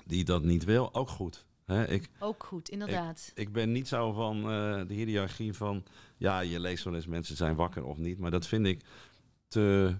die 0.05 0.23
dat 0.23 0.43
niet 0.43 0.63
wil, 0.63 0.93
ook 0.93 1.09
goed. 1.09 1.45
Ik, 1.87 2.09
Ook 2.19 2.43
goed, 2.43 2.69
inderdaad. 2.69 3.31
ik 3.35 3.51
ben 3.51 3.71
niet 3.71 3.87
zo 3.87 4.11
van 4.11 4.37
eh, 4.37 4.81
de 4.87 4.93
hiërarchie 4.93 5.53
van... 5.53 5.83
Ja, 6.17 6.39
je 6.39 6.59
leest 6.59 6.83
wel 6.83 6.95
eens 6.95 7.07
mensen 7.07 7.35
zijn 7.35 7.55
wakker 7.55 7.83
of 7.85 7.97
niet. 7.97 8.19
Maar 8.19 8.31
dat 8.31 8.47
vind 8.47 8.65
ik 8.65 8.81
te 9.47 9.95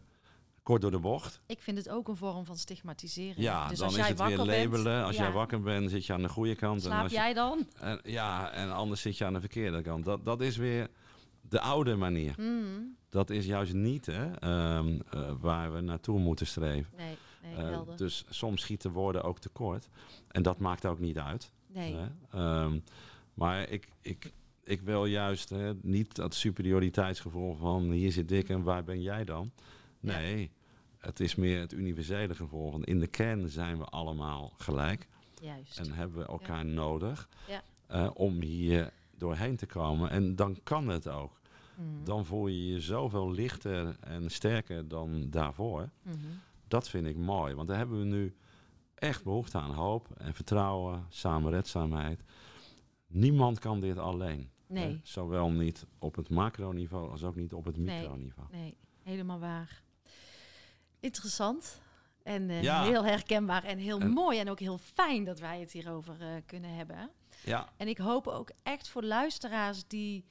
kort 0.64 0.82
door 0.82 0.92
de 0.92 1.00
bocht. 1.00 1.42
Ik 1.46 1.62
vind 1.62 1.78
het 1.78 1.90
ook 1.90 2.08
een 2.08 2.16
vorm 2.16 2.46
van 2.46 2.58
stigmatisering. 2.58 3.38
Ja, 3.38 3.68
dus 3.68 3.78
dan 3.78 3.88
als 3.88 3.96
is 3.98 4.02
jij 4.02 4.10
het 4.10 4.18
weer 4.18 4.28
wakker 4.38 4.46
labelen. 4.56 4.84
Bent, 4.84 5.06
als 5.06 5.16
ja, 5.16 5.24
jij 5.24 5.32
wakker 5.32 5.62
bent, 5.62 5.90
zit 5.90 6.06
je 6.06 6.14
aan 6.14 6.22
de 6.22 6.30
goede 6.30 6.56
kant. 6.56 6.76
en 6.76 6.82
Slaap 6.92 7.08
je- 7.08 7.16
jij 7.16 7.34
dan? 7.34 7.68
en, 7.80 8.00
ja, 8.04 8.52
en 8.52 8.72
anders 8.72 9.02
zit 9.02 9.18
je 9.18 9.26
aan 9.26 9.34
de 9.34 9.40
verkeerde 9.40 9.82
kant. 9.82 10.06
Dat, 10.06 10.26
dat 10.26 10.42
is 10.42 10.58
weer 10.58 10.90
de 11.42 11.60
oude 11.62 11.96
manier. 11.96 12.34
Mm, 12.38 12.96
Dat 13.10 13.30
is 13.30 13.46
juist 13.46 13.74
niet 13.74 14.06
hè, 14.06 14.32
ehm, 14.32 15.00
eh, 15.10 15.32
waar 15.40 15.74
we 15.74 15.82
naartoe 15.82 16.20
moeten 16.20 16.48
streven. 16.48 16.94
nee, 16.98 17.18
nee, 17.44 17.56
Eh, 17.56 17.82
dus 17.96 18.26
soms 18.30 18.62
schieten 18.62 18.92
woorden 18.92 19.24
ook 19.24 19.40
tekort. 19.40 19.90
En 20.28 20.42
dat 20.44 20.60
maakt 20.60 20.86
ook 20.86 21.00
niet 21.00 21.20
uit. 21.20 21.52
nee. 21.68 21.96
Hè? 21.96 22.08
Ehm, 22.30 22.80
maar 23.34 23.70
ik, 23.70 23.88
ik, 24.02 24.34
ik 24.64 24.82
wil 24.82 25.06
juist 25.06 25.50
hè, 25.50 25.74
niet 25.82 26.16
dat 26.16 26.34
superioriteitsgevoel 26.36 27.56
van 27.56 27.84
hier 27.92 28.12
zit 28.12 28.32
ik 28.32 28.50
en 28.50 28.64
waar 28.64 28.84
ben 28.84 29.02
jij 29.02 29.24
dan? 29.24 29.52
Ja. 30.00 30.12
Nee, 30.20 30.52
het 30.98 31.20
is 31.20 31.36
meer 31.36 31.60
het 31.60 31.74
universele 31.74 32.36
gevoel 32.36 32.72
van 32.72 32.84
in 32.84 33.00
de 33.00 33.08
kern 33.08 33.50
zijn 33.50 33.78
we 33.78 33.86
allemaal 33.86 34.54
gelijk 34.58 35.08
Juist. 35.42 35.80
en 35.80 35.92
hebben 35.92 36.18
we 36.18 36.26
elkaar 36.26 36.66
nodig 36.66 37.30
Ja. 37.48 37.62
eh, 37.88 38.10
om 38.14 38.42
hier 38.42 38.92
doorheen 39.18 39.56
te 39.56 39.66
komen. 39.66 40.10
En 40.10 40.36
dan 40.36 40.60
kan 40.64 40.88
het 40.88 41.08
ook. 41.08 41.42
Mhm, 41.76 42.04
Dan 42.04 42.26
voel 42.26 42.48
je 42.48 42.68
je 42.68 42.82
zoveel 42.82 43.32
lichter 43.32 43.96
en 44.00 44.30
sterker 44.32 44.88
dan 44.88 45.30
daarvoor. 45.30 45.90
mhm. 46.02 46.18
Dat 46.74 46.90
vind 46.90 47.06
ik 47.08 47.16
mooi, 47.18 47.54
want 47.56 47.68
daar 47.68 47.78
hebben 47.78 48.00
we 48.00 48.06
nu 48.06 48.36
echt 48.96 49.24
behoefte 49.24 49.58
aan. 49.58 49.72
Hoop 49.74 50.08
en 50.18 50.34
vertrouwen, 50.34 51.06
samenredzaamheid. 51.10 52.24
Niemand 53.08 53.60
kan 53.60 53.80
dit 53.80 53.98
alleen. 53.98 54.52
Nee. 54.68 54.88
Hè? 54.88 55.00
Zowel 55.04 55.52
niet 55.52 55.86
op 56.00 56.16
het 56.16 56.30
macroniveau 56.30 57.12
als 57.12 57.24
ook 57.24 57.36
niet 57.36 57.54
op 57.54 57.66
het 57.66 57.78
Nee. 57.78 58.00
microniveau. 58.02 58.48
Nee, 58.52 58.78
helemaal 59.04 59.40
waar. 59.40 59.84
Interessant. 61.00 61.82
En 62.24 62.50
eh, 62.50 62.64
Ja. 62.64 62.84
heel 62.84 63.06
herkenbaar 63.06 63.64
en 63.64 63.78
heel 63.78 64.00
En- 64.00 64.10
mooi. 64.10 64.40
En 64.40 64.50
ook 64.50 64.60
heel 64.60 64.78
fijn 64.78 65.24
dat 65.24 65.40
wij 65.40 65.60
het 65.60 65.72
hierover 65.72 66.22
eh, 66.22 66.28
kunnen 66.46 66.76
hebben. 66.76 67.10
Ja, 67.44 67.70
En 67.78 67.88
ik 67.88 67.98
hoop 67.98 68.28
ook 68.28 68.52
echt 68.64 68.88
voor 68.90 69.04
luisteraars 69.04 69.88
die, 69.88 70.26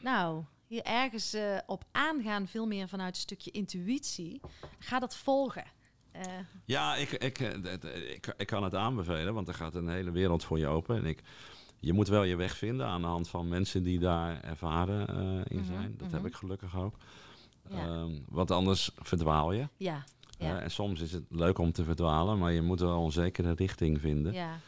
nou, 0.00 0.44
hier 0.66 0.82
ergens 0.82 1.32
eh, 1.32 1.58
op 1.66 1.84
aangaan, 1.92 2.46
veel 2.46 2.66
meer 2.66 2.88
vanuit 2.88 3.14
een 3.14 3.20
stukje 3.20 3.50
intuïtie. 3.50 4.40
Ga 4.78 4.98
dat 4.98 5.16
volgen. 5.16 5.64
Eh, 6.14 6.22
ja 6.64 6.94
ik, 6.96 7.10
ik, 7.10 7.38
eh, 7.38 8.14
ik, 8.14 8.34
ik 8.36 8.46
kan 8.46 8.64
het 8.64 8.74
aanbevelen, 8.74 9.34
want 9.34 9.48
er 9.48 9.54
gaat 9.54 9.74
een 9.74 9.88
hele 9.88 10.10
wereld 10.10 10.44
voor 10.44 10.58
je 10.58 10.66
open. 10.66 10.96
En 10.96 11.04
ik, 11.04 11.22
je 11.80 11.92
moet 11.92 12.08
wel 12.08 12.22
je 12.22 12.36
weg 12.36 12.56
vinden 12.56 12.86
aan 12.86 13.00
de 13.00 13.06
hand 13.06 13.28
van 13.28 13.48
mensen 13.48 13.82
die 13.82 13.98
daar 13.98 14.40
ervaren 14.40 15.08
eh, 15.08 15.40
in 15.44 15.58
Mhm, 15.58 15.66
zijn. 15.66 15.94
Dat 15.96 16.06
mhm. 16.06 16.16
heb 16.16 16.26
ik 16.26 16.34
gelukkig 16.34 16.76
ook. 16.76 16.94
Ja. 17.68 17.76
Ehm, 17.76 18.12
want 18.28 18.50
anders 18.50 18.90
verdwaal 18.96 19.52
je. 19.52 19.68
ja, 19.76 20.04
ja, 20.38 20.60
en 20.60 20.70
soms 20.70 21.00
is 21.00 21.12
het 21.12 21.24
leuk 21.28 21.58
om 21.58 21.72
te 21.72 21.84
verdwalen, 21.84 22.38
maar 22.38 22.52
je 22.52 22.62
moet 22.62 22.80
wel 22.80 23.04
een 23.04 23.12
zekere 23.12 23.52
richting 23.54 24.00
vinden. 24.00 24.32
ja, 24.32 24.58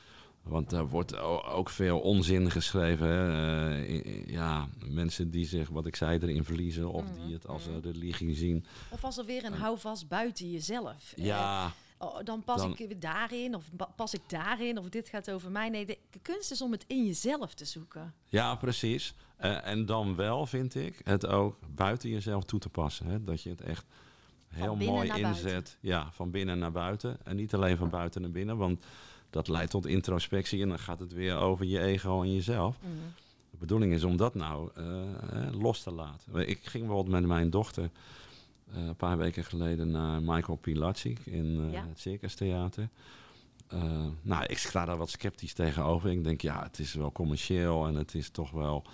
Want 0.46 0.72
er 0.72 0.88
wordt 0.88 1.16
ook 1.44 1.70
veel 1.70 2.00
onzin 2.00 2.50
geschreven. 2.50 3.06
Hè? 3.08 3.84
Eh, 3.84 4.26
ja, 4.26 4.68
mensen 4.84 5.30
die 5.30 5.46
zich, 5.46 5.68
wat 5.68 5.86
ik 5.86 5.96
zei, 5.96 6.18
erin 6.18 6.44
verliezen. 6.44 6.90
Of 6.92 7.04
Mhm, 7.04 7.24
die 7.24 7.34
het 7.34 7.46
als 7.48 7.64
mhm. 7.66 7.74
een 7.74 7.82
religie 7.82 8.34
zien. 8.34 8.64
Of 8.90 9.04
als 9.04 9.18
er 9.18 9.24
weer 9.24 9.44
een 9.44 9.52
houvast 9.52 10.08
buiten 10.08 10.50
jezelf. 10.50 11.12
Eh, 11.16 11.24
Ja, 11.24 11.72
oh, 11.98 12.18
dan 12.24 12.42
pas 12.44 12.60
dan- 12.60 12.70
ik 12.70 12.78
weer 12.78 13.00
daarin, 13.00 13.54
of 13.54 13.64
pas 13.96 14.14
ik 14.14 14.20
daarin, 14.26 14.78
of 14.78 14.88
dit 14.88 15.08
gaat 15.08 15.30
over 15.30 15.50
mij. 15.50 15.68
Nee, 15.68 15.86
de, 15.86 15.98
kunst 16.22 16.50
is 16.50 16.62
om 16.62 16.72
het 16.72 16.84
in 16.86 17.06
jezelf 17.06 17.54
te 17.54 17.64
zoeken. 17.64 18.14
ja, 18.28 18.54
precies. 18.54 19.14
Eh, 19.36 19.66
en 19.66 19.86
dan 19.86 20.16
wel, 20.16 20.46
vind 20.46 20.74
ik, 20.74 21.00
het 21.04 21.26
ook 21.26 21.56
buiten 21.74 22.08
jezelf 22.10 22.44
toe 22.44 22.58
te 22.60 22.68
passen. 22.68 23.06
Hè? 23.06 23.24
Dat 23.24 23.42
je 23.42 23.50
het 23.50 23.60
echt 23.60 23.84
heel 24.48 24.76
mooi 24.76 25.08
inzet. 25.08 25.42
buiten. 25.42 25.74
Ja, 25.80 26.10
van 26.12 26.30
binnen 26.30 26.58
naar 26.58 26.72
buiten. 26.72 27.18
En 27.24 27.36
niet 27.36 27.54
alleen 27.54 27.76
van 27.76 27.90
buiten 27.90 28.20
naar 28.22 28.30
binnen, 28.30 28.56
want 28.56 28.84
dat 29.36 29.48
leidt 29.48 29.70
tot 29.70 29.86
introspectie 29.86 30.62
en 30.62 30.68
dan 30.68 30.78
gaat 30.78 30.98
het 31.00 31.12
weer 31.12 31.36
over 31.36 31.64
je 31.66 31.80
ego 31.80 32.22
en 32.22 32.34
jezelf. 32.34 32.78
Mhm. 32.80 32.90
De 33.50 33.56
bedoeling 33.56 33.92
is 33.92 34.04
om 34.04 34.16
dat 34.16 34.34
nou 34.34 34.70
eh, 34.74 35.60
los 35.60 35.82
te 35.82 35.90
laten. 35.92 36.48
Ik 36.48 36.66
ging 36.66 36.84
bijvoorbeeld 36.84 37.20
met 37.20 37.26
mijn 37.26 37.50
dochter 37.50 37.90
eh, 38.72 38.86
een 38.86 38.96
paar 38.96 39.16
weken 39.18 39.44
geleden 39.44 39.90
naar 39.90 40.22
Michael 40.22 40.56
Pilatschik 40.56 41.18
in 41.26 41.60
eh, 41.66 41.72
Ja. 41.72 41.86
het 41.88 42.00
Circus 42.00 42.34
Theater. 42.34 42.88
Nou, 44.22 44.44
ik 44.46 44.58
sta 44.58 44.84
daar 44.84 44.96
wat 44.96 45.10
sceptisch 45.10 45.52
tegenover. 45.52 46.10
Ik 46.10 46.24
denk, 46.24 46.40
ja, 46.40 46.62
het 46.62 46.78
is 46.78 46.94
wel 46.94 47.12
commercieel 47.12 47.86
en 47.86 47.94
het 47.94 48.14
is 48.14 48.30
toch 48.30 48.50
wel, 48.50 48.84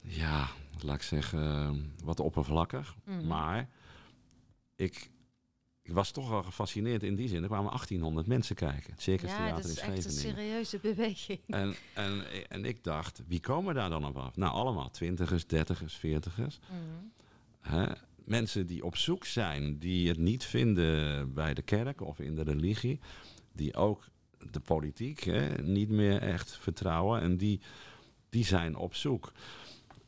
ja, 0.00 0.48
laat 0.80 0.94
ik 0.94 1.02
zeggen, 1.02 1.92
wat 2.04 2.20
oppervlakkig. 2.20 2.94
Mhm. 3.04 3.26
Maar 3.26 3.68
ik, 4.76 5.10
ik 5.90 5.96
was 5.96 6.10
toch 6.10 6.28
wel 6.28 6.42
gefascineerd 6.42 7.02
in 7.02 7.14
die 7.14 7.28
zin. 7.28 7.42
Er 7.42 7.48
kwamen 7.48 7.70
1800 7.70 8.26
mensen 8.26 8.56
kijken. 8.56 8.92
Het 8.92 9.02
Circus 9.02 9.30
Ja, 9.30 9.54
dat 9.54 9.64
is 9.64 9.78
echt 9.78 10.04
een 10.04 10.10
serieuze 10.10 10.78
beweging. 10.78 11.38
En, 11.46 11.74
en, 11.94 12.24
en 12.48 12.64
ik 12.64 12.84
dacht, 12.84 13.22
wie 13.26 13.40
komen 13.40 13.74
daar 13.74 13.90
dan 13.90 14.04
op 14.04 14.16
af? 14.16 14.36
Nou, 14.36 14.52
allemaal 14.52 14.90
twintigers, 14.90 15.46
dertigers, 15.46 15.94
veertigers. 15.94 16.58
Mhm. 17.62 17.92
Mensen 18.24 18.66
die 18.66 18.84
op 18.84 18.96
zoek 18.96 19.24
zijn, 19.24 19.78
die 19.78 20.08
het 20.08 20.18
niet 20.18 20.44
vinden 20.44 21.32
bij 21.34 21.54
de 21.54 21.62
kerk 21.62 22.00
of 22.00 22.18
in 22.18 22.34
de 22.34 22.42
religie. 22.42 23.00
Die 23.52 23.74
ook 23.74 24.08
de 24.50 24.60
politiek 24.60 25.20
hè, 25.20 25.62
niet 25.62 25.88
meer 25.88 26.22
echt 26.22 26.58
vertrouwen. 26.60 27.20
En 27.20 27.36
die, 27.36 27.60
die 28.28 28.44
zijn 28.44 28.76
op 28.76 28.94
zoek. 28.94 29.32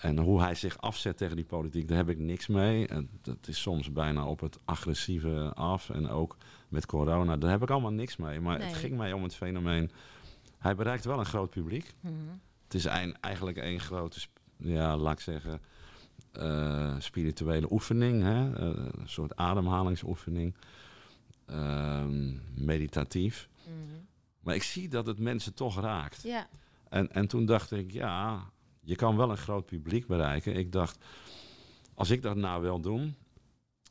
En 0.03 0.19
hoe 0.19 0.41
hij 0.41 0.55
zich 0.55 0.79
afzet 0.81 1.17
tegen 1.17 1.37
die 1.37 1.45
politiek, 1.45 1.89
daar 1.89 1.97
heb 1.97 2.09
ik 2.09 2.19
niks 2.19 2.47
mee. 2.47 2.87
En 2.87 3.09
dat 3.23 3.49
is 3.49 3.61
soms 3.61 3.93
bijna 3.93 4.27
op 4.27 4.41
het 4.41 4.59
agressieve 4.65 5.53
af. 5.55 5.91
En 5.91 6.09
ook 6.09 6.37
met 6.69 6.87
corona, 6.87 7.37
daar 7.37 7.51
heb 7.51 7.63
ik 7.63 7.71
allemaal 7.71 7.91
niks 7.93 8.17
mee. 8.17 8.41
Maar 8.41 8.59
Nee. 8.59 8.67
het 8.69 8.77
ging 8.77 8.97
mij 8.97 9.13
om 9.13 9.23
het 9.23 9.35
fenomeen. 9.35 9.91
Hij 10.59 10.75
bereikt 10.75 11.05
wel 11.05 11.19
een 11.19 11.25
groot 11.25 11.51
publiek. 11.51 11.95
Mhm. 12.01 12.15
Het 12.65 12.75
is 12.75 12.85
een, 12.85 13.17
eigenlijk 13.21 13.57
één 13.57 13.81
grote, 13.81 14.21
ja, 14.57 14.97
laat 14.97 15.13
ik 15.13 15.21
zeggen, 15.21 15.61
eh, 16.33 16.95
spirituele 16.99 17.73
oefening. 17.73 18.23
Hè? 18.23 18.53
Eh, 18.57 18.67
een 19.01 19.09
soort 19.09 19.37
ademhalingsoefening. 19.37 20.55
Ehm, 21.47 22.33
meditatief. 22.65 23.49
Mhm. 23.65 24.01
Maar 24.41 24.55
ik 24.55 24.63
zie 24.63 24.89
dat 24.89 25.07
het 25.07 25.19
mensen 25.19 25.55
toch 25.55 25.81
raakt. 25.81 26.23
Ja, 26.23 26.47
En, 26.89 27.13
en 27.13 27.27
toen 27.27 27.45
dacht 27.47 27.71
ik, 27.73 27.93
ja, 27.93 28.43
je 28.85 28.97
kan 28.97 29.17
wel 29.17 29.31
een 29.31 29.37
groot 29.37 29.67
publiek 29.67 30.07
bereiken. 30.07 30.57
Ik 30.57 30.73
dacht, 30.73 31.05
als 31.95 32.11
ik 32.11 32.23
dat 32.23 32.37
nou 32.37 32.63
wil 32.63 32.81
doen, 32.81 33.15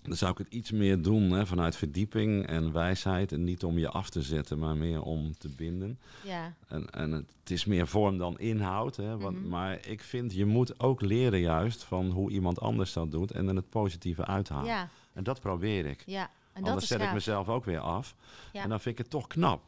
dan 0.04 0.16
zou 0.18 0.32
ik 0.32 0.38
het 0.38 0.48
iets 0.54 0.72
meer 0.72 1.02
doen 1.02 1.32
hè, 1.32 1.46
vanuit 1.46 1.76
verdieping 1.76 2.46
en 2.48 2.72
wijsheid. 2.72 3.32
En 3.32 3.44
niet 3.44 3.64
om 3.64 3.78
je 3.78 3.90
af 3.90 4.10
te 4.10 4.22
zetten, 4.22 4.60
maar 4.60 4.76
meer 4.78 5.02
om 5.02 5.38
te 5.38 5.50
binden. 5.50 6.00
ja. 6.26 6.54
En, 6.68 6.90
en 6.90 7.12
het 7.12 7.50
is 7.52 7.66
meer 7.66 7.88
vorm 7.88 8.18
dan 8.18 8.40
inhoud. 8.40 8.96
Hè, 8.96 9.18
want, 9.18 9.38
Mhm. 9.40 9.48
Maar 9.50 9.88
ik 9.88 10.02
vind, 10.02 10.34
je 10.34 10.46
moet 10.46 10.80
ook 10.80 11.02
leren 11.02 11.40
juist 11.40 11.84
van 11.84 12.10
hoe 12.10 12.32
iemand 12.32 12.60
anders 12.60 12.94
dat 12.94 13.12
doet. 13.12 13.32
En 13.32 13.48
er 13.48 13.56
het 13.56 13.70
positieve 13.70 14.26
uithalen. 14.26 14.66
ja, 14.66 14.90
En 15.14 15.24
dat 15.24 15.40
probeer 15.40 15.86
ik. 15.86 16.04
ja. 16.06 16.30
En 16.54 16.62
dat 16.62 16.70
Anders 16.72 16.88
zet 16.90 17.02
ik 17.02 17.14
mezelf 17.14 17.50
ook 17.50 17.66
weer 17.66 17.80
af. 17.80 18.16
Ja. 18.54 18.64
En 18.64 18.70
dan 18.70 18.80
vind 18.80 18.98
ik 18.98 19.04
het 19.04 19.12
toch 19.12 19.28
knap. 19.28 19.62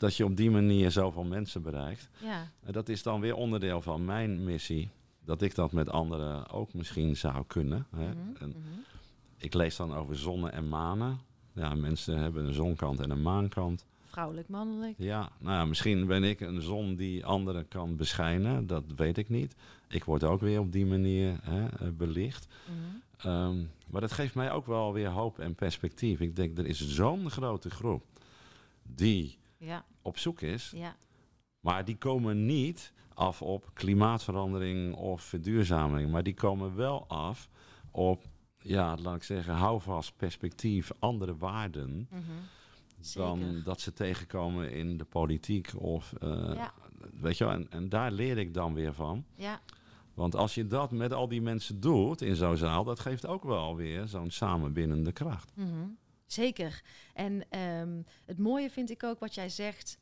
Dat 0.00 0.16
je 0.16 0.24
op 0.24 0.36
die 0.36 0.50
manier 0.50 0.90
zoveel 0.90 1.24
mensen 1.24 1.62
bereikt. 1.62 2.08
Ja, 2.22 2.50
En 2.64 2.72
dat 2.72 2.88
is 2.88 3.02
dan 3.02 3.20
weer 3.20 3.34
onderdeel 3.34 3.80
van 3.80 4.04
mijn 4.04 4.44
missie. 4.44 4.90
Dat 5.24 5.42
ik 5.42 5.54
dat 5.54 5.72
met 5.72 5.90
anderen 5.90 6.50
ook 6.50 6.74
misschien 6.74 7.16
zou 7.16 7.44
kunnen. 7.46 7.86
Hè. 7.96 8.08
Mhm, 8.08 8.18
En 8.38 8.48
mhm. 8.48 8.78
ik 9.36 9.54
lees 9.54 9.76
dan 9.76 9.94
over 9.94 10.16
zonnen 10.16 10.52
en 10.52 10.68
manen. 10.68 11.18
Ja, 11.52 11.74
mensen 11.74 12.18
hebben 12.18 12.46
een 12.46 12.52
zonkant 12.52 13.00
en 13.00 13.10
een 13.10 13.22
maankant. 13.22 13.86
Vrouwelijk, 14.06 14.48
mannelijk. 14.48 14.94
Ja, 14.96 15.30
nou 15.38 15.56
ja, 15.56 15.64
misschien 15.64 16.06
ben 16.06 16.24
ik 16.24 16.40
een 16.40 16.62
zon 16.62 16.94
die 16.94 17.24
anderen 17.24 17.68
kan 17.68 17.96
beschijnen. 17.96 18.66
Dat 18.66 18.84
weet 18.96 19.18
ik 19.18 19.28
niet. 19.28 19.54
Ik 19.88 20.04
word 20.04 20.24
ook 20.24 20.40
weer 20.40 20.60
op 20.60 20.72
die 20.72 20.86
manier 20.86 21.38
hè, 21.42 21.66
eh, 21.66 21.88
belicht. 21.96 22.46
Mhm. 22.66 23.28
Ehm, 23.28 23.64
maar 23.86 24.00
dat 24.00 24.12
geeft 24.12 24.34
mij 24.34 24.52
ook 24.52 24.66
wel 24.66 24.92
weer 24.92 25.08
hoop 25.08 25.38
en 25.38 25.54
perspectief. 25.54 26.20
Ik 26.20 26.36
denk, 26.36 26.58
er 26.58 26.66
is 26.66 26.88
zo'n 26.88 27.30
grote 27.30 27.70
groep 27.70 28.04
die 28.82 29.38
Ja, 29.60 29.84
op 30.02 30.18
zoek 30.18 30.40
is. 30.40 30.72
ja, 30.76 30.96
Maar 31.60 31.84
die 31.84 31.96
komen 31.96 32.46
niet 32.46 32.92
af 33.14 33.42
op 33.42 33.70
klimaatverandering 33.74 34.94
of 34.94 35.22
verduurzaming. 35.22 36.10
Maar 36.10 36.22
die 36.22 36.34
komen 36.34 36.74
wel 36.76 37.06
af 37.08 37.48
op, 37.90 38.22
ja, 38.58 38.96
laat 38.96 39.16
ik 39.16 39.22
zeggen, 39.22 39.54
houvast, 39.54 40.16
perspectief, 40.16 40.90
andere 40.98 41.36
waarden. 41.36 42.08
mhm. 42.10 42.20
Dan 43.14 43.62
dat 43.64 43.80
ze 43.80 43.92
tegenkomen 43.92 44.72
in 44.72 44.96
de 44.96 45.04
politiek. 45.04 45.72
Of, 45.76 46.12
eh, 46.12 46.50
Ja. 46.54 46.72
Weet 47.20 47.38
je 47.38 47.44
wel, 47.44 47.52
en, 47.52 47.70
en 47.70 47.88
daar 47.88 48.12
leer 48.12 48.38
ik 48.38 48.54
dan 48.54 48.74
weer 48.74 48.94
van. 48.94 49.24
ja, 49.34 49.60
Want 50.14 50.34
als 50.34 50.54
je 50.54 50.66
dat 50.66 50.90
met 50.90 51.12
al 51.12 51.28
die 51.28 51.42
mensen 51.42 51.80
doet 51.80 52.22
in 52.22 52.36
zo'n 52.36 52.56
zaal, 52.56 52.84
dat 52.84 53.00
geeft 53.00 53.26
ook 53.26 53.44
wel 53.44 53.76
weer 53.76 54.06
zo'n 54.06 54.30
samenbindende 54.30 55.12
kracht. 55.12 55.52
mhm. 55.54 55.86
Zeker. 56.32 56.82
En 57.14 57.48
ehm, 57.50 58.02
het 58.26 58.38
mooie 58.38 58.70
vind 58.70 58.90
ik 58.90 59.02
ook 59.02 59.18
wat 59.20 59.34
jij 59.34 59.48
zegt. 59.48 59.98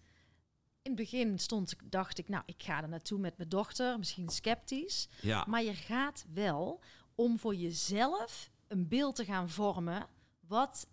In 0.82 0.90
het 0.94 1.10
begin 1.10 1.38
stond, 1.38 1.72
ik- 1.72 1.90
dacht 1.90 2.18
ik, 2.18 2.28
nou, 2.28 2.42
ik 2.46 2.62
ga 2.62 2.82
er 2.82 2.88
naartoe 2.88 3.18
met 3.18 3.36
mijn 3.36 3.48
dochter, 3.48 3.98
misschien 3.98 4.28
sceptisch. 4.28 5.08
Ja, 5.22 5.44
Maar 5.48 5.62
je 5.62 5.74
gaat 5.74 6.24
wel 6.34 6.80
om 7.14 7.38
voor 7.38 7.54
jezelf 7.54 8.50
een 8.68 8.88
beeld 8.88 9.16
te 9.16 9.24
gaan 9.24 9.50
vormen 9.50 10.06
wat 10.40 10.86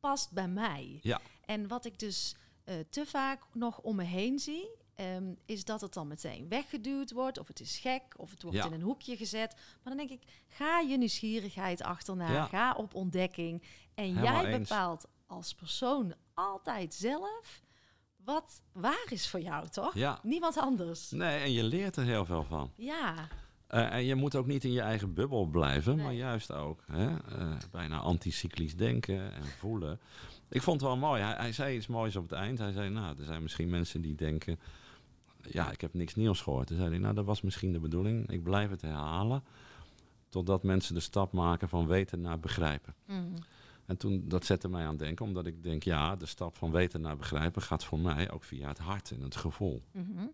past 0.00 0.32
bij 0.32 0.48
mij. 0.48 0.98
Ja. 1.02 1.20
En 1.44 1.68
wat 1.68 1.84
ik 1.84 1.98
dus 1.98 2.34
eh, 2.64 2.74
te 2.90 3.06
vaak 3.06 3.42
nog 3.54 3.80
om 3.80 3.96
me 3.96 4.04
heen 4.04 4.38
zie, 4.38 4.68
ehm, 4.94 5.34
is 5.46 5.64
dat 5.64 5.80
het 5.80 5.92
dan 5.94 6.08
meteen 6.08 6.48
weggeduwd 6.48 7.10
wordt, 7.12 7.38
of 7.38 7.48
het 7.48 7.60
is 7.60 7.78
gek, 7.78 8.02
of 8.16 8.30
het 8.30 8.42
wordt 8.42 8.56
Ja. 8.56 8.66
in 8.66 8.72
een 8.72 8.80
hoekje 8.82 9.16
gezet. 9.16 9.54
Maar 9.54 9.96
dan 9.96 10.06
denk 10.06 10.22
ik, 10.22 10.28
ga 10.46 10.78
je 10.80 10.96
nieuwsgierigheid 10.98 11.82
achterna, 11.82 12.32
Ja. 12.32 12.44
ga 12.46 12.72
op 12.74 12.94
ontdekking. 12.94 13.62
En 14.00 14.16
Helemaal 14.16 14.42
jij 14.42 14.52
eens. 14.54 14.68
bepaalt 14.68 15.08
als 15.26 15.54
persoon 15.54 16.14
altijd 16.34 16.94
zelf 16.94 17.62
wat 18.24 18.62
waar 18.72 19.06
is 19.08 19.28
voor 19.28 19.40
jou, 19.40 19.68
toch? 19.68 19.94
ja. 19.94 20.18
Niemand 20.22 20.56
anders. 20.58 21.10
Nee, 21.10 21.38
en 21.42 21.52
je 21.52 21.62
leert 21.64 21.96
er 21.96 22.04
heel 22.04 22.24
veel 22.24 22.44
van. 22.44 22.70
Ja, 22.76 23.14
Eh, 23.66 23.92
en 23.92 24.04
je 24.04 24.14
moet 24.14 24.36
ook 24.36 24.46
niet 24.46 24.64
in 24.64 24.72
je 24.72 24.80
eigen 24.80 25.14
bubbel 25.14 25.46
blijven, 25.46 25.96
maar 25.96 26.12
juist 26.12 26.52
ook 26.52 26.84
hè, 26.86 27.06
eh, 27.16 27.52
bijna 27.70 27.98
anticyclisch 27.98 28.76
denken 28.76 29.32
en 29.34 29.44
voelen. 29.58 30.00
Ik 30.48 30.62
vond 30.62 30.80
het 30.80 30.90
wel 30.90 30.98
mooi. 30.98 31.22
Hij, 31.22 31.34
hij 31.34 31.52
zei 31.52 31.76
iets 31.76 31.86
moois 31.86 32.16
op 32.16 32.22
het 32.22 32.32
eind. 32.32 32.58
Hij 32.58 32.72
zei, 32.72 32.88
nou, 32.90 33.18
er 33.18 33.24
zijn 33.24 33.42
misschien 33.42 33.70
mensen 33.70 34.00
die 34.00 34.14
denken, 34.14 34.60
ja, 35.42 35.70
ik 35.70 35.80
heb 35.80 35.94
niks 35.94 36.14
nieuws 36.14 36.40
gehoord. 36.40 36.66
Toen 36.66 36.76
zei 36.76 36.88
hij, 36.90 36.98
nou, 36.98 37.14
dat 37.14 37.24
was 37.24 37.40
misschien 37.40 37.72
de 37.72 37.80
bedoeling. 37.80 38.28
Ik 38.30 38.42
blijf 38.42 38.70
het 38.70 38.82
herhalen, 38.82 39.44
totdat 40.28 40.62
mensen 40.62 40.94
de 40.94 41.00
stap 41.00 41.32
maken 41.32 41.68
van 41.68 41.86
weten 41.86 42.20
naar 42.20 42.40
begrijpen. 42.40 42.94
Mhm. 43.06 43.36
En 43.90 43.96
toen, 43.96 44.24
dat 44.28 44.44
zette 44.44 44.68
mij 44.68 44.82
aan 44.82 44.88
het 44.90 44.98
denken, 44.98 45.24
omdat 45.24 45.46
ik 45.46 45.62
denk, 45.62 45.82
ja, 45.82 46.16
de 46.16 46.26
stap 46.26 46.56
van 46.56 46.70
weten 46.70 47.00
naar 47.00 47.16
begrijpen 47.16 47.62
gaat 47.62 47.84
voor 47.84 47.98
mij 47.98 48.30
ook 48.30 48.44
via 48.44 48.68
het 48.68 48.78
hart 48.78 49.10
en 49.10 49.20
het 49.20 49.36
gevoel. 49.36 49.82
Mhm. 49.92 50.26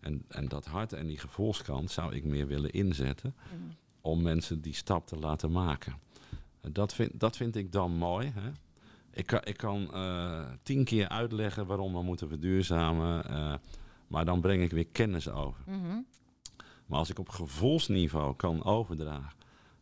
En, 0.00 0.24
en 0.28 0.48
dat 0.48 0.66
hart 0.66 0.92
en 0.92 1.06
die 1.06 1.18
gevoelskant 1.18 1.90
zou 1.90 2.14
ik 2.14 2.24
meer 2.24 2.46
willen 2.46 2.70
inzetten 2.70 3.34
Mhm. 3.52 3.62
om 4.00 4.22
mensen 4.22 4.60
die 4.60 4.74
stap 4.74 5.06
te 5.06 5.16
laten 5.16 5.52
maken. 5.52 5.98
En 6.60 6.72
dat 6.72 6.94
vind, 6.94 7.20
dat 7.20 7.36
vind 7.36 7.56
ik 7.56 7.72
dan 7.72 7.92
mooi. 7.92 8.32
Hè? 8.34 8.50
Ik 9.10 9.26
kan, 9.26 9.40
ik 9.44 9.56
kan 9.56 9.92
eh, 9.94 10.46
tien 10.62 10.84
keer 10.84 11.08
uitleggen 11.08 11.66
waarom 11.66 11.92
we 11.92 12.02
moeten 12.02 12.28
verduurzamen, 12.28 13.24
eh, 13.28 13.54
maar 14.06 14.24
dan 14.24 14.40
breng 14.40 14.62
ik 14.62 14.70
weer 14.70 14.86
kennis 14.86 15.28
over. 15.28 15.62
Mhm. 15.66 16.00
Maar 16.86 16.98
als 16.98 17.10
ik 17.10 17.18
op 17.18 17.28
gevoelsniveau 17.28 18.36
kan 18.36 18.64
overdragen 18.64 19.32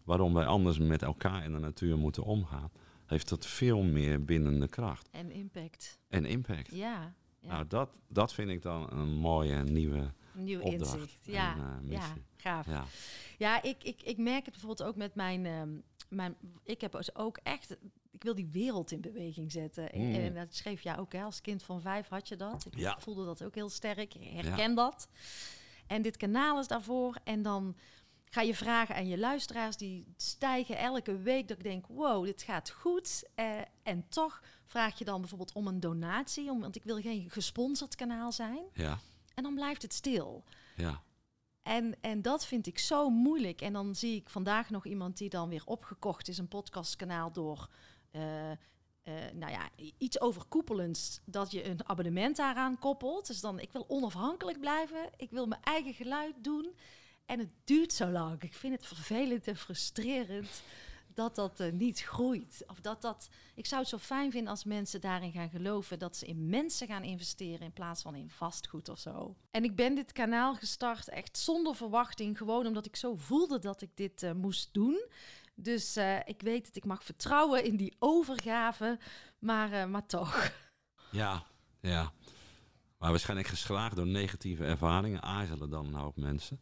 waarom 0.04 0.34
wij 0.34 0.46
anders 0.46 0.78
met 0.78 1.02
elkaar 1.02 1.44
in 1.44 1.52
de 1.52 1.58
natuur 1.58 1.98
moeten 1.98 2.22
omgaan, 2.24 2.70
heeft 3.06 3.28
dat 3.28 3.46
veel 3.46 3.82
meer 3.82 4.24
bindende 4.24 4.68
kracht 4.68 5.08
En 5.10 5.30
impact. 5.30 5.98
en 6.08 6.24
impact. 6.24 6.74
Ja, 6.74 7.14
ja. 7.40 7.48
Nou, 7.48 7.66
dat, 7.66 7.90
dat 8.08 8.32
vind 8.34 8.50
ik 8.50 8.62
dan 8.62 8.92
een 8.92 9.14
mooie 9.14 9.62
nieuwe 9.62 10.12
nieuw 10.32 10.60
opdracht 10.60 10.94
inzicht. 10.94 11.26
en, 11.26 11.32
Ja, 11.32 11.54
eh, 11.54 11.60
ja, 11.90 11.98
missie. 11.98 12.22
gaaf. 12.36 12.66
Ja, 12.66 12.84
Ja, 13.38 13.62
ik, 13.62 13.84
ik, 13.84 14.02
ik 14.02 14.18
merk 14.18 14.44
het 14.44 14.50
bijvoorbeeld 14.54 14.88
ook 14.88 14.96
met 14.96 15.14
mijn, 15.14 15.46
ehm, 15.46 15.70
mijn... 16.08 16.36
Ik 16.62 16.80
heb 16.80 16.92
dus 16.92 17.14
ook 17.14 17.36
echt... 17.42 17.76
Ik 18.10 18.22
wil 18.22 18.34
die 18.34 18.48
wereld 18.52 18.90
in 18.92 19.00
beweging 19.00 19.52
zetten. 19.52 19.92
En- 19.92 20.00
Mm. 20.08 20.14
En, 20.14 20.34
dat 20.34 20.54
schreef 20.54 20.80
jij 20.82 20.98
ook, 20.98 21.12
hè? 21.12 21.22
Als 21.22 21.40
kind 21.40 21.62
van 21.62 21.80
vijf 21.80 22.08
had 22.08 22.28
je 22.28 22.36
dat. 22.36 22.66
Ik 22.70 22.78
Ja. 22.78 22.96
voelde 23.00 23.24
dat 23.24 23.44
ook 23.44 23.54
heel 23.54 23.68
sterk. 23.68 24.14
Ik 24.14 24.22
herken 24.44 24.74
dat. 24.74 25.08
En 25.86 26.02
dit 26.02 26.16
kanaal 26.16 26.58
is 26.60 26.66
daarvoor. 26.66 27.16
En 27.24 27.42
dan 27.42 27.76
ga 28.34 28.40
je 28.40 28.54
vragen 28.54 28.94
aan 28.94 29.06
je 29.06 29.18
luisteraars. 29.18 29.76
Die 29.76 30.06
stijgen 30.16 30.78
elke 30.78 31.18
week. 31.18 31.48
Dat 31.48 31.56
ik 31.56 31.62
denk, 31.64 31.86
wow, 31.86 32.24
dit 32.24 32.42
gaat 32.42 32.70
goed. 32.70 33.24
Eh, 33.34 33.60
en 33.82 34.08
toch 34.08 34.42
vraag 34.66 34.98
je 34.98 35.04
dan 35.04 35.20
bijvoorbeeld 35.20 35.52
om 35.52 35.66
een 35.66 35.80
donatie. 35.80 36.50
Om, 36.50 36.60
want 36.60 36.76
ik 36.76 36.84
wil 36.84 37.00
geen 37.00 37.30
gesponsord 37.30 37.94
kanaal 37.94 38.32
zijn. 38.32 38.64
ja, 38.72 38.98
En 39.34 39.42
dan 39.42 39.54
blijft 39.54 39.82
het 39.82 39.94
stil. 39.94 40.44
ja. 40.76 41.02
En, 41.62 41.94
en 42.00 42.22
dat 42.22 42.46
vind 42.46 42.66
ik 42.66 42.78
zo 42.78 43.10
moeilijk. 43.10 43.60
En 43.60 43.72
dan 43.72 43.94
zie 43.94 44.16
ik 44.16 44.28
vandaag 44.30 44.70
nog 44.70 44.86
iemand 44.86 45.18
die 45.18 45.28
dan 45.28 45.48
weer 45.48 45.62
opgekocht 45.64 46.28
is, 46.28 46.38
een 46.38 46.48
podcastkanaal 46.48 47.32
door. 47.32 47.68
eh, 48.10 48.50
eh, 48.50 48.56
nou 49.32 49.52
ja, 49.52 49.68
iets 49.98 50.20
overkoepelends 50.20 51.20
dat 51.24 51.50
je 51.50 51.68
een 51.68 51.88
abonnement 51.88 52.36
daaraan 52.36 52.78
koppelt. 52.78 53.26
Dus 53.26 53.40
dan, 53.40 53.58
ik 53.60 53.72
wil 53.72 53.84
onafhankelijk 53.88 54.60
blijven. 54.60 55.10
Ik 55.16 55.30
wil 55.30 55.46
mijn 55.46 55.62
eigen 55.62 55.94
geluid 55.94 56.34
doen. 56.44 56.74
En 57.26 57.38
het 57.38 57.50
duurt 57.64 57.92
zo 57.92 58.08
lang. 58.08 58.42
Ik 58.42 58.54
vind 58.54 58.74
het 58.74 58.86
vervelend 58.86 59.46
en 59.46 59.56
frustrerend 59.56 60.62
dat 61.14 61.34
dat 61.34 61.60
eh, 61.60 61.72
niet 61.72 62.00
groeit. 62.00 62.64
Of 62.66 62.80
dat 62.80 63.02
dat. 63.02 63.28
Ik 63.54 63.66
zou 63.66 63.80
het 63.80 63.90
zo 63.90 63.98
fijn 63.98 64.30
vinden 64.30 64.50
als 64.50 64.64
mensen 64.64 65.00
daarin 65.00 65.32
gaan 65.32 65.50
geloven 65.50 65.98
dat 65.98 66.16
ze 66.16 66.26
in 66.26 66.48
mensen 66.48 66.86
gaan 66.86 67.02
investeren 67.02 67.60
in 67.60 67.72
plaats 67.72 68.02
van 68.02 68.14
in 68.14 68.30
vastgoed 68.30 68.88
of 68.88 68.98
zo. 68.98 69.36
En 69.50 69.64
ik 69.64 69.76
ben 69.76 69.94
dit 69.94 70.12
kanaal 70.12 70.54
gestart 70.54 71.08
echt 71.08 71.38
zonder 71.38 71.74
verwachting, 71.74 72.38
gewoon 72.38 72.66
omdat 72.66 72.86
ik 72.86 72.96
zo 72.96 73.14
voelde 73.14 73.58
dat 73.58 73.82
ik 73.82 73.90
dit 73.94 74.22
eh, 74.22 74.32
moest 74.32 74.68
doen. 74.72 75.06
Dus 75.54 75.96
eh, 75.96 76.18
ik 76.24 76.42
weet 76.42 76.66
dat 76.66 76.76
ik 76.76 76.84
mag 76.84 77.04
vertrouwen 77.04 77.64
in 77.64 77.76
die 77.76 77.96
overgave, 77.98 78.98
maar, 79.38 79.88
maar 79.88 80.06
toch. 80.06 80.52
Ja, 81.10 81.46
ja. 81.80 82.12
Maar 82.98 83.10
waarschijnlijk 83.10 83.48
geslaagd 83.48 83.96
door 83.96 84.06
negatieve 84.06 84.64
ervaringen 84.64 85.22
aarzelen 85.22 85.70
dan 85.70 85.86
een 85.86 85.94
hoop 85.94 86.16
mensen. 86.16 86.60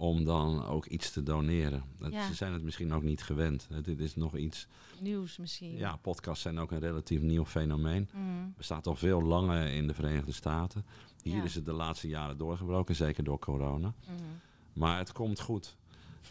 Om 0.00 0.24
dan 0.24 0.64
ook 0.64 0.86
iets 0.86 1.10
te 1.12 1.22
doneren. 1.22 1.82
Dat, 1.98 2.12
Ja. 2.12 2.26
Ze 2.26 2.34
zijn 2.34 2.52
het 2.52 2.62
misschien 2.62 2.92
ook 2.92 3.02
niet 3.02 3.22
gewend. 3.22 3.68
Dit 3.82 4.00
is 4.00 4.14
nog 4.16 4.36
iets. 4.36 4.66
Nieuws 5.00 5.36
misschien. 5.36 5.76
Ja, 5.76 5.96
podcasts 5.96 6.42
zijn 6.42 6.58
ook 6.58 6.70
een 6.70 6.78
relatief 6.78 7.20
nieuw 7.20 7.44
fenomeen. 7.44 8.08
Mm, 8.14 8.54
Bestaat 8.56 8.86
al 8.86 8.94
veel 8.96 9.22
langer 9.22 9.66
in 9.66 9.86
de 9.86 9.94
Verenigde 9.94 10.32
Staten. 10.32 10.84
Hier 11.22 11.36
Ja. 11.36 11.42
is 11.42 11.54
het 11.54 11.64
de 11.64 11.72
laatste 11.72 12.08
jaren 12.08 12.38
doorgebroken, 12.38 12.94
zeker 12.96 13.24
door 13.24 13.38
corona. 13.38 13.94
mhm. 14.06 14.14
Maar 14.72 14.98
het 14.98 15.12
komt 15.12 15.40
goed. 15.40 15.76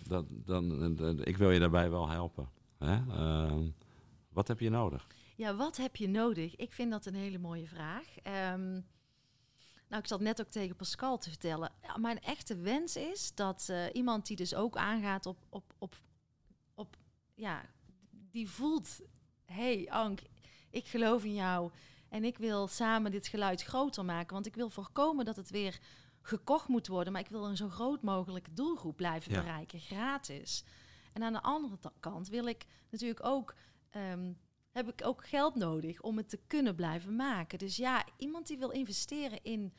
Dat, 0.07 0.25
dan, 0.29 0.95
dan- 0.95 1.23
ik 1.25 1.37
wil 1.37 1.51
je 1.51 1.59
daarbij 1.59 1.89
wel 1.89 2.09
helpen. 2.09 2.49
Hè? 2.77 2.95
Ehm, 3.09 3.67
wat 4.33 4.47
heb 4.47 4.59
je 4.59 4.69
nodig? 4.69 5.07
Ja, 5.35 5.55
wat 5.55 5.77
heb 5.77 5.95
je 5.95 6.07
nodig? 6.09 6.55
Ik 6.55 6.73
vind 6.73 6.91
dat 6.91 7.05
een 7.05 7.15
hele 7.15 7.37
mooie 7.37 7.67
vraag. 7.67 8.05
Ehm, 8.23 8.79
nou, 9.87 10.01
ik 10.01 10.07
zat 10.07 10.19
net 10.19 10.41
ook 10.41 10.49
tegen 10.49 10.75
Pascal 10.75 11.17
te 11.17 11.29
vertellen. 11.29 11.71
Ja, 11.81 11.97
mijn 11.97 12.19
echte 12.19 12.55
wens 12.57 12.95
is 12.95 13.35
dat 13.35 13.67
eh, 13.69 13.85
iemand 13.93 14.27
die 14.27 14.35
dus 14.35 14.55
ook 14.55 14.77
aangaat 14.77 15.25
op, 15.25 15.37
op, 15.49 15.73
op, 15.77 15.95
op 16.75 16.97
ja, 17.33 17.61
die 18.31 18.49
voelt, 18.49 18.99
hey 19.45 19.91
Ank, 19.91 20.19
ik 20.69 20.87
geloof 20.87 21.23
in 21.23 21.33
jou 21.33 21.71
en 22.09 22.23
ik 22.23 22.37
wil 22.37 22.67
samen 22.67 23.11
dit 23.11 23.27
geluid 23.27 23.63
groter 23.63 24.05
maken, 24.05 24.33
want 24.33 24.45
ik 24.45 24.55
wil 24.55 24.69
voorkomen 24.69 25.25
dat 25.25 25.35
het 25.35 25.49
weer 25.49 25.79
gekocht 26.21 26.67
moet 26.67 26.87
worden, 26.87 27.13
maar 27.13 27.21
ik 27.21 27.29
wil 27.29 27.45
een 27.45 27.57
zo 27.57 27.69
groot 27.69 28.01
mogelijke 28.01 28.53
doelgroep 28.53 28.95
blijven 28.95 29.31
Ja. 29.31 29.39
bereiken, 29.41 29.79
gratis. 29.79 30.63
En 31.13 31.23
aan 31.23 31.33
de 31.33 31.41
andere 31.41 31.77
kant 31.99 32.27
wil 32.27 32.45
ik 32.45 32.65
natuurlijk 32.89 33.25
ook 33.25 33.55
ehm, 33.89 34.33
heb 34.77 34.89
ik 34.89 35.07
ook 35.07 35.27
geld 35.27 35.55
nodig 35.55 36.01
om 36.01 36.17
het 36.17 36.29
te 36.29 36.39
kunnen 36.47 36.75
blijven 36.75 37.15
maken. 37.15 37.57
Dus 37.57 37.75
ja, 37.75 38.05
iemand 38.17 38.47
die 38.47 38.57
wil 38.57 38.69
investeren 38.69 39.43
in, 39.43 39.73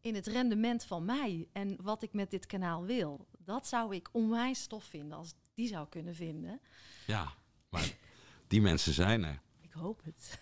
in 0.00 0.14
het 0.14 0.26
rendement 0.26 0.84
van 0.84 1.04
mij 1.04 1.48
en 1.52 1.76
wat 1.82 2.02
ik 2.02 2.12
met 2.12 2.30
dit 2.30 2.46
kanaal 2.46 2.84
wil, 2.84 3.26
dat 3.38 3.66
zou 3.66 3.94
ik 3.94 4.08
onwijs 4.12 4.66
tof 4.66 4.84
vinden 4.84 5.18
als 5.18 5.34
die 5.54 5.68
zou 5.68 5.88
kunnen 5.88 6.14
vinden. 6.14 6.60
Ja, 7.06 7.32
maar 7.68 7.96
die 8.48 8.60
mensen 8.60 8.92
zijn 8.92 9.24
er. 9.24 9.40
Ik 9.60 9.72
hoop 9.72 10.04
het. 10.04 10.40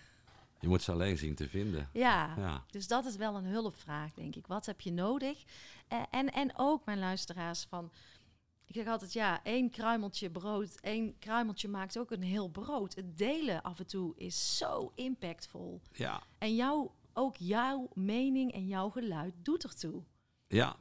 Je 0.61 0.69
moet 0.69 0.83
ze 0.83 0.93
alleen 0.93 1.19
zien 1.19 1.35
te 1.35 1.49
vinden. 1.49 1.89
Ja, 1.93 2.35
Ja, 2.37 2.65
dus 2.71 2.87
dat 2.87 3.05
is 3.05 3.17
wel 3.17 3.37
een 3.37 3.45
hulpvraag, 3.45 4.13
denk 4.13 4.37
ik. 4.37 4.47
Wat 4.47 4.67
heb 4.67 4.81
je 4.81 4.93
nodig? 4.93 5.45
Eh, 5.89 6.03
en, 6.11 6.33
en 6.33 6.53
ook 6.57 6.85
mijn 6.85 6.99
luisteraars 6.99 7.65
van... 7.65 7.93
Ik 8.67 8.75
zeg 8.75 8.87
altijd, 8.87 9.12
ja, 9.12 9.43
één 9.45 9.71
kruimeltje 9.71 10.31
brood, 10.31 10.81
één 10.81 11.19
kruimeltje 11.19 11.69
maakt 11.69 11.99
ook 11.99 12.11
een 12.11 12.23
heel 12.23 12.49
brood. 12.49 12.95
Het 12.95 13.19
delen 13.19 13.62
af 13.62 13.79
en 13.79 13.87
toe 13.87 14.12
is 14.17 14.57
zo 14.59 14.93
impactvol. 14.95 15.81
ja, 15.93 16.23
En 16.39 16.55
jou, 16.55 16.91
ook 17.12 17.37
jouw 17.37 17.89
mening 17.95 18.53
en 18.53 18.67
jouw 18.67 18.91
geluid 18.91 19.35
doet 19.43 19.65
ertoe. 19.65 20.03
ja. 20.47 20.77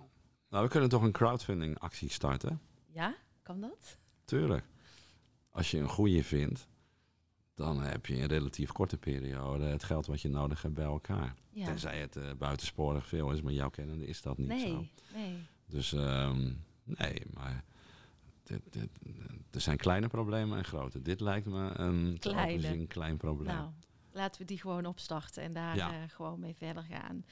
Nou, 0.49 0.65
we 0.65 0.71
kunnen 0.71 0.89
toch 0.89 1.01
een 1.01 1.11
crowdfunding 1.11 1.79
actie 1.79 2.09
starten? 2.09 2.61
Ja, 2.87 3.15
kan 3.41 3.61
dat? 3.61 3.97
Tuurlijk. 4.25 4.65
Als 5.49 5.71
je 5.71 5.77
een 5.79 5.89
goede 5.89 6.23
vindt, 6.23 6.67
dan 7.53 7.81
heb 7.81 8.05
je 8.05 8.15
in 8.15 8.21
een 8.21 8.27
relatief 8.27 8.71
korte 8.71 8.97
periode 8.97 9.63
het 9.63 9.83
geld 9.83 10.05
wat 10.05 10.21
je 10.21 10.29
nodig 10.29 10.61
hebt 10.61 10.73
bij 10.73 10.85
elkaar. 10.85 11.35
Ja. 11.49 11.65
Tenzij 11.65 11.99
het 11.99 12.15
eh, 12.15 12.31
buitensporig 12.37 13.07
veel 13.07 13.31
is, 13.31 13.41
maar 13.41 13.53
jouw 13.53 13.69
kennende 13.69 14.05
is 14.05 14.21
dat 14.21 14.37
niet 14.37 14.47
nee, 14.47 14.67
zo. 14.67 14.85
nee. 15.13 15.37
Dus 15.65 15.93
ehm, 15.93 16.51
nee, 16.83 17.21
maar 17.33 17.63
dit, 18.43 18.61
dit, 18.69 18.89
er 19.51 19.61
zijn 19.61 19.77
kleine 19.77 20.07
problemen 20.07 20.57
en 20.57 20.65
grote. 20.65 21.01
Dit 21.01 21.19
lijkt 21.19 21.45
me 21.45 21.71
een 21.73 22.19
overzien 22.23 22.87
klein 22.87 23.17
probleem. 23.17 23.55
Nou, 23.55 23.69
laten 24.11 24.41
we 24.41 24.47
die 24.47 24.59
gewoon 24.59 24.85
opstarten 24.85 25.43
en 25.43 25.53
daar 25.53 25.75
Ja. 25.75 25.91
eh, 25.91 25.97
gewoon 26.07 26.39
mee 26.39 26.55
verder 26.55 26.83
gaan. 26.83 27.25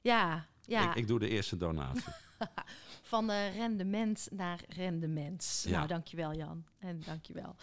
Ja, 0.00 0.46
ja. 0.64 0.90
Ik, 0.90 0.96
ik 0.96 1.06
doe 1.06 1.18
de 1.18 1.28
eerste 1.28 1.56
donatie. 1.56 2.02
van 3.02 3.30
eh, 3.30 3.56
rendement 3.56 4.28
naar 4.30 4.64
rendement. 4.68 5.64
Ja. 5.66 5.76
Nou, 5.76 5.86
dankjewel 5.88 6.34
Jan. 6.34 6.64
En 6.78 7.02
dankjewel. 7.04 7.56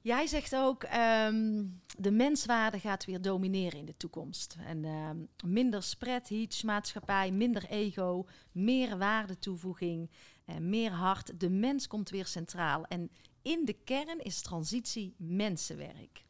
Jij 0.00 0.26
zegt 0.26 0.56
ook, 0.56 0.82
ehm, 0.82 1.64
de 1.98 2.10
menswaarde 2.10 2.78
gaat 2.80 3.04
weer 3.04 3.22
domineren 3.22 3.78
in 3.78 3.84
de 3.84 3.96
toekomst. 3.96 4.56
En 4.66 4.84
ehm, 4.84 5.16
minder 5.52 5.82
spread, 5.82 6.28
heat, 6.28 6.62
maatschappij, 6.62 7.30
minder 7.30 7.64
ego, 7.68 8.26
meer 8.52 8.98
waardetoevoeging, 8.98 10.10
meer 10.60 10.90
hart. 10.90 11.40
De 11.40 11.50
mens 11.50 11.86
komt 11.86 12.10
weer 12.10 12.26
centraal. 12.26 12.84
En 12.84 13.10
in 13.42 13.64
de 13.64 13.72
kern 13.84 14.18
is 14.18 14.40
transitie 14.42 15.14
mensenwerk. 15.16 16.24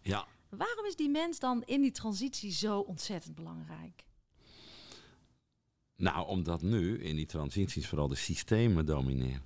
ja, 0.00 0.26
Waarom 0.48 0.84
is 0.86 0.96
die 0.96 1.08
mens 1.10 1.38
dan 1.38 1.62
in 1.62 1.80
die 1.80 1.90
transitie 1.90 2.52
zo 2.52 2.78
ontzettend 2.80 3.34
belangrijk? 3.34 4.04
nou 5.96 6.26
omdat 6.26 6.62
nu 6.62 6.98
in 7.02 7.16
die 7.16 7.26
transities 7.26 7.86
vooral 7.88 8.08
de 8.08 8.14
systemen 8.14 8.86
domineren. 8.86 9.42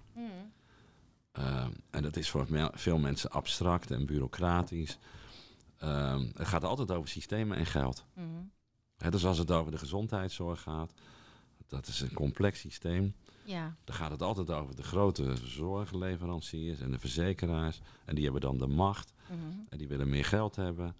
Ehm, 1.32 1.70
en 1.90 2.02
dat 2.02 2.16
is 2.16 2.30
voor 2.30 2.70
veel 2.72 2.98
mensen 2.98 3.30
abstract 3.30 3.90
en 3.90 4.06
bureaucratisch. 4.06 4.98
Ehm, 5.78 6.26
het 6.34 6.46
gaat 6.46 6.64
altijd 6.64 6.90
over 6.90 7.08
systemen 7.08 7.56
en 7.56 7.66
geld. 7.66 8.04
Mhm. 8.14 8.26
Hè, 8.96 9.10
dus 9.10 9.24
als 9.24 9.38
het 9.38 9.50
over 9.50 9.70
de 9.70 9.78
gezondheidszorg 9.78 10.60
gaat, 10.62 10.92
dat 11.66 11.86
is 11.86 12.00
een 12.00 12.12
complex 12.14 12.60
systeem. 12.60 13.14
Ja, 13.50 13.76
Dan 13.84 13.94
gaat 13.94 14.10
het 14.10 14.22
altijd 14.22 14.50
over 14.50 14.76
de 14.76 14.82
grote 14.82 15.36
zorgleveranciers 15.36 16.80
en 16.80 16.90
de 16.90 16.98
verzekeraars. 16.98 17.80
En 18.04 18.14
die 18.14 18.24
hebben 18.24 18.40
dan 18.40 18.58
de 18.58 18.66
macht 18.66 19.12
Mhm. 19.30 19.38
en 19.68 19.78
die 19.78 19.88
willen 19.88 20.08
meer 20.08 20.24
geld 20.24 20.56
hebben. 20.56 20.94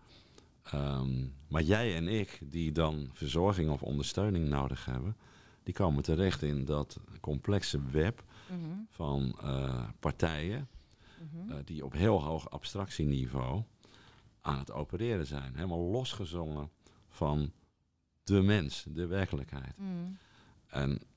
Ehm, 0.63 1.27
maar 1.49 1.63
jij 1.63 1.97
en 1.97 2.09
ik, 2.09 2.39
die 2.43 2.73
dan 2.73 3.11
verzorging 3.13 3.71
of 3.71 3.83
ondersteuning 3.83 4.49
nodig 4.49 4.85
hebben, 4.85 5.17
die 5.63 5.75
komen 5.75 6.03
terecht 6.03 6.43
in 6.43 6.65
dat 6.65 6.99
complexe 7.21 7.81
web 7.91 8.25
Mhm. 8.51 8.59
van 8.91 9.37
eh, 9.43 9.89
partijen 10.01 10.69
Mhm. 11.33 11.51
eh, 11.53 11.57
die 11.65 11.85
op 11.85 11.93
heel 11.93 12.23
hoog 12.23 12.51
abstractieniveau 12.51 13.63
aan 14.41 14.59
het 14.59 14.73
opereren 14.73 15.27
zijn. 15.27 15.55
Helemaal 15.55 15.91
losgezongen 15.91 16.71
van 17.09 17.53
de 18.25 18.41
mens, 18.43 18.85
de 18.89 19.07
werkelijkheid. 19.07 19.77
Mhm. 19.79 19.89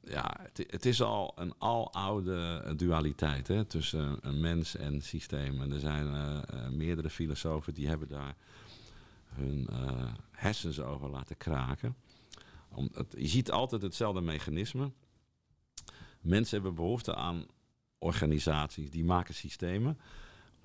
Ja, 0.06 0.40
het, 0.42 0.66
het 0.70 0.86
is 0.86 1.02
al 1.02 1.34
een 1.36 1.54
aloude 1.58 2.74
dualiteit 2.76 3.48
hè, 3.48 3.66
tussen 3.66 4.18
een 4.22 4.40
mens 4.40 4.76
en 4.76 5.02
systeem. 5.02 5.62
En 5.62 5.72
er 5.72 5.80
zijn 5.80 6.08
eh, 6.08 6.38
eh, 6.38 6.70
meerdere 6.70 7.10
filosofen 7.10 7.74
die 7.74 7.88
hebben 7.88 8.08
daar 8.08 8.36
hun 9.28 9.68
eh, 9.68 10.14
hersens 10.32 10.80
over 10.80 11.10
laten 11.10 11.38
kraken. 11.38 11.96
Je 13.10 13.28
ziet 13.28 13.52
altijd 13.52 13.82
hetzelfde 13.82 14.22
mechanisme. 14.22 14.92
Mensen 16.22 16.56
hebben 16.56 16.76
behoefte 16.76 17.16
aan 17.16 17.46
organisaties, 17.98 18.90
die 18.90 19.04
maken 19.04 19.34
systemen 19.34 19.98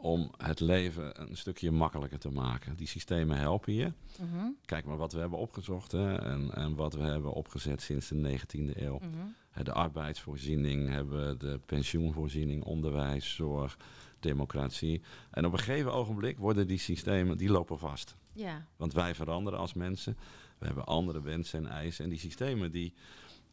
om 0.01 0.31
het 0.37 0.61
leven 0.61 1.21
een 1.21 1.37
stukje 1.37 1.71
makkelijker 1.71 2.19
te 2.19 2.31
maken. 2.31 2.77
Die 2.77 2.87
systemen 2.87 3.39
helpen 3.39 3.73
je. 3.73 3.93
Mhm. 4.21 4.47
Kijk 4.65 4.85
maar 4.85 4.97
wat 4.97 5.13
we 5.13 5.19
hebben 5.19 5.39
opgezocht 5.39 5.93
hè, 5.93 6.15
en, 6.19 6.51
en 6.55 6.75
wat 6.75 6.95
we 6.95 7.03
hebben 7.03 7.33
opgezet 7.33 7.83
sinds 7.83 8.09
de 8.09 8.39
19e 8.39 8.77
eeuw. 8.77 8.99
Mhm. 8.99 9.65
De 9.65 9.73
arbeidsvoorziening, 9.73 10.89
hebben 10.89 11.29
we 11.29 11.37
de 11.37 11.61
pensioenvoorziening, 11.67 12.65
onderwijs, 12.65 13.35
zorg, 13.35 13.77
democratie. 14.21 15.03
En 15.31 15.47
op 15.47 15.53
een 15.53 15.59
gegeven 15.59 15.93
ogenblik 15.93 16.39
worden 16.39 16.67
die 16.67 16.79
systemen, 16.79 17.39
die 17.39 17.51
lopen 17.51 17.79
vast. 17.79 18.17
Ja. 18.33 18.67
Want 18.77 18.93
wij 18.93 19.15
veranderen 19.15 19.59
als 19.59 19.75
mensen. 19.75 20.17
We 20.59 20.67
hebben 20.67 20.85
andere 20.85 21.23
wensen 21.23 21.67
en 21.67 21.71
eisen. 21.71 22.05
En 22.05 22.11
die 22.11 22.19
systemen 22.19 22.71
die, 22.71 22.95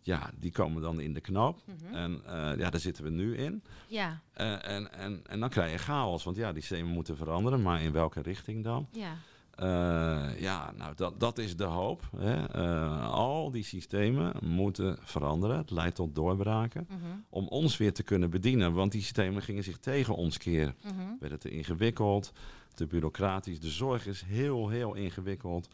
ja, 0.05 0.29
die 0.39 0.51
komen 0.51 0.81
dan 0.81 0.99
in 0.99 1.13
de 1.13 1.19
knoop. 1.21 1.61
Mhm. 1.65 1.95
En 1.95 2.21
eh, 2.25 2.57
ja, 2.57 2.69
daar 2.69 2.79
zitten 2.79 3.03
we 3.03 3.09
nu 3.09 3.35
in. 3.37 3.63
Ja, 3.87 4.19
Eh, 4.33 4.69
en, 4.69 4.91
en, 4.93 5.21
en 5.27 5.39
dan 5.39 5.49
krijg 5.49 5.71
je 5.71 5.77
chaos. 5.77 6.23
Want 6.23 6.37
ja, 6.37 6.51
die 6.53 6.61
systemen 6.61 6.91
moeten 6.91 7.17
veranderen. 7.17 7.61
Maar 7.61 7.81
in 7.81 7.91
welke 7.91 8.21
richting 8.21 8.63
dan? 8.63 8.87
ja. 8.91 9.17
Eh, 9.55 10.39
ja, 10.39 10.71
nou, 10.77 10.95
dat, 10.95 11.19
dat 11.19 11.37
is 11.37 11.55
de 11.55 11.63
hoop. 11.63 12.09
Hè. 12.17 12.47
Al 13.01 13.51
die 13.51 13.63
systemen 13.63 14.33
moeten 14.41 14.97
veranderen. 15.01 15.57
Het 15.57 15.71
leidt 15.71 15.95
tot 15.95 16.15
doorbraken. 16.15 16.87
Mhm. 16.89 16.99
Om 17.29 17.47
ons 17.47 17.77
weer 17.77 17.93
te 17.93 18.03
kunnen 18.03 18.29
bedienen. 18.29 18.73
Want 18.73 18.91
die 18.91 19.01
systemen 19.01 19.41
gingen 19.41 19.63
zich 19.63 19.77
tegen 19.77 20.15
ons 20.15 20.37
keren. 20.37 20.75
Mhm. 20.83 20.93
Werden 21.19 21.39
te 21.39 21.49
ingewikkeld, 21.49 22.31
te 22.73 22.85
bureaucratisch. 22.87 23.59
De 23.59 23.69
zorg 23.69 24.07
is 24.07 24.21
heel, 24.21 24.69
heel 24.69 24.93
ingewikkeld. 24.93 25.67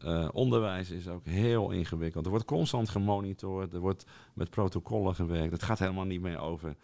Eh, 0.00 0.28
onderwijs 0.32 0.90
is 0.90 1.08
ook 1.08 1.24
heel 1.24 1.70
ingewikkeld. 1.70 2.24
Er 2.24 2.30
wordt 2.30 2.46
constant 2.46 2.88
gemonitord. 2.88 3.72
Er 3.72 3.80
wordt 3.80 4.04
met 4.34 4.50
protocollen 4.50 5.14
gewerkt. 5.14 5.52
Het 5.52 5.62
gaat 5.62 5.78
helemaal 5.78 6.04
niet 6.04 6.20
meer 6.20 6.38
over 6.38 6.76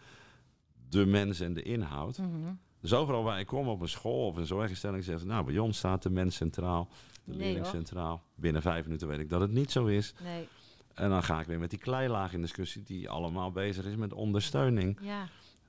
de 0.89 1.07
mens 1.07 1.41
en 1.41 1.53
de 1.55 1.63
inhoud. 1.63 2.19
Mhm. 2.19 2.53
Dus 2.81 2.95
overal 2.95 3.23
waar 3.23 3.39
ik 3.41 3.47
kom 3.47 3.69
op 3.69 3.81
een 3.81 3.89
school 3.89 4.27
of 4.27 4.37
een 4.37 4.47
zorginstelling 4.47 5.05
zeggen 5.05 5.23
ze, 5.23 5.29
nou 5.29 5.45
bij 5.45 5.59
ons 5.59 5.79
staat 5.79 6.03
de 6.03 6.11
mens 6.11 6.37
centraal, 6.37 6.89
de 7.25 7.31
Nee, 7.31 7.39
leerling 7.39 7.65
hoor. 7.65 7.75
centraal. 7.75 8.23
Binnen 8.35 8.63
vijf 8.63 8.85
minuten 8.85 9.09
weet 9.09 9.19
ik 9.19 9.29
dat 9.29 9.41
het 9.41 9.51
niet 9.53 9.71
zo 9.71 9.87
is. 9.87 10.15
Nee, 10.23 10.49
En 10.95 11.09
dan 11.11 11.23
ga 11.23 11.41
ik 11.41 11.47
weer 11.47 11.59
met 11.59 11.71
die 11.71 11.79
kleilaag 11.79 12.33
in 12.33 12.41
discussie 12.41 12.83
die 12.83 13.09
allemaal 13.11 13.51
bezig 13.53 13.85
is 13.85 13.97
met 13.97 14.13
ondersteuning. 14.13 14.99
ja. 15.03 15.27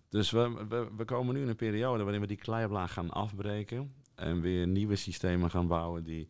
Dus 0.10 0.32
we, 0.32 0.66
we, 0.70 0.88
we 0.98 1.06
komen 1.06 1.34
nu 1.36 1.42
in 1.42 1.48
een 1.48 1.56
periode 1.56 2.04
waarin 2.04 2.22
we 2.22 2.28
die 2.28 2.38
kleilaag 2.38 2.94
gaan 2.94 3.10
afbreken 3.10 3.94
en 4.16 4.42
weer 4.42 4.68
nieuwe 4.68 4.96
systemen 4.96 5.50
gaan 5.50 5.68
bouwen 5.68 6.04
die 6.04 6.28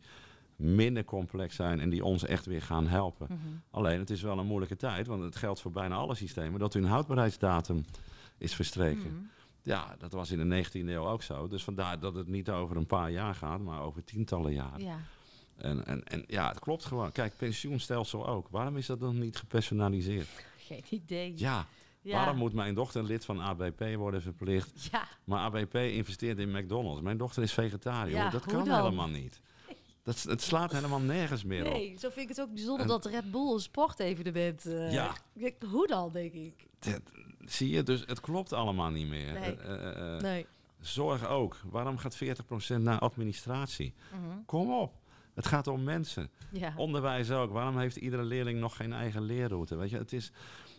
minder 0.56 1.04
complex 1.04 1.56
zijn 1.56 1.80
en 1.80 1.90
die 1.90 2.04
ons 2.04 2.24
echt 2.24 2.46
weer 2.46 2.62
gaan 2.62 2.86
helpen. 2.86 3.26
Mhm. 3.30 3.38
Alleen 3.70 3.98
het 3.98 4.10
is 4.10 4.22
wel 4.22 4.38
een 4.38 4.46
moeilijke 4.46 4.76
tijd, 4.76 5.06
want 5.06 5.22
het 5.22 5.36
geldt 5.36 5.60
voor 5.60 5.70
bijna 5.70 5.94
alle 5.94 6.14
systemen 6.14 6.60
dat 6.60 6.72
hun 6.74 6.84
houdbaarheidsdatum 6.84 7.84
is 8.38 8.54
verstreken. 8.54 9.14
Mhm. 9.14 9.24
Ja, 9.62 9.94
dat 9.98 10.12
was 10.12 10.30
in 10.30 10.38
de 10.38 10.44
19e 10.44 10.88
eeuw 10.92 11.06
ook 11.08 11.22
zo. 11.22 11.48
Dus 11.48 11.64
vandaar 11.64 11.98
dat 12.00 12.14
het 12.14 12.28
niet 12.28 12.50
over 12.50 12.76
een 12.76 12.86
paar 12.86 13.10
jaar 13.10 13.34
gaat, 13.34 13.60
maar 13.60 13.80
over 13.82 14.04
tientallen 14.04 14.52
jaren. 14.52 14.84
Ja. 14.84 14.96
En, 15.56 15.86
en, 15.86 16.04
en 16.04 16.24
ja, 16.26 16.48
het 16.48 16.58
klopt 16.58 16.84
gewoon. 16.84 17.12
Kijk, 17.12 17.36
pensioenstelsel 17.36 18.26
ook. 18.26 18.48
Waarom 18.50 18.76
is 18.76 18.86
dat 18.86 19.00
dan 19.00 19.18
niet 19.18 19.36
gepersonaliseerd? 19.36 20.28
Geen 20.56 20.84
idee. 20.90 21.32
Ja, 21.36 21.66
Ja. 22.00 22.16
waarom 22.16 22.36
moet 22.36 22.52
mijn 22.52 22.74
dochter 22.74 23.02
lid 23.04 23.24
van 23.24 23.40
ABP 23.40 23.94
worden 23.96 24.22
verplicht? 24.22 24.88
Ja. 24.92 25.04
Maar 25.24 25.38
ABP 25.38 25.74
investeert 25.74 26.38
in 26.38 26.50
McDonald's. 26.50 27.00
Mijn 27.02 27.16
dochter 27.16 27.42
is 27.42 27.52
vegetariër. 27.52 28.16
Ja, 28.16 28.30
dat 28.30 28.44
kan 28.46 28.70
helemaal 28.74 29.08
niet. 29.08 29.40
Dat, 30.02 30.22
het 30.22 30.42
slaat 30.42 30.72
helemaal 30.72 31.00
nergens 31.00 31.44
meer 31.44 31.66
op. 31.66 31.72
Nee, 31.72 31.96
zo 31.98 32.08
vind 32.10 32.30
ik 32.30 32.36
het 32.36 32.40
ook 32.46 32.52
bijzonder 32.54 32.80
En- 32.82 32.88
dat 32.88 33.04
Red 33.06 33.30
Bull 33.30 33.52
een 33.52 33.60
sportevenement... 33.60 34.66
eh, 34.66 34.92
Ja. 34.92 35.12
Hoe 35.70 35.86
dan, 35.86 36.12
denk 36.12 36.32
ik? 36.32 36.66
Dat- 36.78 37.00
zie 37.44 37.70
je, 37.70 37.82
dus 37.82 38.02
het 38.06 38.20
klopt 38.20 38.52
allemaal 38.52 38.90
niet 38.90 39.06
meer. 39.08 39.32
Nee. 39.32 39.56
Eh, 39.56 40.14
eh, 40.16 40.20
Nee. 40.20 40.46
Zorg 40.80 41.28
ook. 41.28 41.56
Waarom 41.70 41.98
gaat 41.98 42.16
40% 42.16 42.82
naar 42.82 42.98
administratie? 42.98 43.94
Mhm. 44.12 44.38
Kom 44.46 44.72
op. 44.72 44.92
Het 45.34 45.46
gaat 45.46 45.66
om 45.66 45.82
mensen. 45.82 46.30
Ja. 46.52 46.72
Onderwijs 46.76 47.30
ook. 47.30 47.50
Waarom 47.52 47.78
heeft 47.78 47.96
iedere 47.96 48.22
leerling 48.24 48.58
nog 48.60 48.76
geen 48.76 48.92
eigen 48.92 49.22
leerroute? 49.22 49.76
Weet 49.76 49.90
je, 49.90 49.98
het 49.98 50.12
is, 50.12 50.30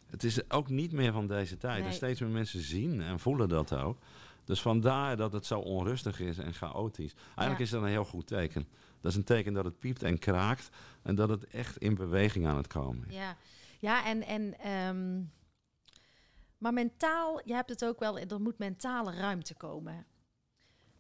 het 0.10 0.24
is 0.24 0.50
ook 0.52 0.70
niet 0.70 0.92
meer 0.92 1.12
van 1.12 1.28
deze 1.28 1.58
tijd. 1.58 1.80
Nee. 1.80 1.88
En 1.88 1.94
steeds 1.94 2.20
meer 2.20 2.30
mensen 2.30 2.62
zien 2.62 3.02
en 3.02 3.20
voelen 3.20 3.50
dat 3.50 3.74
ook. 3.76 3.98
Dus 4.46 4.62
vandaar 4.62 5.18
dat 5.18 5.34
het 5.34 5.46
zo 5.46 5.60
onrustig 5.60 6.20
is 6.20 6.38
en 6.38 6.54
chaotisch. 6.54 7.14
Eigenlijk 7.26 7.58
Ja. 7.58 7.64
is 7.64 7.70
dat 7.70 7.82
een 7.82 7.88
heel 7.88 8.06
goed 8.06 8.28
teken. 8.28 8.68
Dat 9.04 9.12
is 9.12 9.18
een 9.18 9.24
teken 9.24 9.54
dat 9.54 9.66
het 9.66 9.80
piept 9.80 10.04
en 10.04 10.20
kraakt 10.20 10.70
en 11.02 11.16
dat 11.16 11.30
het 11.30 11.48
echt 11.48 11.78
in 11.78 11.96
beweging 11.96 12.48
aan 12.48 12.58
het 12.58 12.68
komen 12.68 13.08
is. 13.08 13.16
Ja, 13.16 13.38
ja 13.80 14.06
en, 14.06 14.24
en 14.26 14.60
ehm, 14.60 15.22
maar 16.58 16.74
mentaal, 16.74 17.42
je 17.48 17.54
hebt 17.54 17.70
het 17.70 17.86
ook 17.86 18.00
wel, 18.00 18.20
er 18.20 18.42
moet 18.42 18.58
mentale 18.58 19.12
ruimte 19.16 19.56
komen. 19.56 20.06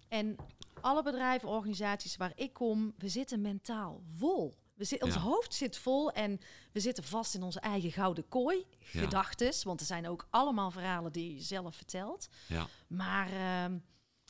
En 0.07 0.35
alle 0.81 1.03
bedrijven, 1.03 1.49
organisaties 1.49 2.17
waar 2.17 2.31
ik 2.35 2.53
kom, 2.53 2.93
we 2.97 3.07
zitten 3.09 3.41
mentaal 3.41 4.03
vol. 4.15 4.53
We 4.73 4.83
zit, 4.83 5.03
ons 5.03 5.13
Ja. 5.13 5.19
hoofd 5.19 5.53
zit 5.53 5.77
vol 5.77 6.11
en 6.11 6.39
we 6.71 6.79
zitten 6.79 7.03
vast 7.03 7.35
in 7.35 7.43
onze 7.43 7.59
eigen 7.59 7.91
gouden 7.91 8.27
kooi, 8.27 8.65
Ja. 8.79 8.99
gedachtes. 9.01 9.63
Want 9.63 9.79
er 9.79 9.85
zijn 9.85 10.07
ook 10.07 10.27
allemaal 10.29 10.71
verhalen 10.71 11.11
die 11.11 11.33
je 11.33 11.41
zelf 11.41 11.75
vertelt. 11.75 12.27
Ja. 12.47 12.67
Maar 12.87 13.31
ehm, 13.31 13.77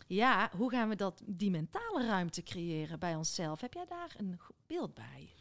ja, 0.08 0.50
hoe 0.58 0.70
gaan 0.70 0.90
we 0.90 0.96
dat, 0.96 1.22
die 1.26 1.52
mentale 1.52 2.06
ruimte 2.08 2.44
creëren 2.44 3.00
bij 3.00 3.16
onszelf? 3.16 3.62
Heb 3.62 3.74
jij 3.74 3.86
daar 3.90 4.14
een 4.18 4.40
beeld 4.68 4.94
bij? 4.94 5.34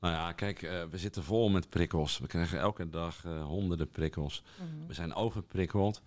Nou 0.00 0.16
ja, 0.16 0.32
kijk, 0.32 0.62
eh, 0.62 0.82
we 0.90 0.98
zitten 0.98 1.22
vol 1.24 1.48
met 1.48 1.68
prikkels. 1.68 2.18
We 2.18 2.26
krijgen 2.26 2.58
elke 2.58 2.88
dag 2.88 3.24
eh, 3.24 3.44
honderden 3.44 3.90
prikkels. 3.90 4.42
Mhm. 4.58 4.86
We 4.86 4.94
zijn 4.94 5.14
overprikkeld 5.14 6.02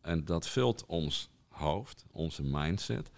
en 0.00 0.24
dat 0.24 0.46
vult 0.46 0.86
ons 0.86 1.28
hoofd, 1.48 2.04
onze 2.12 2.42
mindset. 2.42 3.10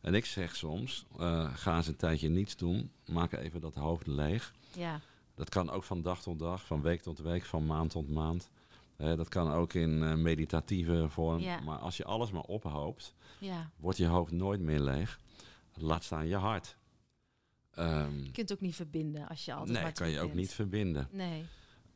En 0.00 0.14
ik 0.14 0.24
zeg 0.24 0.56
soms, 0.56 1.06
eh, 1.18 1.54
ga 1.54 1.76
eens 1.76 1.86
een 1.86 1.96
tijdje 1.96 2.28
niets 2.28 2.56
doen, 2.56 2.90
maak 3.06 3.32
even 3.32 3.60
dat 3.60 3.74
hoofd 3.74 4.06
leeg. 4.06 4.54
Ja, 4.76 5.00
Dat 5.34 5.48
kan 5.48 5.70
ook 5.70 5.84
van 5.84 6.02
dag 6.02 6.22
tot 6.22 6.38
dag, 6.38 6.66
van 6.66 6.82
week 6.82 7.02
tot 7.02 7.18
week, 7.18 7.44
van 7.44 7.66
maand 7.66 7.90
tot 7.90 8.10
maand. 8.10 8.50
Dat 8.96 9.28
kan 9.28 9.52
ook 9.52 9.72
in 9.72 10.22
meditatieve 10.22 11.06
vorm. 11.08 11.40
Ja. 11.40 11.60
Maar 11.60 11.78
als 11.78 11.96
je 11.96 12.04
alles 12.04 12.30
maar 12.30 12.42
ophoopt, 12.42 13.14
ja. 13.38 13.70
wordt 13.76 13.98
je 13.98 14.06
hoofd 14.06 14.32
nooit 14.32 14.60
meer 14.60 14.80
leeg. 14.80 15.20
Laat 15.74 16.04
staan 16.04 16.26
je 16.26 16.36
hart. 16.36 16.76
Ehm, 17.70 18.18
Je 18.22 18.30
kunt 18.30 18.52
ook 18.52 18.60
niet 18.60 18.74
verbinden 18.74 19.28
als 19.28 19.44
je 19.44 19.54
altijd 19.54 19.82
nee, 19.82 19.92
kan 19.92 20.08
je 20.10 20.18
ook 20.20 20.26
bent. 20.26 20.38
niet 20.38 20.52
verbinden. 20.52 21.08
Nee. 21.10 21.44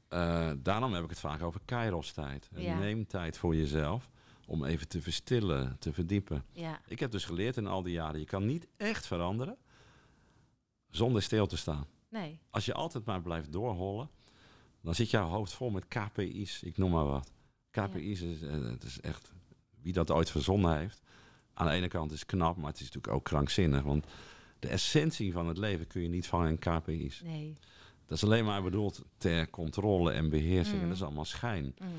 Eh, 0.08 0.50
daarom 0.58 0.92
heb 0.92 1.04
ik 1.04 1.10
het 1.10 1.20
vaak 1.20 1.42
over 1.42 1.60
kairos-tijd. 1.64 2.48
En 2.54 2.62
Ja. 2.62 2.78
Neem 2.78 3.06
tijd 3.06 3.36
voor 3.38 3.56
jezelf 3.56 4.10
om 4.46 4.64
even 4.64 4.88
te 4.88 5.02
verstillen, 5.02 5.76
te 5.78 5.92
verdiepen. 5.92 6.44
Ja. 6.52 6.80
Ik 6.86 7.00
heb 7.00 7.10
dus 7.10 7.24
geleerd 7.24 7.56
in 7.56 7.66
al 7.66 7.82
die 7.82 7.92
jaren, 7.92 8.20
je 8.20 8.26
kan 8.26 8.46
niet 8.46 8.66
echt 8.76 9.06
veranderen 9.06 9.56
zonder 10.90 11.22
stil 11.22 11.46
te 11.46 11.56
staan. 11.56 11.86
Nee. 12.08 12.38
Als 12.50 12.64
je 12.64 12.74
altijd 12.74 13.04
maar 13.04 13.22
blijft 13.22 13.52
doorhollen, 13.52 14.10
dan 14.80 14.94
zit 14.94 15.10
jouw 15.10 15.28
hoofd 15.28 15.52
vol 15.52 15.70
met 15.70 15.88
KPI's, 15.88 16.62
ik 16.62 16.76
noem 16.76 16.90
maar 16.90 17.04
wat. 17.06 17.30
KPI's 17.70 18.20
is, 18.20 18.42
eh, 18.42 18.62
het 18.64 18.82
is 18.84 19.00
echt, 19.00 19.32
wie 19.82 19.92
dat 19.92 20.10
ooit 20.10 20.30
verzonnen 20.30 20.78
heeft. 20.78 21.02
Aan 21.58 21.66
de 21.66 21.72
ene 21.72 21.88
kant 21.88 22.12
is 22.12 22.20
het 22.20 22.28
knap, 22.28 22.56
maar 22.56 22.70
het 22.70 22.80
is 22.80 22.84
natuurlijk 22.84 23.14
ook 23.14 23.24
krankzinnig. 23.24 23.82
Want 23.82 24.06
de 24.58 24.68
essentie 24.68 25.32
van 25.32 25.48
het 25.48 25.58
leven 25.58 25.86
kun 25.86 26.02
je 26.02 26.08
niet 26.08 26.26
vangen 26.26 26.48
in 26.48 26.58
KPI's. 26.58 27.22
Nee. 27.24 27.54
Dat 28.06 28.16
is 28.16 28.24
alleen 28.24 28.44
maar 28.44 28.62
bedoeld 28.62 29.04
ter 29.16 29.50
controle 29.50 30.10
en 30.10 30.28
beheersing. 30.28 30.76
Mm. 30.76 30.82
En 30.82 30.88
dat 30.88 30.96
is 30.96 31.02
allemaal 31.02 31.24
schijn. 31.24 31.74
Mhm. 31.78 31.90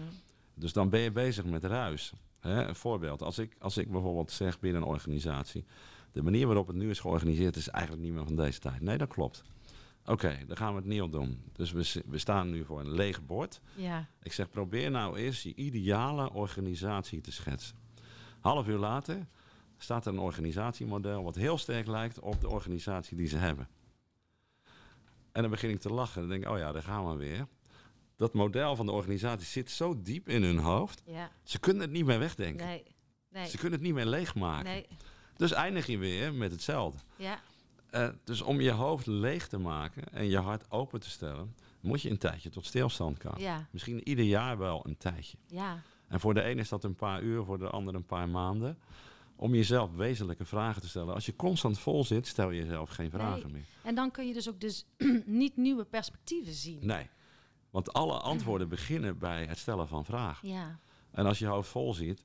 Dus 0.53 0.73
dan 0.73 0.89
ben 0.89 0.99
je 0.99 1.11
bezig 1.11 1.45
met 1.45 1.63
ruis. 1.63 2.13
Hè, 2.39 2.67
een 2.67 2.75
voorbeeld. 2.75 3.21
Als 3.21 3.37
ik, 3.37 3.55
als 3.59 3.77
ik 3.77 3.91
bijvoorbeeld 3.91 4.31
zeg 4.31 4.59
binnen 4.59 4.81
een 4.81 4.87
organisatie... 4.87 5.65
de 6.11 6.21
manier 6.21 6.45
waarop 6.45 6.67
het 6.67 6.75
nu 6.75 6.89
is 6.89 6.99
georganiseerd 6.99 7.55
is 7.55 7.69
eigenlijk 7.69 8.03
niet 8.03 8.13
meer 8.13 8.25
van 8.25 8.35
deze 8.35 8.59
tijd. 8.59 8.81
Nee, 8.81 8.97
dat 8.97 9.09
klopt. 9.09 9.43
Oké, 10.05 10.37
dan 10.47 10.57
gaan 10.57 10.71
we 10.71 10.79
het 10.79 10.87
nieuw 10.87 11.09
doen. 11.09 11.43
Dus 11.53 11.71
we, 11.71 12.17
staan 12.17 12.49
nu 12.49 12.65
voor 12.65 12.79
een 12.79 12.91
leeg 12.91 13.25
bord. 13.25 13.61
Ja. 13.75 14.07
Ik 14.23 14.33
zeg, 14.33 14.49
probeer 14.49 14.91
nou 14.91 15.17
eens 15.17 15.43
je 15.43 15.55
ideale 15.55 16.33
organisatie 16.33 17.21
te 17.21 17.31
schetsen. 17.31 17.77
Half 18.39 18.67
uur 18.67 18.77
later 18.77 19.27
staat 19.83 20.05
er 20.05 20.13
een 20.13 20.19
organisatiemodel... 20.19 21.23
wat 21.23 21.35
heel 21.35 21.57
sterk 21.57 21.87
lijkt 21.87 22.19
op 22.19 22.41
de 22.41 22.49
organisatie 22.49 23.17
die 23.17 23.27
ze 23.27 23.37
hebben. 23.37 23.67
En 25.31 25.41
dan 25.41 25.49
begin 25.49 25.69
ik 25.69 25.79
te 25.79 25.93
lachen. 25.93 26.21
Dan 26.21 26.29
denk 26.29 26.43
ik, 26.43 26.49
oh 26.49 26.57
ja, 26.57 26.71
daar 26.71 26.83
gaan 26.83 27.09
we 27.09 27.15
weer. 27.15 27.47
Dat 28.15 28.33
model 28.33 28.75
van 28.75 28.85
de 28.85 28.91
organisatie 28.91 29.47
zit 29.47 29.71
zo 29.71 30.01
diep 30.01 30.29
in 30.29 30.43
hun 30.43 30.57
hoofd. 30.57 31.01
Ja. 31.05 31.31
Ze 31.43 31.59
kunnen 31.59 31.81
het 31.81 31.91
niet 31.91 32.05
meer 32.05 32.19
wegdenken. 32.19 32.65
Nee. 32.65 32.83
Nee. 33.29 33.47
Ze 33.47 33.57
kunnen 33.57 33.79
het 33.79 33.87
niet 33.87 33.93
meer 33.93 34.05
leegmaken. 34.05 34.71
Nee. 34.71 34.87
Dus 35.35 35.51
eindig 35.51 35.85
je 35.87 35.97
weer 35.97 36.33
met 36.33 36.51
hetzelfde. 36.51 36.99
Ja. 37.15 37.39
Eh, 37.89 38.09
dus 38.23 38.41
om 38.41 38.61
je 38.61 38.71
hoofd 38.71 39.05
leeg 39.05 39.47
te 39.47 39.57
maken 39.57 40.03
en 40.11 40.29
je 40.29 40.37
hart 40.37 40.71
open 40.71 40.99
te 40.99 41.09
stellen, 41.09 41.55
moet 41.79 42.01
je 42.01 42.09
een 42.09 42.17
tijdje 42.17 42.49
tot 42.49 42.65
stilstand 42.65 43.17
komen. 43.17 43.41
Ja. 43.41 43.67
Misschien 43.71 44.07
ieder 44.07 44.25
jaar 44.25 44.57
wel 44.57 44.85
een 44.85 44.97
tijdje. 44.97 45.37
Ja. 45.47 45.81
En 46.07 46.19
voor 46.19 46.33
de 46.33 46.41
ene 46.41 46.61
is 46.61 46.69
dat 46.69 46.83
een 46.83 46.95
paar 46.95 47.21
uur, 47.21 47.43
voor 47.43 47.59
de 47.59 47.69
ander 47.69 47.95
een 47.95 48.05
paar 48.05 48.29
maanden. 48.29 48.77
Om 49.41 49.55
jezelf 49.55 49.95
wezenlijke 49.95 50.45
vragen 50.45 50.81
te 50.81 50.87
stellen. 50.87 51.13
Als 51.13 51.25
je 51.25 51.35
constant 51.35 51.79
vol 51.79 52.03
zit, 52.03 52.27
stel 52.27 52.49
je 52.49 52.61
jezelf 52.61 52.89
geen 52.89 53.09
vragen 53.09 53.43
Nee. 53.43 53.51
meer. 53.51 53.65
En 53.83 53.95
dan 53.95 54.11
kun 54.11 54.27
je 54.27 54.33
dus 54.33 54.49
ook 54.49 54.59
dus 54.61 54.85
niet 55.25 55.57
nieuwe 55.57 55.85
perspectieven 55.85 56.53
zien. 56.53 56.85
Nee. 56.85 57.09
Want 57.69 57.93
alle 57.93 58.19
antwoorden 58.19 58.69
beginnen 58.69 59.17
bij 59.17 59.45
het 59.45 59.57
stellen 59.57 59.87
van 59.87 60.05
vragen. 60.05 60.47
Ja. 60.49 60.79
En 61.11 61.25
als 61.25 61.39
je 61.39 61.45
hoofd 61.45 61.69
vol 61.69 61.93
zit, 61.93 62.23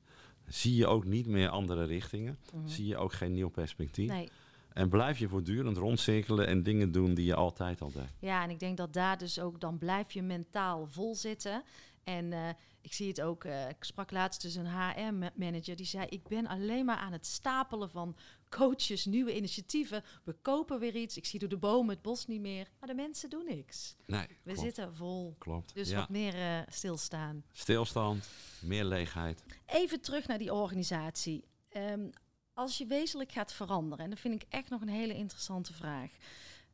zie 0.48 0.74
je 0.74 0.86
ook 0.86 1.04
niet 1.04 1.26
meer 1.26 1.48
andere 1.48 1.84
richtingen. 1.84 2.38
Mhm. 2.54 2.68
Zie 2.68 2.86
je 2.86 2.96
ook 2.96 3.12
geen 3.12 3.32
nieuw 3.32 3.48
perspectief. 3.50 4.08
Nee. 4.08 4.28
En 4.72 4.88
blijf 4.88 5.18
je 5.18 5.28
voortdurend 5.28 5.76
rondcirkelen 5.76 6.46
en 6.46 6.62
dingen 6.62 6.92
doen 6.92 7.14
die 7.14 7.24
je 7.26 7.34
altijd 7.34 7.80
al 7.80 7.92
deed. 7.92 8.14
Ja, 8.18 8.42
en 8.42 8.50
ik 8.50 8.58
denk 8.58 8.76
dat 8.76 8.92
daar 8.92 9.18
dus 9.18 9.40
ook, 9.40 9.60
dan 9.60 9.78
blijf 9.78 10.12
je 10.12 10.22
mentaal 10.22 10.86
vol 10.90 11.14
zitten. 11.14 11.62
En 12.04 12.32
eh, 12.32 12.48
ik 12.80 12.92
zie 12.92 13.08
het 13.08 13.20
ook, 13.20 13.44
eh, 13.44 13.68
ik 13.68 13.84
sprak 13.84 14.10
laatst 14.10 14.42
dus 14.42 14.54
een 14.54 14.66
HR-manager 14.66 15.76
die 15.76 15.86
zei: 15.86 16.06
Ik 16.08 16.28
ben 16.28 16.46
alleen 16.46 16.84
maar 16.84 16.96
aan 16.96 17.12
het 17.12 17.26
stapelen 17.26 17.90
van 17.90 18.16
coaches, 18.48 19.04
nieuwe 19.04 19.36
initiatieven. 19.36 20.04
We 20.24 20.32
kopen 20.42 20.78
weer 20.78 20.94
iets. 20.94 21.16
Ik 21.16 21.26
zie 21.26 21.38
door 21.38 21.48
de 21.48 21.56
bomen 21.56 21.94
het 21.94 22.02
bos 22.02 22.26
niet 22.26 22.40
meer. 22.40 22.68
Maar 22.78 22.88
de 22.88 22.94
mensen 22.94 23.30
doen 23.30 23.44
niks. 23.44 23.96
Nee, 24.06 24.26
We 24.26 24.52
klopt. 24.52 24.60
zitten 24.60 24.96
vol. 24.96 25.34
klopt. 25.38 25.74
Dus 25.74 25.88
ja. 25.88 25.96
wat 25.98 26.08
meer 26.08 26.34
eh, 26.34 26.58
stilstaan. 26.68 27.44
Stilstand, 27.52 28.28
meer 28.60 28.84
leegheid. 28.84 29.42
Even 29.66 30.00
terug 30.00 30.26
naar 30.26 30.38
die 30.38 30.52
organisatie. 30.52 31.44
Ehm, 31.68 32.08
als 32.54 32.78
je 32.78 32.86
wezenlijk 32.86 33.32
gaat 33.32 33.52
veranderen, 33.52 34.04
en 34.04 34.10
dat 34.10 34.20
vind 34.20 34.42
ik 34.42 34.48
echt 34.48 34.70
nog 34.70 34.80
een 34.80 34.88
hele 34.88 35.14
interessante 35.14 35.72
vraag. 35.72 36.10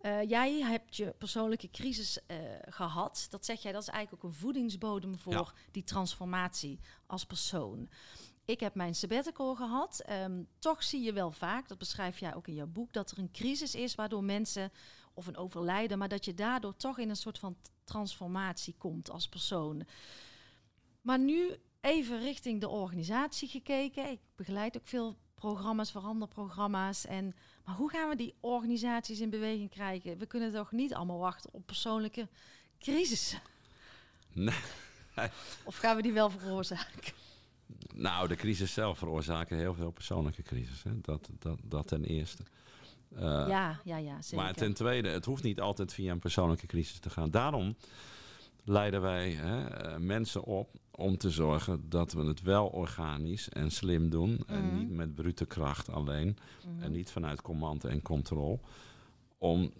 Uh, 0.01 0.29
jij 0.29 0.61
hebt 0.61 0.97
je 0.97 1.15
persoonlijke 1.19 1.71
crisis 1.71 2.19
uh, 2.27 2.37
gehad. 2.69 3.27
Dat 3.31 3.45
zeg 3.45 3.63
jij, 3.63 3.73
dat 3.73 3.83
is 3.83 3.89
eigenlijk 3.89 4.25
ook 4.25 4.31
een 4.31 4.39
voedingsbodem 4.39 5.19
voor 5.19 5.33
ja. 5.33 5.53
die 5.71 5.85
transformatie 5.85 6.81
als 7.07 7.25
persoon. 7.25 7.89
Ik 8.45 8.61
heb 8.61 8.75
mijn 8.75 8.95
sabbatical 8.95 9.55
gehad. 9.55 10.05
Um, 10.11 10.49
toch 10.59 10.83
zie 10.83 11.03
je 11.03 11.13
wel 11.13 11.31
vaak, 11.31 11.69
dat 11.69 11.79
beschrijf 11.79 12.19
jij 12.19 12.35
ook 12.35 12.47
in 12.49 12.55
jouw 12.55 12.67
boek, 12.67 12.93
dat 12.93 13.11
er 13.11 13.19
een 13.19 13.31
crisis 13.31 13.75
is 13.75 13.95
waardoor 13.95 14.25
mensen, 14.25 14.73
of 15.15 15.27
een 15.27 15.37
overlijden, 15.37 15.99
maar 15.99 16.09
dat 16.09 16.25
je 16.25 16.35
daardoor 16.35 16.77
toch 16.77 16.99
in 16.99 17.09
een 17.09 17.17
soort 17.17 17.39
van 17.39 17.57
transformatie 17.85 18.75
komt 18.79 19.11
als 19.11 19.29
persoon. 19.29 19.87
Maar 21.01 21.19
nu 21.19 21.57
even 21.81 22.21
richting 22.21 22.61
de 22.61 22.69
organisatie 22.69 23.49
gekeken. 23.49 24.11
Ik 24.11 24.21
begeleid 24.35 24.77
ook 24.77 24.87
veel 24.87 25.17
programma's, 25.35 25.91
veranderprogramma's. 25.91 27.07
En, 27.07 27.35
maar 27.65 27.75
hoe 27.75 27.91
gaan 27.91 28.09
we 28.09 28.17
die 28.17 28.35
organisaties 28.41 29.21
in 29.21 29.31
beweging 29.31 29.71
krijgen? 29.71 30.19
We 30.19 30.27
kunnen 30.27 30.53
toch 30.53 30.73
niet 30.73 30.95
allemaal 30.95 31.19
wachten 31.19 31.51
op 31.53 31.67
persoonlijke 31.67 32.29
crisissen? 32.79 33.41
Nee. 34.33 34.55
Of 35.65 35.77
gaan 35.77 35.97
we 35.97 36.03
die 36.03 36.13
wel 36.13 36.31
veroorzaken? 36.31 37.13
Nou, 37.95 38.29
de 38.29 38.37
crisis 38.37 38.73
zelf 38.73 38.99
veroorzaken 38.99 39.57
heel 39.57 39.75
veel 39.75 39.91
persoonlijke 39.91 40.43
crisis. 40.43 40.83
Hè? 40.83 41.01
Dat, 41.01 41.31
dat, 41.39 41.59
dat 41.65 41.87
ten 41.87 42.05
eerste. 42.05 42.43
Uh, 43.13 43.21
ja, 43.49 43.81
ja, 43.85 43.97
ja, 43.97 44.23
zeker. 44.23 44.45
Maar 44.45 44.55
ten 44.55 44.75
tweede, 44.75 45.09
het 45.09 45.25
hoeft 45.25 45.43
niet 45.43 45.61
altijd 45.61 45.95
via 45.95 46.13
een 46.13 46.19
persoonlijke 46.19 46.67
crisis 46.67 46.99
te 46.99 47.11
gaan. 47.11 47.31
Daarom 47.31 47.77
leiden 48.65 49.01
wij 49.01 49.31
hè, 49.31 49.67
eh, 49.67 49.97
mensen 49.97 50.45
op 50.45 50.79
om 50.91 51.17
te 51.17 51.31
zorgen 51.31 51.89
dat 51.89 52.13
we 52.13 52.25
het 52.25 52.43
wel 52.43 52.67
organisch 52.67 53.49
en 53.49 53.71
slim 53.71 54.11
doen. 54.11 54.31
Mm. 54.31 54.45
En 54.47 54.79
niet 54.79 54.91
met 54.91 55.15
brute 55.15 55.47
kracht 55.47 55.91
alleen. 55.91 56.37
Mm. 56.67 56.83
En 56.83 56.93
niet 56.93 57.11
vanuit 57.11 57.43
command 57.43 57.85
en 57.85 58.03
controle. 58.03 58.59
Om 59.39 59.73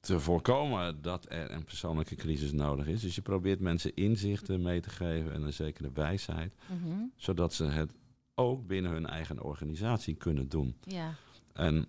te 0.00 0.20
voorkomen 0.20 1.02
dat 1.02 1.26
er 1.28 1.50
een 1.50 1.64
persoonlijke 1.64 2.14
crisis 2.14 2.52
nodig 2.52 2.86
is. 2.86 3.00
Dus 3.00 3.14
je 3.14 3.22
probeert 3.22 3.60
mensen 3.60 3.94
inzichten 3.94 4.62
mee 4.62 4.80
te 4.80 4.90
geven 4.90 5.32
en 5.32 5.42
een 5.42 5.52
zekere 5.52 5.90
wijsheid. 5.94 6.54
-hmm. 6.66 7.12
Zodat 7.16 7.54
ze 7.54 7.64
het 7.64 7.94
ook 8.34 8.66
binnen 8.66 8.92
hun 8.92 9.06
eigen 9.06 9.42
organisatie 9.42 10.14
kunnen 10.14 10.48
doen. 10.48 10.76
Ja. 10.80 11.14
En 11.52 11.86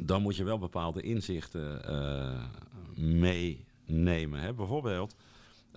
dan 0.00 0.22
moet 0.22 0.36
je 0.36 0.44
wel 0.44 0.58
bepaalde 0.58 1.00
inzichten 1.00 1.82
uh, 1.90 2.44
meenemen. 2.96 4.40
Hè? 4.40 4.54
Bijvoorbeeld, 4.54 5.14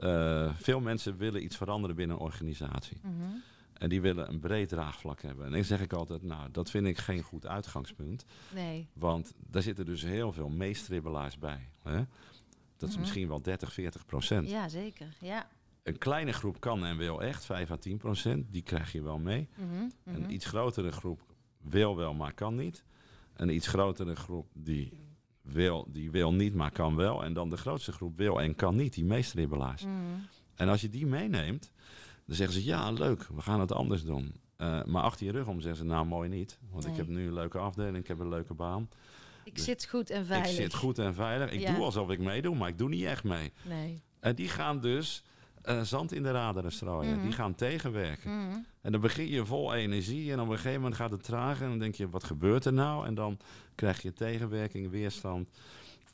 uh, 0.03 0.53
veel 0.57 0.79
mensen 0.79 1.17
willen 1.17 1.43
iets 1.43 1.57
veranderen 1.57 1.95
binnen 1.95 2.15
een 2.15 2.21
organisatie. 2.21 2.97
Mm 3.03 3.19
-hmm. 3.19 3.41
En 3.73 3.89
die 3.89 4.01
willen 4.01 4.29
een 4.29 4.39
breed 4.39 4.69
draagvlak 4.69 5.21
hebben. 5.21 5.45
En 5.45 5.51
dan 5.51 5.63
zeg 5.63 5.81
ik 5.81 5.93
altijd, 5.93 6.23
nou, 6.23 6.51
dat 6.51 6.69
vind 6.69 6.87
ik 6.87 6.97
geen 6.97 7.21
goed 7.21 7.47
uitgangspunt. 7.47 8.25
Nee. 8.53 8.87
Want 8.93 9.33
daar 9.49 9.61
zitten 9.61 9.85
dus 9.85 10.01
heel 10.01 10.31
veel 10.31 10.49
meestribbelaars 10.49 11.37
bij. 11.37 11.69
Hè? 11.83 12.03
Dat 12.77 12.89
is 12.89 12.95
Mhm. 12.95 12.99
misschien 12.99 13.27
wel 13.27 13.41
30, 13.41 13.73
40 13.73 14.05
procent. 14.05 14.49
Ja, 14.49 14.67
zeker. 14.69 15.07
Ja. 15.21 15.47
Een 15.83 15.97
kleine 15.97 16.31
groep 16.31 16.59
kan 16.59 16.85
en 16.85 16.97
wil 16.97 17.21
echt, 17.21 17.45
5 17.45 17.71
à 17.71 17.75
10 17.75 17.97
procent. 17.97 18.45
Die 18.51 18.61
krijg 18.61 18.91
je 18.91 19.01
wel 19.01 19.17
mee. 19.17 19.49
Mhm, 19.55 19.67
mhm. 20.03 20.15
Een 20.15 20.31
iets 20.33 20.45
grotere 20.45 20.91
groep 20.91 21.21
wil 21.61 21.95
wel, 21.95 22.13
maar 22.13 22.33
kan 22.33 22.55
niet. 22.55 22.83
Een 23.33 23.49
iets 23.49 23.67
grotere 23.67 24.15
groep 24.15 24.47
die 24.53 24.93
wil, 25.51 25.85
die 25.89 26.11
wil 26.11 26.33
niet, 26.33 26.53
maar 26.53 26.71
kan 26.71 26.95
wel. 26.95 27.23
En 27.23 27.33
dan 27.33 27.49
de 27.49 27.57
grootste 27.57 27.91
groep 27.91 28.17
wil 28.17 28.41
en 28.41 28.55
kan 28.55 28.75
niet, 28.75 28.93
die 28.93 29.05
meestribbelaars. 29.05 29.83
Mhm. 29.83 29.93
En 30.55 30.69
als 30.69 30.81
je 30.81 30.89
die 30.89 31.05
meeneemt, 31.05 31.71
dan 32.25 32.35
zeggen 32.35 32.55
ze 32.61 32.65
ja, 32.65 32.91
leuk, 32.91 33.27
we 33.35 33.41
gaan 33.41 33.59
het 33.59 33.71
anders 33.71 34.03
doen. 34.03 34.33
Eh, 34.57 34.83
maar 34.83 35.03
achter 35.03 35.25
je 35.25 35.31
rug 35.31 35.47
om 35.47 35.59
zeggen 35.61 35.79
ze 35.79 35.85
nou 35.85 36.05
mooi 36.05 36.29
niet. 36.29 36.59
Want 36.71 36.85
ik 36.87 36.95
heb 36.95 37.07
nu 37.07 37.27
een 37.27 37.33
leuke 37.33 37.57
afdeling, 37.57 37.97
ik 37.97 38.07
heb 38.07 38.19
een 38.19 38.29
leuke 38.29 38.53
baan. 38.53 38.89
Ik 39.43 39.55
Dus 39.55 39.63
zit 39.63 39.85
goed 39.85 40.09
en 40.09 40.25
veilig. 40.25 40.49
Ik 40.49 40.55
zit 40.55 40.73
goed 40.73 40.99
en 40.99 41.13
veilig. 41.13 41.51
Ik 41.51 41.59
Ja. 41.59 41.73
doe 41.73 41.83
alsof 41.83 42.09
ik 42.09 42.19
meedoe, 42.19 42.55
maar 42.55 42.69
ik 42.69 42.77
doe 42.77 42.89
niet 42.89 43.03
echt 43.03 43.23
mee. 43.23 43.51
Nee. 43.63 44.01
En 44.19 44.35
die 44.35 44.47
gaan 44.47 44.79
dus 44.81 45.23
eh, 45.62 45.82
zand 45.82 46.12
in 46.14 46.24
de 46.24 46.32
raderen 46.32 46.72
strooien. 46.72 47.14
Mhm. 47.16 47.24
Die 47.24 47.32
gaan 47.32 47.55
tegenwerken. 47.55 48.32
Mhm. 48.47 48.58
En 48.82 48.91
dan 48.91 49.01
begin 49.01 49.28
je 49.28 49.45
vol 49.45 49.74
energie 49.74 50.32
en 50.32 50.39
op 50.39 50.49
een 50.49 50.55
gegeven 50.55 50.82
moment 50.82 50.95
gaat 50.95 51.12
het 51.12 51.24
traag. 51.24 51.62
En 51.62 51.70
dan 51.70 51.80
denk 51.80 51.95
je, 51.95 52.10
wat 52.10 52.24
gebeurt 52.24 52.66
er 52.66 52.74
nou? 52.74 53.05
En 53.05 53.14
dan 53.16 53.38
krijg 53.76 54.01
je 54.01 54.14
tegenwerking, 54.14 54.89
weerstand. 54.89 55.49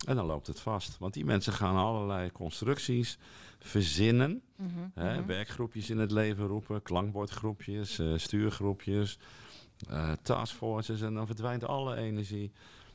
En 0.08 0.16
dan 0.16 0.26
loopt 0.26 0.48
het 0.48 0.60
vast. 0.60 0.98
Want 0.98 1.14
die 1.14 1.26
mensen 1.26 1.54
gaan 1.54 1.76
allerlei 1.76 2.32
constructies 2.32 3.18
verzinnen. 3.60 4.42
Mhm. 4.56 4.70
Hè, 4.94 5.18
Mhm. 5.18 5.26
werkgroepjes 5.28 5.90
in 5.90 5.98
het 5.98 6.12
leven 6.12 6.46
roepen, 6.48 6.82
klankbordgroepjes, 6.82 8.00
eh, 8.00 8.14
stuurgroepjes, 8.18 9.20
eh 9.90 10.12
taskforces 10.22 11.02
en 11.02 11.14
dan 11.14 11.26
verdwijnt 11.26 11.66
alle 11.66 11.96
energie. 11.96 12.52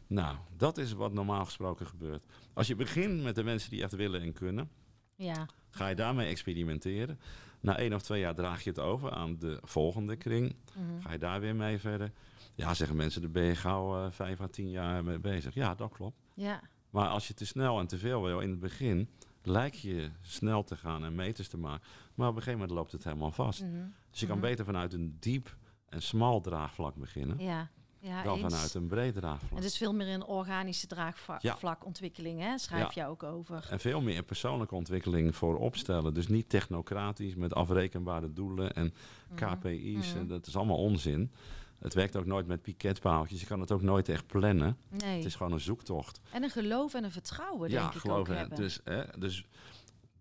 Nou, 0.07 0.37
dat 0.57 0.79
is 0.79 0.93
wat 0.93 1.13
normaal 1.13 1.45
gesproken 1.45 1.87
gebeurt. 1.87 2.25
Als 2.53 2.67
je 2.67 2.75
begint 2.77 3.23
met 3.23 3.35
de 3.35 3.45
mensen 3.45 3.71
die 3.71 3.83
echt 3.83 3.93
willen 3.93 4.21
en 4.23 4.33
kunnen, 4.33 4.71
Ja. 5.17 5.47
Ga 5.71 5.89
je 5.89 5.95
daarmee 5.95 6.29
experimenteren. 6.29 7.19
Na 7.61 7.77
één 7.79 7.95
of 7.95 8.03
twee 8.03 8.21
jaar 8.21 8.35
draag 8.35 8.63
je 8.65 8.71
het 8.71 8.79
over 8.79 9.11
aan 9.11 9.39
de 9.39 9.59
volgende 9.63 10.17
kring. 10.17 10.55
Mhm. 10.77 11.01
Ga 11.01 11.13
je 11.13 11.19
daar 11.19 11.41
weer 11.41 11.57
mee 11.57 11.79
verder? 11.79 12.13
Ja, 12.55 12.75
zeggen 12.75 12.97
mensen, 12.97 13.21
daar 13.21 13.31
ben 13.31 13.43
je 13.45 13.55
gauw 13.57 14.05
eh, 14.05 14.11
vijf 14.11 14.41
à 14.41 14.47
tien 14.49 14.71
jaar 14.71 15.05
mee 15.05 15.19
bezig. 15.19 15.55
Ja, 15.55 15.75
dat 15.75 15.93
klopt. 15.93 16.17
Ja. 16.35 16.61
Maar 16.91 17.09
als 17.09 17.29
je 17.29 17.35
te 17.35 17.47
snel 17.47 17.79
en 17.79 17.87
te 17.87 17.99
veel 17.99 18.23
wil 18.23 18.41
in 18.41 18.51
het 18.51 18.61
begin, 18.61 19.09
lijkt 19.43 19.81
je 19.81 20.11
snel 20.21 20.65
te 20.65 20.77
gaan 20.77 21.05
en 21.05 21.15
meters 21.15 21.49
te 21.49 21.59
maken. 21.59 21.87
Maar 22.15 22.29
op 22.29 22.37
een 22.37 22.43
gegeven 22.43 22.61
moment 22.61 22.79
loopt 22.79 22.93
het 22.93 23.05
helemaal 23.05 23.31
vast. 23.31 23.63
Mhm. 23.63 23.73
Dus 24.11 24.21
je 24.21 24.27
kan 24.27 24.39
Mhm. 24.39 24.47
beter 24.47 24.65
vanuit 24.65 24.93
een 24.93 25.17
diep 25.21 25.57
en 25.89 26.03
smal 26.03 26.41
draagvlak 26.41 26.95
beginnen 26.97 27.39
Ja. 27.39 27.69
Ja, 28.01 28.23
dan 28.23 28.39
eens. 28.39 28.53
vanuit 28.55 28.75
een 28.75 28.87
breed 28.87 29.15
draagvlak. 29.15 29.55
Het 29.55 29.65
is 29.65 29.77
veel 29.77 29.93
meer 29.95 30.09
een 30.09 30.25
organische 30.25 30.87
Ja. 30.89 31.13
draagvlakontwikkeling, 31.41 32.41
hè? 32.41 32.59
Schrijf 32.59 32.93
je 32.93 33.07
ook 33.07 33.23
over. 33.23 33.67
En 33.71 33.81
veel 33.81 34.01
meer 34.01 34.23
persoonlijke 34.23 34.75
ontwikkeling 34.75 35.37
voor 35.37 35.59
opstellen. 35.59 36.15
Dus 36.15 36.29
niet 36.29 36.49
technocratisch 36.49 37.35
met 37.35 37.55
afrekenbare 37.55 38.33
doelen 38.33 38.73
en 38.75 38.95
KPI's. 39.35 40.09
Mhm. 40.09 40.19
En 40.19 40.27
dat 40.27 40.47
is 40.47 40.57
allemaal 40.57 40.77
onzin. 40.77 41.31
Het 41.79 41.95
werkt 41.95 42.17
ook 42.17 42.27
nooit 42.27 42.47
met 42.47 42.63
piketpaaltjes. 42.63 43.41
Je 43.41 43.47
kan 43.47 43.61
het 43.61 43.73
ook 43.73 43.83
nooit 43.83 44.09
echt 44.09 44.27
plannen. 44.27 44.77
Nee. 44.89 45.17
Het 45.17 45.25
is 45.25 45.35
gewoon 45.35 45.53
een 45.53 45.61
zoektocht. 45.61 46.21
En 46.33 46.43
een 46.43 46.51
geloof 46.51 46.95
en 46.95 47.05
een 47.05 47.11
vertrouwen, 47.13 47.71
denk 47.71 47.83
ik 47.89 47.95
ook 47.95 48.01
geloof 48.01 48.29
me. 48.29 48.35
hebben. 48.35 48.57
Dus, 48.57 48.81
hè, 48.85 49.03
dus 49.19 49.45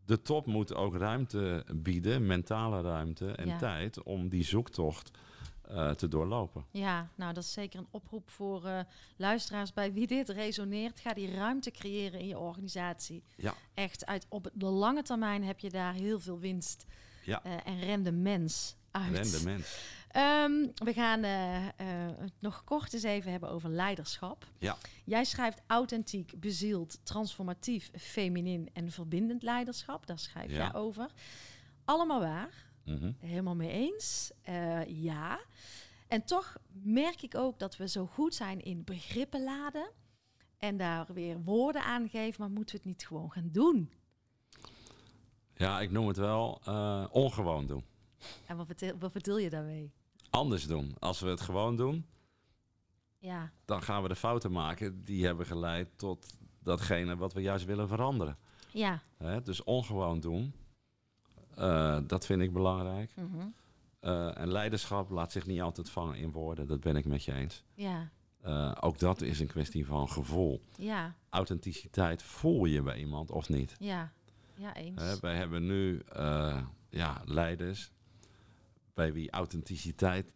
de 0.05 0.21
top 0.21 0.45
moet 0.45 0.73
ook 0.75 0.95
ruimte 0.95 1.65
bieden, 1.75 2.25
mentale 2.25 2.81
ruimte 2.81 3.31
en 3.31 3.47
Ja. 3.47 3.57
tijd 3.57 4.03
om 4.03 4.29
die 4.29 4.43
zoektocht 4.43 5.11
eh, 5.67 5.89
te 5.91 6.07
doorlopen. 6.07 6.65
Ja, 6.71 7.09
nou 7.15 7.33
dat 7.33 7.43
is 7.43 7.51
zeker 7.53 7.79
een 7.79 7.87
oproep 7.91 8.29
voor 8.29 8.65
eh, 8.65 8.79
luisteraars 9.17 9.73
bij 9.73 9.93
wie 9.93 10.07
dit 10.07 10.29
resoneert. 10.29 10.99
Ga 10.99 11.13
die 11.13 11.31
ruimte 11.35 11.71
creëren 11.71 12.19
in 12.19 12.27
je 12.27 12.37
organisatie. 12.37 13.23
Ja. 13.35 13.53
Echt, 13.73 14.05
uit, 14.05 14.25
op 14.29 14.49
de 14.53 14.65
lange 14.65 15.01
termijn 15.03 15.43
heb 15.43 15.59
je 15.59 15.69
daar 15.69 15.93
heel 15.93 16.19
veel 16.19 16.39
winst 16.39 16.85
Ja. 17.23 17.43
eh, 17.43 17.51
en 17.65 17.79
rendement 17.79 18.77
uit. 18.91 19.11
Rendement. 19.17 19.77
Ehm, 20.07 20.51
we 20.75 20.93
gaan 20.93 21.23
het 21.23 22.33
nog 22.39 22.63
kort 22.63 22.93
eens 22.93 23.03
even 23.03 23.31
hebben 23.31 23.49
over 23.49 23.69
leiderschap. 23.69 24.45
Ja. 24.59 24.77
Jij 25.05 25.23
schrijft 25.23 25.61
authentiek, 25.67 26.39
bezield, 26.39 26.99
transformatief, 27.03 27.91
feminin 27.97 28.69
en 28.73 28.91
verbindend 28.91 29.43
leiderschap. 29.43 30.05
Daar 30.07 30.19
schrijf 30.19 30.51
Ja. 30.51 30.57
jij 30.57 30.73
over. 30.73 31.07
Allemaal 31.85 32.19
waar. 32.19 32.66
Mhm. 32.87 33.11
Helemaal 33.19 33.55
mee 33.55 33.71
eens. 33.71 34.31
Eh, 34.41 35.03
ja. 35.03 35.39
En 36.07 36.23
toch 36.25 36.57
merk 36.83 37.21
ik 37.21 37.35
ook 37.35 37.59
dat 37.59 37.77
we 37.77 37.87
zo 37.87 38.05
goed 38.05 38.35
zijn 38.35 38.61
in 38.61 38.83
begrippen 38.83 39.43
laden. 39.43 39.89
En 40.57 40.77
daar 40.77 41.13
weer 41.13 41.43
woorden 41.43 41.83
aan 41.83 42.09
geven. 42.09 42.41
Maar 42.41 42.49
moeten 42.51 42.75
we 42.75 42.81
het 42.81 42.89
niet 42.89 43.07
gewoon 43.07 43.31
gaan 43.31 43.49
doen? 43.51 43.91
Ja, 45.53 45.79
ik 45.79 45.91
noem 45.91 46.07
het 46.07 46.17
wel 46.17 46.61
eh, 46.65 47.05
ongewoon 47.11 47.65
doen. 47.67 47.83
En 48.45 48.57
wat 48.57 48.67
bedoel, 48.67 48.97
wat 48.99 49.11
bedoel 49.11 49.37
je 49.37 49.49
daarmee? 49.49 49.91
Anders 50.29 50.67
doen. 50.67 50.95
Als 50.99 51.19
we 51.19 51.29
het 51.29 51.41
gewoon 51.41 51.75
doen, 51.75 52.05
Ja, 53.19 53.51
dan 53.65 53.81
gaan 53.81 54.01
we 54.01 54.07
de 54.07 54.15
fouten 54.15 54.51
maken 54.51 55.03
die 55.03 55.25
hebben 55.25 55.45
geleid 55.45 55.89
tot 55.97 56.33
datgene 56.63 57.15
wat 57.17 57.33
we 57.33 57.41
juist 57.41 57.65
willen 57.65 57.87
veranderen. 57.87 58.37
ja. 58.71 59.01
Hè? 59.17 59.41
Dus 59.41 59.63
ongewoon 59.63 60.19
doen, 60.19 60.53
eh, 61.57 61.97
dat 62.07 62.25
vind 62.25 62.41
ik 62.41 62.53
belangrijk. 62.53 63.11
mhm, 63.15 63.47
Eh, 63.99 64.37
en 64.37 64.51
leiderschap 64.51 65.09
laat 65.09 65.31
zich 65.31 65.45
niet 65.45 65.61
altijd 65.61 65.89
vangen 65.89 66.15
in 66.17 66.31
woorden, 66.31 66.67
dat 66.67 66.79
ben 66.79 66.95
ik 66.95 67.05
met 67.05 67.23
je 67.23 67.33
eens. 67.33 67.63
ja, 67.73 68.09
Eh, 68.41 68.71
ook 68.79 68.99
dat 68.99 69.21
is 69.21 69.39
een 69.39 69.47
kwestie 69.47 69.85
van 69.85 70.09
gevoel. 70.09 70.61
ja, 70.77 71.15
Authenticiteit 71.29 72.23
voel 72.23 72.65
je 72.65 72.81
bij 72.81 72.97
iemand 72.97 73.31
of 73.31 73.49
niet. 73.49 73.75
ja. 73.79 74.11
Ja, 74.55 74.75
eens. 74.75 75.19
Wij 75.19 75.35
hebben 75.35 75.65
nu 75.65 76.01
ja, 76.89 77.21
leiders 77.25 77.91
bij 78.93 79.13
wie 79.13 79.31
authenticiteit, 79.31 80.33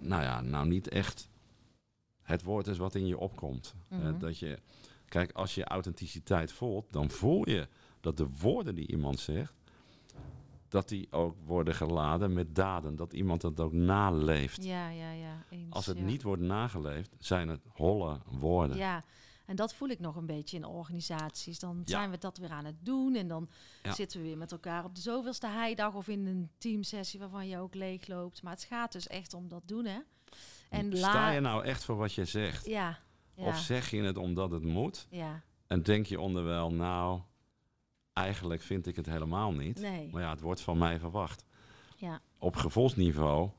nou 0.00 0.22
ja, 0.22 0.40
nou 0.40 0.66
niet 0.68 0.88
echt 0.88 1.28
het 2.22 2.42
woord 2.42 2.66
is 2.66 2.78
wat 2.78 2.94
in 2.94 3.06
je 3.06 3.18
opkomt. 3.18 3.74
Mhm. 3.88 4.18
dat 4.18 4.38
je, 4.38 4.58
kijk, 5.08 5.32
als 5.32 5.54
je 5.54 5.64
authenticiteit 5.64 6.52
voelt, 6.52 6.92
dan 6.92 7.10
voel 7.10 7.48
je 7.48 7.68
dat 8.00 8.16
de 8.16 8.28
woorden 8.40 8.74
die 8.74 8.86
iemand 8.86 9.20
zegt 9.20 9.54
dat 10.72 10.88
die 10.88 11.12
ook 11.12 11.36
worden 11.44 11.74
geladen 11.74 12.32
met 12.32 12.54
daden. 12.54 12.96
Dat 12.96 13.12
iemand 13.12 13.40
dat 13.40 13.60
ook 13.60 13.72
naleeft. 13.72 14.64
Ja, 14.64 14.88
ja, 14.88 15.10
ja. 15.10 15.44
Eens, 15.50 15.70
Als 15.74 15.86
het 15.86 15.96
ja. 15.98 16.02
niet 16.04 16.22
wordt 16.22 16.42
nageleefd, 16.42 17.14
zijn 17.18 17.48
het 17.48 17.60
holle 17.72 18.20
woorden. 18.30 18.76
Ja, 18.76 19.04
en 19.46 19.56
dat 19.56 19.74
voel 19.74 19.88
ik 19.88 20.00
nog 20.00 20.16
een 20.16 20.26
beetje 20.26 20.56
in 20.56 20.64
organisaties. 20.64 21.58
Dan 21.58 21.76
Ja. 21.76 21.82
zijn 21.98 22.10
we 22.10 22.18
dat 22.18 22.38
weer 22.38 22.50
aan 22.50 22.64
het 22.64 22.76
doen 22.84 23.14
en 23.14 23.28
dan 23.28 23.48
Ja. 23.82 23.92
zitten 23.92 24.20
we 24.20 24.26
weer 24.26 24.38
met 24.38 24.52
elkaar 24.52 24.84
op 24.84 24.94
de 24.94 25.00
zoveelste 25.00 25.46
heidag 25.46 25.94
of 25.94 26.08
in 26.08 26.26
een 26.26 26.50
teamsessie 26.58 27.20
waarvan 27.20 27.48
je 27.48 27.58
ook 27.58 27.74
leeg 27.74 28.06
loopt. 28.06 28.42
Maar 28.42 28.52
het 28.52 28.64
gaat 28.64 28.92
dus 28.92 29.06
echt 29.06 29.34
om 29.34 29.48
dat 29.48 29.62
doen, 29.66 29.84
hè? 29.84 29.98
En 30.70 30.96
Sta 30.96 31.30
je 31.30 31.40
nou 31.40 31.64
echt 31.64 31.84
voor 31.84 31.96
wat 31.96 32.12
je 32.12 32.24
zegt? 32.24 32.66
Ja, 32.66 32.98
ja, 33.34 33.46
Of 33.46 33.58
zeg 33.58 33.90
je 33.90 34.02
het 34.02 34.16
omdat 34.16 34.50
het 34.50 34.64
moet? 34.64 35.06
ja. 35.10 35.42
En 35.66 35.82
denk 35.82 36.06
je 36.06 36.20
onderwel, 36.20 36.72
nou, 36.72 37.20
eigenlijk 38.12 38.62
vind 38.62 38.86
ik 38.86 38.96
het 38.96 39.06
helemaal 39.06 39.52
niet. 39.52 39.80
Nee. 39.80 40.08
Maar 40.12 40.22
ja, 40.22 40.30
het 40.30 40.40
wordt 40.40 40.60
van 40.60 40.78
mij 40.78 40.98
verwacht. 40.98 41.44
Ja, 41.96 42.20
Op 42.38 42.56
gevoelsniveau 42.56 43.50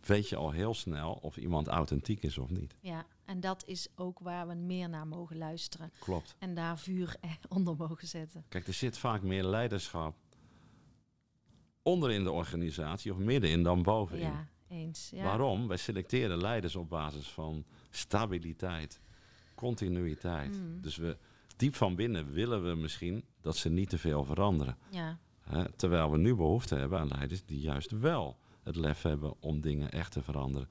weet 0.00 0.28
je 0.28 0.36
al 0.36 0.50
heel 0.50 0.74
snel 0.74 1.12
of 1.12 1.36
iemand 1.36 1.66
authentiek 1.68 2.22
is 2.22 2.38
of 2.38 2.50
niet. 2.50 2.76
ja. 2.80 3.06
En 3.24 3.40
dat 3.40 3.62
is 3.66 3.88
ook 3.94 4.18
waar 4.18 4.48
we 4.48 4.54
meer 4.54 4.88
naar 4.88 5.06
mogen 5.06 5.38
luisteren. 5.38 5.92
Klopt. 5.98 6.36
En 6.38 6.54
daar 6.54 6.78
vuur 6.78 7.16
onder 7.48 7.76
mogen 7.76 8.08
zetten. 8.08 8.44
Kijk, 8.48 8.66
er 8.66 8.72
zit 8.72 8.98
vaak 8.98 9.22
meer 9.22 9.44
leiderschap 9.44 10.16
onder 11.82 12.10
in 12.10 12.24
de 12.24 12.30
organisatie 12.30 13.12
of 13.12 13.18
middenin 13.18 13.62
dan 13.62 13.82
bovenin. 13.82 14.22
Ja, 14.22 14.48
eens. 14.68 15.10
Ja. 15.14 15.22
Waarom? 15.24 15.68
Wij 15.68 15.76
selecteren 15.76 16.40
leiders 16.40 16.76
op 16.76 16.88
basis 16.88 17.28
van 17.28 17.64
stabiliteit, 17.90 19.00
continuïteit. 19.54 20.52
Mm. 20.60 20.80
Dus 20.80 20.96
we, 20.96 21.16
diep 21.60 21.74
van 21.74 21.94
binnen 21.94 22.32
willen 22.32 22.64
we 22.68 22.74
misschien 22.74 23.24
dat 23.40 23.56
ze 23.56 23.68
niet 23.68 23.88
te 23.88 23.98
veel 23.98 24.24
veranderen. 24.24 24.76
Ja, 24.90 25.18
Hè? 25.40 25.72
Terwijl 25.72 26.10
we 26.10 26.18
nu 26.18 26.34
behoefte 26.34 26.74
hebben 26.74 26.98
aan 26.98 27.08
leiders 27.08 27.44
die 27.44 27.60
juist 27.60 27.90
wel 27.90 28.36
het 28.62 28.76
lef 28.76 29.02
hebben 29.02 29.34
om 29.40 29.60
dingen 29.60 29.90
echt 29.90 30.12
te 30.12 30.22
veranderen. 30.22 30.68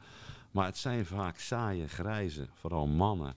Maar 0.51 0.65
het 0.65 0.77
zijn 0.77 1.05
vaak 1.05 1.37
saaie, 1.37 1.87
grijze, 1.87 2.47
vooral 2.53 2.87
mannen 2.87 3.35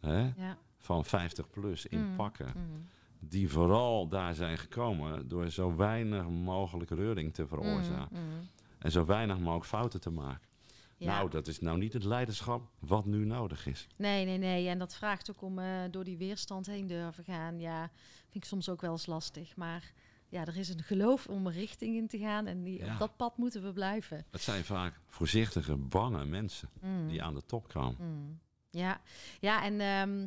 hè? 0.00 0.20
ja. 0.36 0.56
van 0.78 1.04
50 1.04 1.50
plus 1.50 1.86
in 1.86 2.00
Mm, 2.10 2.16
pakken. 2.16 2.52
mm, 2.56 2.86
Die 3.18 3.48
vooral 3.50 4.08
daar 4.08 4.34
zijn 4.34 4.58
gekomen 4.58 5.28
door 5.28 5.50
zo 5.50 5.76
weinig 5.76 6.28
mogelijk 6.28 6.90
reuring 6.90 7.34
te 7.34 7.46
veroorzaken. 7.46 8.18
mm, 8.20 8.28
mm. 8.34 8.48
En 8.78 8.90
zo 8.90 9.04
weinig 9.04 9.38
mogelijk 9.38 9.66
fouten 9.66 10.00
te 10.00 10.10
maken. 10.10 10.48
Ja. 10.96 11.06
Nou, 11.16 11.30
dat 11.30 11.46
is 11.46 11.58
nou 11.60 11.78
niet 11.78 11.92
het 11.92 12.04
leiderschap 12.04 12.70
wat 12.78 13.04
nu 13.04 13.24
nodig 13.24 13.66
is. 13.66 13.86
Nee, 13.96 14.24
nee, 14.24 14.38
nee. 14.38 14.68
En 14.68 14.78
dat 14.78 14.94
vraagt 14.94 15.30
ook 15.30 15.42
om 15.42 15.58
eh, 15.58 15.66
door 15.90 16.04
die 16.04 16.16
weerstand 16.16 16.66
heen 16.66 16.86
durven 16.86 17.24
gaan. 17.24 17.60
Ja, 17.60 17.90
vind 18.22 18.34
ik 18.34 18.44
soms 18.44 18.68
ook 18.68 18.80
wel 18.80 18.92
eens 18.92 19.06
lastig. 19.06 19.56
Maar 19.56 19.92
ja, 20.28 20.44
er 20.46 20.56
is 20.56 20.68
een 20.68 20.82
geloof 20.82 21.26
om 21.26 21.46
een 21.46 21.52
richting 21.52 21.96
in 21.96 22.08
te 22.08 22.18
gaan. 22.18 22.46
En 22.46 22.62
die, 22.62 22.78
Ja. 22.84 22.92
op 22.92 22.98
dat 22.98 23.16
pad 23.16 23.36
moeten 23.38 23.62
we 23.62 23.72
blijven. 23.72 24.26
Het 24.30 24.40
zijn 24.40 24.64
vaak 24.64 25.00
voorzichtige, 25.08 25.76
bange 25.76 26.24
mensen 26.24 26.68
Mm, 26.80 27.08
die 27.08 27.22
aan 27.22 27.34
de 27.34 27.44
top 27.46 27.68
komen. 27.68 27.96
mm. 27.98 28.38
Ja, 28.70 29.00
ja 29.40 29.64
en 29.64 29.80
ehm, 29.80 30.26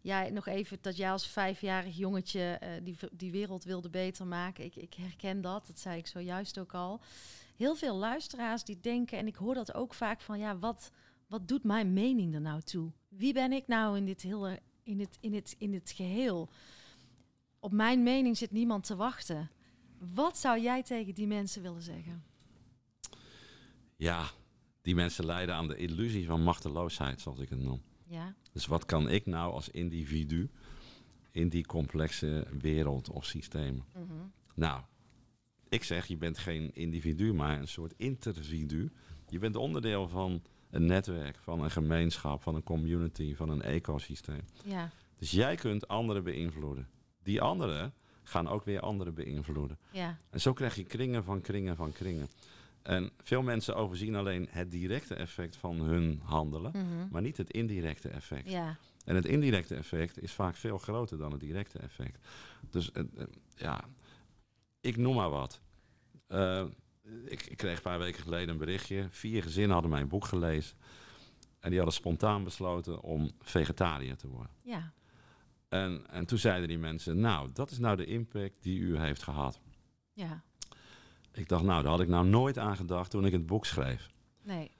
ja, 0.00 0.28
nog 0.28 0.46
even 0.46 0.78
dat 0.80 0.96
jij 0.96 1.10
als 1.10 1.26
vijfjarig 1.26 1.96
jongetje 1.96 2.40
eh, 2.40 2.70
die, 2.82 2.96
die 3.12 3.30
wereld 3.30 3.64
wilde 3.64 3.90
beter 3.90 4.26
maken. 4.26 4.64
Ik, 4.64 4.76
ik 4.76 4.94
herken 4.94 5.40
dat, 5.40 5.66
dat 5.66 5.78
zei 5.78 5.98
ik 5.98 6.06
zojuist 6.06 6.58
ook 6.58 6.74
al. 6.74 7.00
Heel 7.60 7.76
veel 7.76 7.96
luisteraars 7.96 8.64
die 8.64 8.80
denken, 8.80 9.18
en 9.18 9.26
ik 9.26 9.36
hoor 9.36 9.54
dat 9.54 9.74
ook 9.74 9.94
vaak 9.94 10.20
van, 10.20 10.38
ja, 10.38 10.58
wat, 10.58 10.90
wat 11.26 11.48
doet 11.48 11.64
mijn 11.64 11.92
mening 11.92 12.34
er 12.34 12.40
nou 12.40 12.60
toe? 12.60 12.92
Wie 13.08 13.32
ben 13.32 13.52
ik 13.52 13.66
nou 13.66 13.96
in 13.96 14.04
dit 14.04 14.22
hele, 14.22 14.60
in 14.82 15.00
het, 15.00 15.18
in 15.20 15.34
het, 15.34 15.54
in 15.58 15.74
het 15.74 15.90
geheel? 15.90 16.48
Op 17.58 17.72
mijn 17.72 18.02
mening 18.02 18.36
zit 18.36 18.50
niemand 18.50 18.84
te 18.84 18.96
wachten. 18.96 19.50
Wat 19.98 20.38
zou 20.38 20.60
jij 20.60 20.82
tegen 20.82 21.14
die 21.14 21.26
mensen 21.26 21.62
willen 21.62 21.82
zeggen? 21.82 22.22
Ja, 23.96 24.30
die 24.82 24.94
mensen 24.94 25.24
lijden 25.24 25.54
aan 25.54 25.68
de 25.68 25.76
illusie 25.76 26.26
van 26.26 26.42
machteloosheid, 26.42 27.20
zoals 27.20 27.38
ik 27.38 27.48
het 27.48 27.60
noem. 27.60 27.82
Ja, 28.06 28.34
Dus 28.52 28.66
wat 28.66 28.84
kan 28.84 29.08
ik 29.08 29.26
nou 29.26 29.52
als 29.52 29.68
individu 29.68 30.50
in 31.30 31.48
die 31.48 31.66
complexe 31.66 32.46
wereld 32.60 33.10
of 33.10 33.24
systemen? 33.24 33.84
Mhm. 33.94 34.14
Nou, 34.54 34.82
ik 35.70 35.84
zeg, 35.84 36.06
je 36.06 36.16
bent 36.16 36.38
geen 36.38 36.70
individu, 36.74 37.32
maar 37.34 37.58
een 37.58 37.68
soort 37.68 37.94
intervidu. 37.96 38.90
Je 39.28 39.38
bent 39.38 39.56
onderdeel 39.56 40.08
van 40.08 40.42
een 40.70 40.86
netwerk, 40.86 41.36
van 41.38 41.62
een 41.62 41.70
gemeenschap, 41.70 42.42
van 42.42 42.54
een 42.54 42.62
community, 42.62 43.34
van 43.34 43.48
een 43.48 43.62
ecosysteem. 43.62 44.40
ja, 44.64 44.90
Dus 45.18 45.30
jij 45.30 45.54
kunt 45.56 45.88
anderen 45.88 46.24
beïnvloeden. 46.24 46.88
Die 47.22 47.40
anderen 47.40 47.92
gaan 48.22 48.48
ook 48.48 48.64
weer 48.64 48.80
anderen 48.80 49.14
beïnvloeden. 49.14 49.78
ja, 49.90 50.18
En 50.30 50.40
zo 50.40 50.52
krijg 50.52 50.74
je 50.74 50.84
kringen 50.84 51.24
van 51.24 51.40
kringen 51.40 51.76
van 51.76 51.92
kringen. 51.92 52.28
En 52.82 53.10
veel 53.22 53.42
mensen 53.42 53.76
overzien 53.76 54.14
alleen 54.16 54.46
het 54.50 54.70
directe 54.70 55.14
effect 55.14 55.56
van 55.56 55.80
hun 55.80 56.20
handelen, 56.24 56.70
Mhm. 56.74 57.08
maar 57.10 57.22
niet 57.22 57.36
het 57.36 57.50
indirecte 57.50 58.08
effect. 58.08 58.50
ja, 58.50 58.76
En 59.04 59.14
het 59.14 59.24
indirecte 59.26 59.74
effect 59.74 60.22
is 60.22 60.32
vaak 60.32 60.56
veel 60.56 60.78
groter 60.78 61.18
dan 61.18 61.30
het 61.32 61.40
directe 61.40 61.78
effect. 61.78 62.26
Dus 62.70 62.92
eh, 62.92 63.02
ja, 63.56 63.84
ik 64.80 64.96
noem 64.96 65.14
maar 65.14 65.30
wat. 65.30 65.60
Eh, 66.26 66.64
ik, 67.24 67.42
ik 67.46 67.56
kreeg 67.56 67.76
een 67.76 67.82
paar 67.82 67.98
weken 67.98 68.22
geleden 68.22 68.48
een 68.48 68.58
berichtje. 68.58 69.06
Vier 69.10 69.42
gezinnen 69.42 69.72
hadden 69.72 69.90
mijn 69.90 70.08
boek 70.08 70.24
gelezen. 70.24 70.76
En 71.60 71.68
die 71.68 71.78
hadden 71.78 71.96
spontaan 71.96 72.44
besloten 72.44 73.00
om 73.00 73.30
vegetariër 73.40 74.16
te 74.16 74.28
worden. 74.28 74.52
ja, 74.62 74.92
En, 75.68 76.06
en 76.10 76.26
toen 76.26 76.38
zeiden 76.38 76.68
die 76.68 76.78
mensen, 76.78 77.20
nou, 77.20 77.50
dat 77.52 77.70
is 77.70 77.78
nou 77.78 77.96
de 77.96 78.04
impact 78.04 78.62
die 78.62 78.78
u 78.78 78.98
heeft 78.98 79.22
gehad. 79.22 79.60
ja. 80.12 80.42
Ik 81.32 81.48
dacht, 81.48 81.62
nou, 81.64 81.82
daar 81.82 81.90
had 81.90 82.00
ik 82.00 82.08
nou 82.08 82.26
nooit 82.26 82.58
aan 82.58 82.76
gedacht 82.76 83.10
toen 83.10 83.24
ik 83.24 83.32
het 83.32 83.46
boek 83.46 83.66
schreef. 83.66 84.08
Nee, 84.42 84.70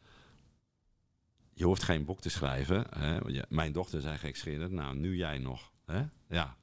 Je 1.53 1.65
hoeft 1.65 1.83
geen 1.83 2.05
boek 2.05 2.21
te 2.21 2.29
schrijven. 2.31 2.87
Hè? 2.99 3.19
Mijn 3.49 3.73
dochter 3.73 4.01
zei 4.01 4.19
gekscherend, 4.19 4.73
nou, 4.73 4.97
nu 4.97 5.17
jij 5.17 5.39
nog. 5.39 5.73
Hè? 5.85 6.05
Ja, 6.29 6.57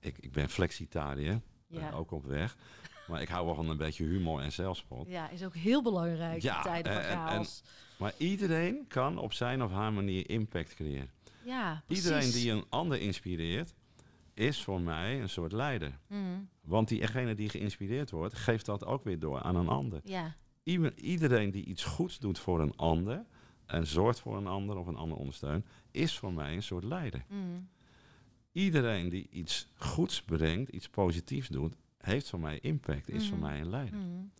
ik, 0.00 0.18
ik 0.18 0.32
ben 0.32 0.48
flexitariër, 0.48 1.40
ja. 1.66 1.90
ook 1.90 2.10
op 2.10 2.24
weg. 2.24 2.56
Maar 3.06 3.20
ik 3.22 3.28
hou 3.28 3.46
wel 3.46 3.54
van 3.54 3.68
een 3.68 3.76
beetje 3.76 4.04
humor 4.04 4.40
en 4.40 4.52
zelfspot. 4.52 5.08
Ja, 5.08 5.28
is 5.30 5.44
ook 5.44 5.54
heel 5.54 5.82
belangrijk 5.82 6.42
Ja, 6.42 6.56
in 6.56 6.62
tijden 6.62 6.92
van 6.92 7.02
en- 7.02 7.08
en- 7.08 7.16
chaos. 7.16 7.62
Maar 7.98 8.12
iedereen 8.16 8.84
kan 8.88 9.18
op 9.18 9.32
zijn 9.32 9.62
of 9.62 9.70
haar 9.70 9.92
manier 9.92 10.30
impact 10.30 10.74
creëren. 10.74 11.10
ja, 11.44 11.82
Iedereen 11.88 12.18
precies. 12.18 12.42
die 12.42 12.50
een 12.52 12.64
ander 12.68 13.00
inspireert, 13.00 13.74
is 14.34 14.62
voor 14.62 14.80
mij 14.80 15.20
een 15.20 15.28
soort 15.28 15.52
leider. 15.52 15.98
Mm, 16.08 16.48
Want 16.60 16.88
diegene 16.88 17.34
die 17.34 17.48
geïnspireerd 17.48 18.10
wordt, 18.10 18.34
geeft 18.34 18.66
dat 18.66 18.84
ook 18.84 19.04
weer 19.04 19.18
door 19.18 19.40
aan 19.42 19.56
een 19.56 19.68
ander. 19.68 20.00
ja, 20.04 20.34
Ieder- 20.62 20.98
Iedereen 20.98 21.50
die 21.50 21.64
iets 21.64 21.84
goeds 21.84 22.18
doet 22.18 22.38
voor 22.38 22.60
een 22.60 22.76
ander 22.76 23.24
en 23.66 23.86
zorgt 23.86 24.20
voor 24.20 24.36
een 24.36 24.46
ander 24.46 24.76
of 24.76 24.86
een 24.86 24.96
ander 24.96 25.18
ondersteunt, 25.18 25.66
is 25.90 26.18
voor 26.18 26.32
mij 26.32 26.54
een 26.54 26.62
soort 26.62 26.84
leider. 26.84 27.24
mm, 27.28 27.68
Iedereen 28.56 29.08
die 29.08 29.26
iets 29.30 29.66
goeds 29.76 30.22
brengt, 30.22 30.70
iets 30.70 30.88
positiefs 30.88 31.48
doet, 31.48 31.74
heeft 31.98 32.28
voor 32.30 32.40
mij 32.40 32.58
impact, 32.60 33.08
is 33.08 33.28
voor 33.28 33.38
Mhm. 33.38 33.46
mij 33.46 33.60
een 33.60 33.68
leider. 33.70 33.98
mm. 33.98 34.30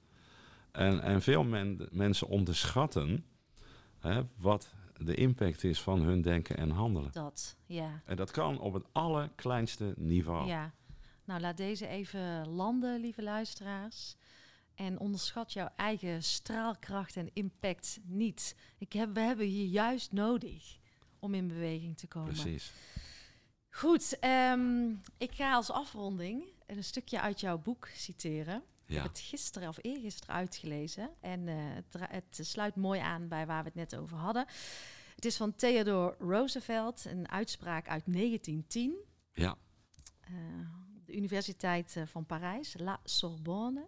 En, 0.72 1.02
en 1.02 1.22
veel 1.22 1.44
men- 1.44 1.88
mensen 1.90 2.28
onderschatten 2.28 3.24
hè, 3.98 4.22
wat 4.36 4.74
de 4.96 5.14
impact 5.14 5.64
is 5.64 5.80
van 5.80 6.00
hun 6.02 6.22
denken 6.22 6.56
en 6.56 6.70
handelen. 6.70 7.12
dat, 7.12 7.56
ja. 7.66 8.02
En 8.04 8.16
dat 8.16 8.30
kan 8.30 8.58
op 8.60 8.72
het 8.72 8.84
allerkleinste 8.92 9.94
niveau. 9.96 10.46
Ja, 10.48 10.72
nou 11.24 11.40
laat 11.40 11.56
deze 11.56 11.86
even 11.86 12.48
landen, 12.48 13.00
lieve 13.00 13.22
luisteraars. 13.22 14.16
En 14.74 14.98
onderschat 14.98 15.52
jouw 15.52 15.68
eigen 15.76 16.22
straalkracht 16.22 17.16
en 17.16 17.30
impact 17.32 17.98
niet. 18.04 18.56
Ik 18.78 18.92
heb, 18.92 19.14
we 19.14 19.20
hebben 19.20 19.52
je 19.56 19.68
juist 19.68 20.12
nodig 20.12 20.78
om 21.18 21.34
in 21.34 21.48
beweging 21.48 21.96
te 21.96 22.06
komen. 22.06 22.32
Precies. 22.32 22.72
Goed, 23.76 24.18
ehm, 24.18 24.88
ik 25.18 25.32
ga 25.32 25.54
als 25.54 25.70
afronding 25.70 26.44
een 26.66 26.84
stukje 26.84 27.20
uit 27.20 27.40
jouw 27.40 27.58
boek 27.58 27.88
citeren. 27.94 28.62
Ik 28.86 28.94
heb 28.94 29.02
het 29.04 29.18
gisteren 29.18 29.68
of 29.68 29.78
eergisteren 29.80 30.34
uitgelezen. 30.34 31.10
En 31.20 31.48
eh, 31.48 32.00
het 32.08 32.38
sluit 32.42 32.76
mooi 32.76 33.00
aan 33.00 33.28
bij 33.28 33.46
waar 33.46 33.62
we 33.62 33.68
het 33.68 33.90
net 33.90 33.96
over 33.96 34.16
hadden. 34.16 34.46
Het 35.14 35.24
is 35.24 35.36
van 35.36 35.54
Theodore 35.54 36.16
Roosevelt, 36.18 37.04
een 37.04 37.30
uitspraak 37.30 37.88
uit 37.88 38.04
1910. 38.06 38.94
Ja. 39.32 39.56
eh, 40.20 40.32
de 41.04 41.16
Universiteit 41.16 41.96
eh, 41.96 42.06
van 42.06 42.26
Parijs, 42.26 42.74
La 42.78 43.00
Sorbonne. 43.04 43.86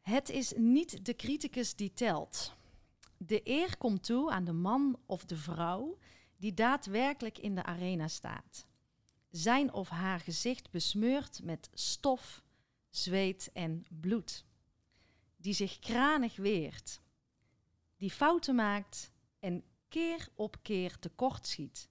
Het 0.00 0.28
is 0.28 0.52
niet 0.56 1.04
de 1.04 1.14
criticus 1.14 1.74
die 1.74 1.92
telt. 1.94 2.54
De 3.16 3.40
eer 3.44 3.76
komt 3.76 4.02
toe 4.02 4.30
aan 4.30 4.44
de 4.44 4.52
man 4.52 4.98
of 5.06 5.24
de 5.24 5.36
vrouw 5.36 5.98
die 6.40 6.54
daadwerkelijk 6.54 7.38
in 7.38 7.54
de 7.54 7.62
arena 7.62 8.08
staat. 8.08 8.66
Zijn 9.30 9.72
of 9.72 9.88
haar 9.88 10.20
gezicht 10.20 10.70
besmeurd 10.70 11.42
met 11.42 11.70
stof, 11.72 12.42
zweet 12.88 13.50
en 13.52 13.86
bloed. 13.88 14.44
Die 15.36 15.52
zich 15.52 15.78
kranig 15.78 16.36
weert. 16.36 17.00
Die 17.96 18.10
fouten 18.10 18.54
maakt 18.54 19.12
en 19.38 19.64
keer 19.88 20.28
op 20.34 20.56
keer 20.62 20.98
tekortschiet. 20.98 21.88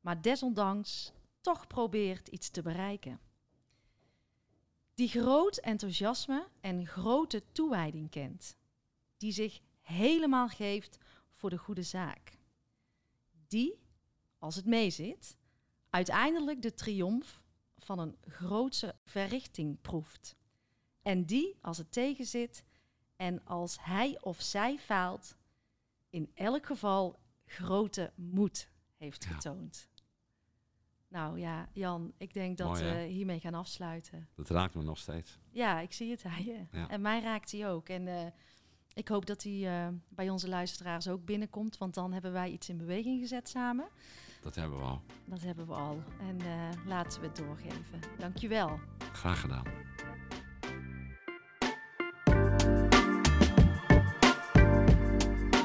Maar 0.00 0.22
desondanks 0.22 1.12
toch 1.40 1.66
probeert 1.66 2.28
iets 2.28 2.50
te 2.50 2.62
bereiken. 2.62 3.20
Die 4.94 5.08
groot 5.08 5.56
enthousiasme 5.56 6.48
en 6.60 6.86
grote 6.86 7.42
toewijding 7.52 8.10
kent. 8.10 8.56
Die 9.16 9.32
zich 9.32 9.60
helemaal 9.80 10.48
geeft 10.48 10.98
voor 11.34 11.50
de 11.50 11.58
goede 11.58 11.82
zaak. 11.82 12.38
Die, 13.50 13.78
als 14.38 14.56
het 14.56 14.64
meezit, 14.66 15.36
uiteindelijk 15.90 16.62
de 16.62 16.74
triomf 16.74 17.40
van 17.78 17.98
een 17.98 18.16
grootse 18.20 18.94
verrichting 19.04 19.80
proeft. 19.80 20.36
En 21.02 21.24
die, 21.24 21.58
als 21.60 21.78
het 21.78 21.92
tegenzit 21.92 22.64
en 23.16 23.44
als 23.44 23.76
hij 23.84 24.18
of 24.20 24.40
zij 24.40 24.78
faalt, 24.78 25.36
in 26.10 26.30
elk 26.34 26.66
geval 26.66 27.18
grote 27.46 28.12
moed 28.14 28.70
heeft 28.96 29.24
Ja. 29.24 29.30
getoond. 29.30 29.88
Nou 31.08 31.38
ja, 31.38 31.68
Jan, 31.72 32.12
ik 32.16 32.32
denk 32.32 32.56
dat 32.58 32.66
Mooi, 32.68 32.82
we 32.84 33.02
hiermee 33.04 33.40
gaan 33.40 33.54
afsluiten. 33.54 34.28
Dat 34.34 34.50
raakt 34.50 34.74
me 34.74 34.82
nog 34.82 34.98
steeds. 34.98 35.38
Ja, 35.50 35.80
ik 35.80 35.92
zie 35.92 36.10
het 36.10 36.24
aan 36.24 36.44
je. 36.44 36.66
Ja. 36.72 36.88
En 36.88 37.00
mij 37.00 37.20
raakt 37.20 37.52
hij 37.52 37.68
ook. 37.68 37.88
En 37.88 38.06
eh, 38.08 38.26
ik 38.94 39.08
hoop 39.08 39.26
dat 39.26 39.42
hij 39.42 39.66
eh, 39.66 39.88
bij 40.08 40.30
onze 40.30 40.48
luisteraars 40.48 41.08
ook 41.08 41.24
binnenkomt, 41.24 41.78
want 41.78 41.94
dan 41.94 42.12
hebben 42.12 42.32
wij 42.32 42.50
iets 42.50 42.68
in 42.68 42.76
beweging 42.76 43.20
gezet 43.20 43.48
samen. 43.48 43.88
Dat 44.40 44.54
hebben 44.54 44.78
we 44.78 44.84
al. 44.84 45.02
Dat 45.24 45.40
hebben 45.40 45.66
we 45.66 45.74
al. 45.74 46.02
En 46.20 46.40
eh, 46.40 46.86
laten 46.86 47.20
we 47.20 47.26
het 47.26 47.36
doorgeven. 47.36 48.00
Dankjewel. 48.18 48.80
Graag 49.12 49.40
gedaan. 49.40 49.64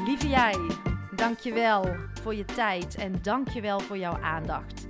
Lieve 0.05 0.27
jij, 0.27 0.55
dankjewel 1.15 1.95
voor 2.21 2.35
je 2.35 2.45
tijd 2.45 2.95
en 2.95 3.21
dankjewel 3.21 3.79
voor 3.79 3.97
jouw 3.97 4.21
aandacht. 4.21 4.87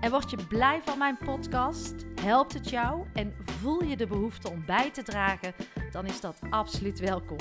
En 0.00 0.10
word 0.10 0.30
je 0.30 0.46
blij 0.48 0.80
van 0.84 0.98
mijn 0.98 1.18
podcast? 1.24 1.94
Helpt 2.20 2.52
het 2.52 2.70
jou 2.70 3.06
en 3.12 3.34
voel 3.62 3.82
je 3.84 3.96
de 3.96 4.06
behoefte 4.06 4.50
om 4.50 4.64
bij 4.66 4.90
te 4.90 5.02
dragen? 5.02 5.54
Dan 5.90 6.06
is 6.06 6.20
dat 6.20 6.38
absoluut 6.50 7.00
welkom. 7.00 7.36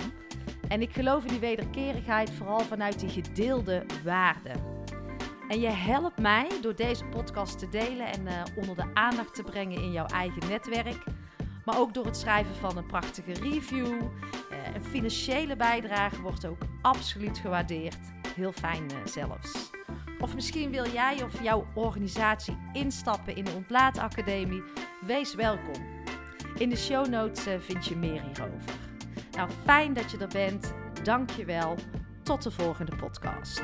En 0.68 0.82
ik 0.82 0.94
geloof 0.94 1.24
in 1.24 1.30
die 1.30 1.40
wederkerigheid 1.40 2.32
vooral 2.32 2.60
vanuit 2.60 3.00
die 3.00 3.10
gedeelde 3.10 3.86
waarden. 4.04 4.62
En 5.48 5.60
je 5.60 5.70
helpt 5.70 6.20
mij 6.20 6.48
door 6.62 6.76
deze 6.76 7.06
podcast 7.06 7.60
te 7.60 7.70
delen 7.70 8.08
en 8.08 8.28
eh, 8.28 8.44
onder 8.56 8.76
de 8.76 8.86
aandacht 8.94 9.36
te 9.36 9.44
brengen 9.44 9.82
in 9.82 9.92
jouw 9.92 10.06
eigen 10.06 10.48
netwerk. 10.50 11.04
Maar 11.66 11.80
ook 11.80 11.94
door 11.94 12.06
het 12.06 12.18
schrijven 12.18 12.56
van 12.56 12.78
een 12.78 12.86
prachtige 12.86 13.34
review. 13.34 13.86
Eh, 13.86 14.76
een 14.76 14.86
financiële 14.86 15.56
bijdrage 15.56 16.22
wordt 16.22 16.46
ook 16.46 16.62
absoluut 16.82 17.38
gewaardeerd. 17.38 18.00
Heel 18.36 18.52
fijn 18.52 18.90
eh, 18.90 18.98
zelfs. 19.06 19.70
Of 20.20 20.36
misschien 20.36 20.72
wil 20.72 20.88
jij 20.88 21.24
of 21.24 21.44
jouw 21.44 21.68
organisatie 21.74 22.58
instappen 22.74 23.36
in 23.36 23.44
de 23.44 23.52
Ontlaatacademie? 23.52 24.64
Wees 25.06 25.36
welkom. 25.36 26.01
In 26.58 26.70
de 26.70 26.78
show 26.78 27.08
notes 27.08 27.46
eh, 27.46 27.54
vind 27.60 27.86
je 27.86 27.96
meer 27.96 28.22
hierover. 28.22 28.74
Nou, 29.32 29.50
fijn 29.64 29.94
dat 29.94 30.12
je 30.12 30.18
er 30.18 30.28
bent. 30.28 30.74
Dank 31.04 31.30
je 31.30 31.46
wel. 31.46 31.76
Tot 32.24 32.44
de 32.44 32.52
volgende 32.52 32.96
podcast. 32.96 33.62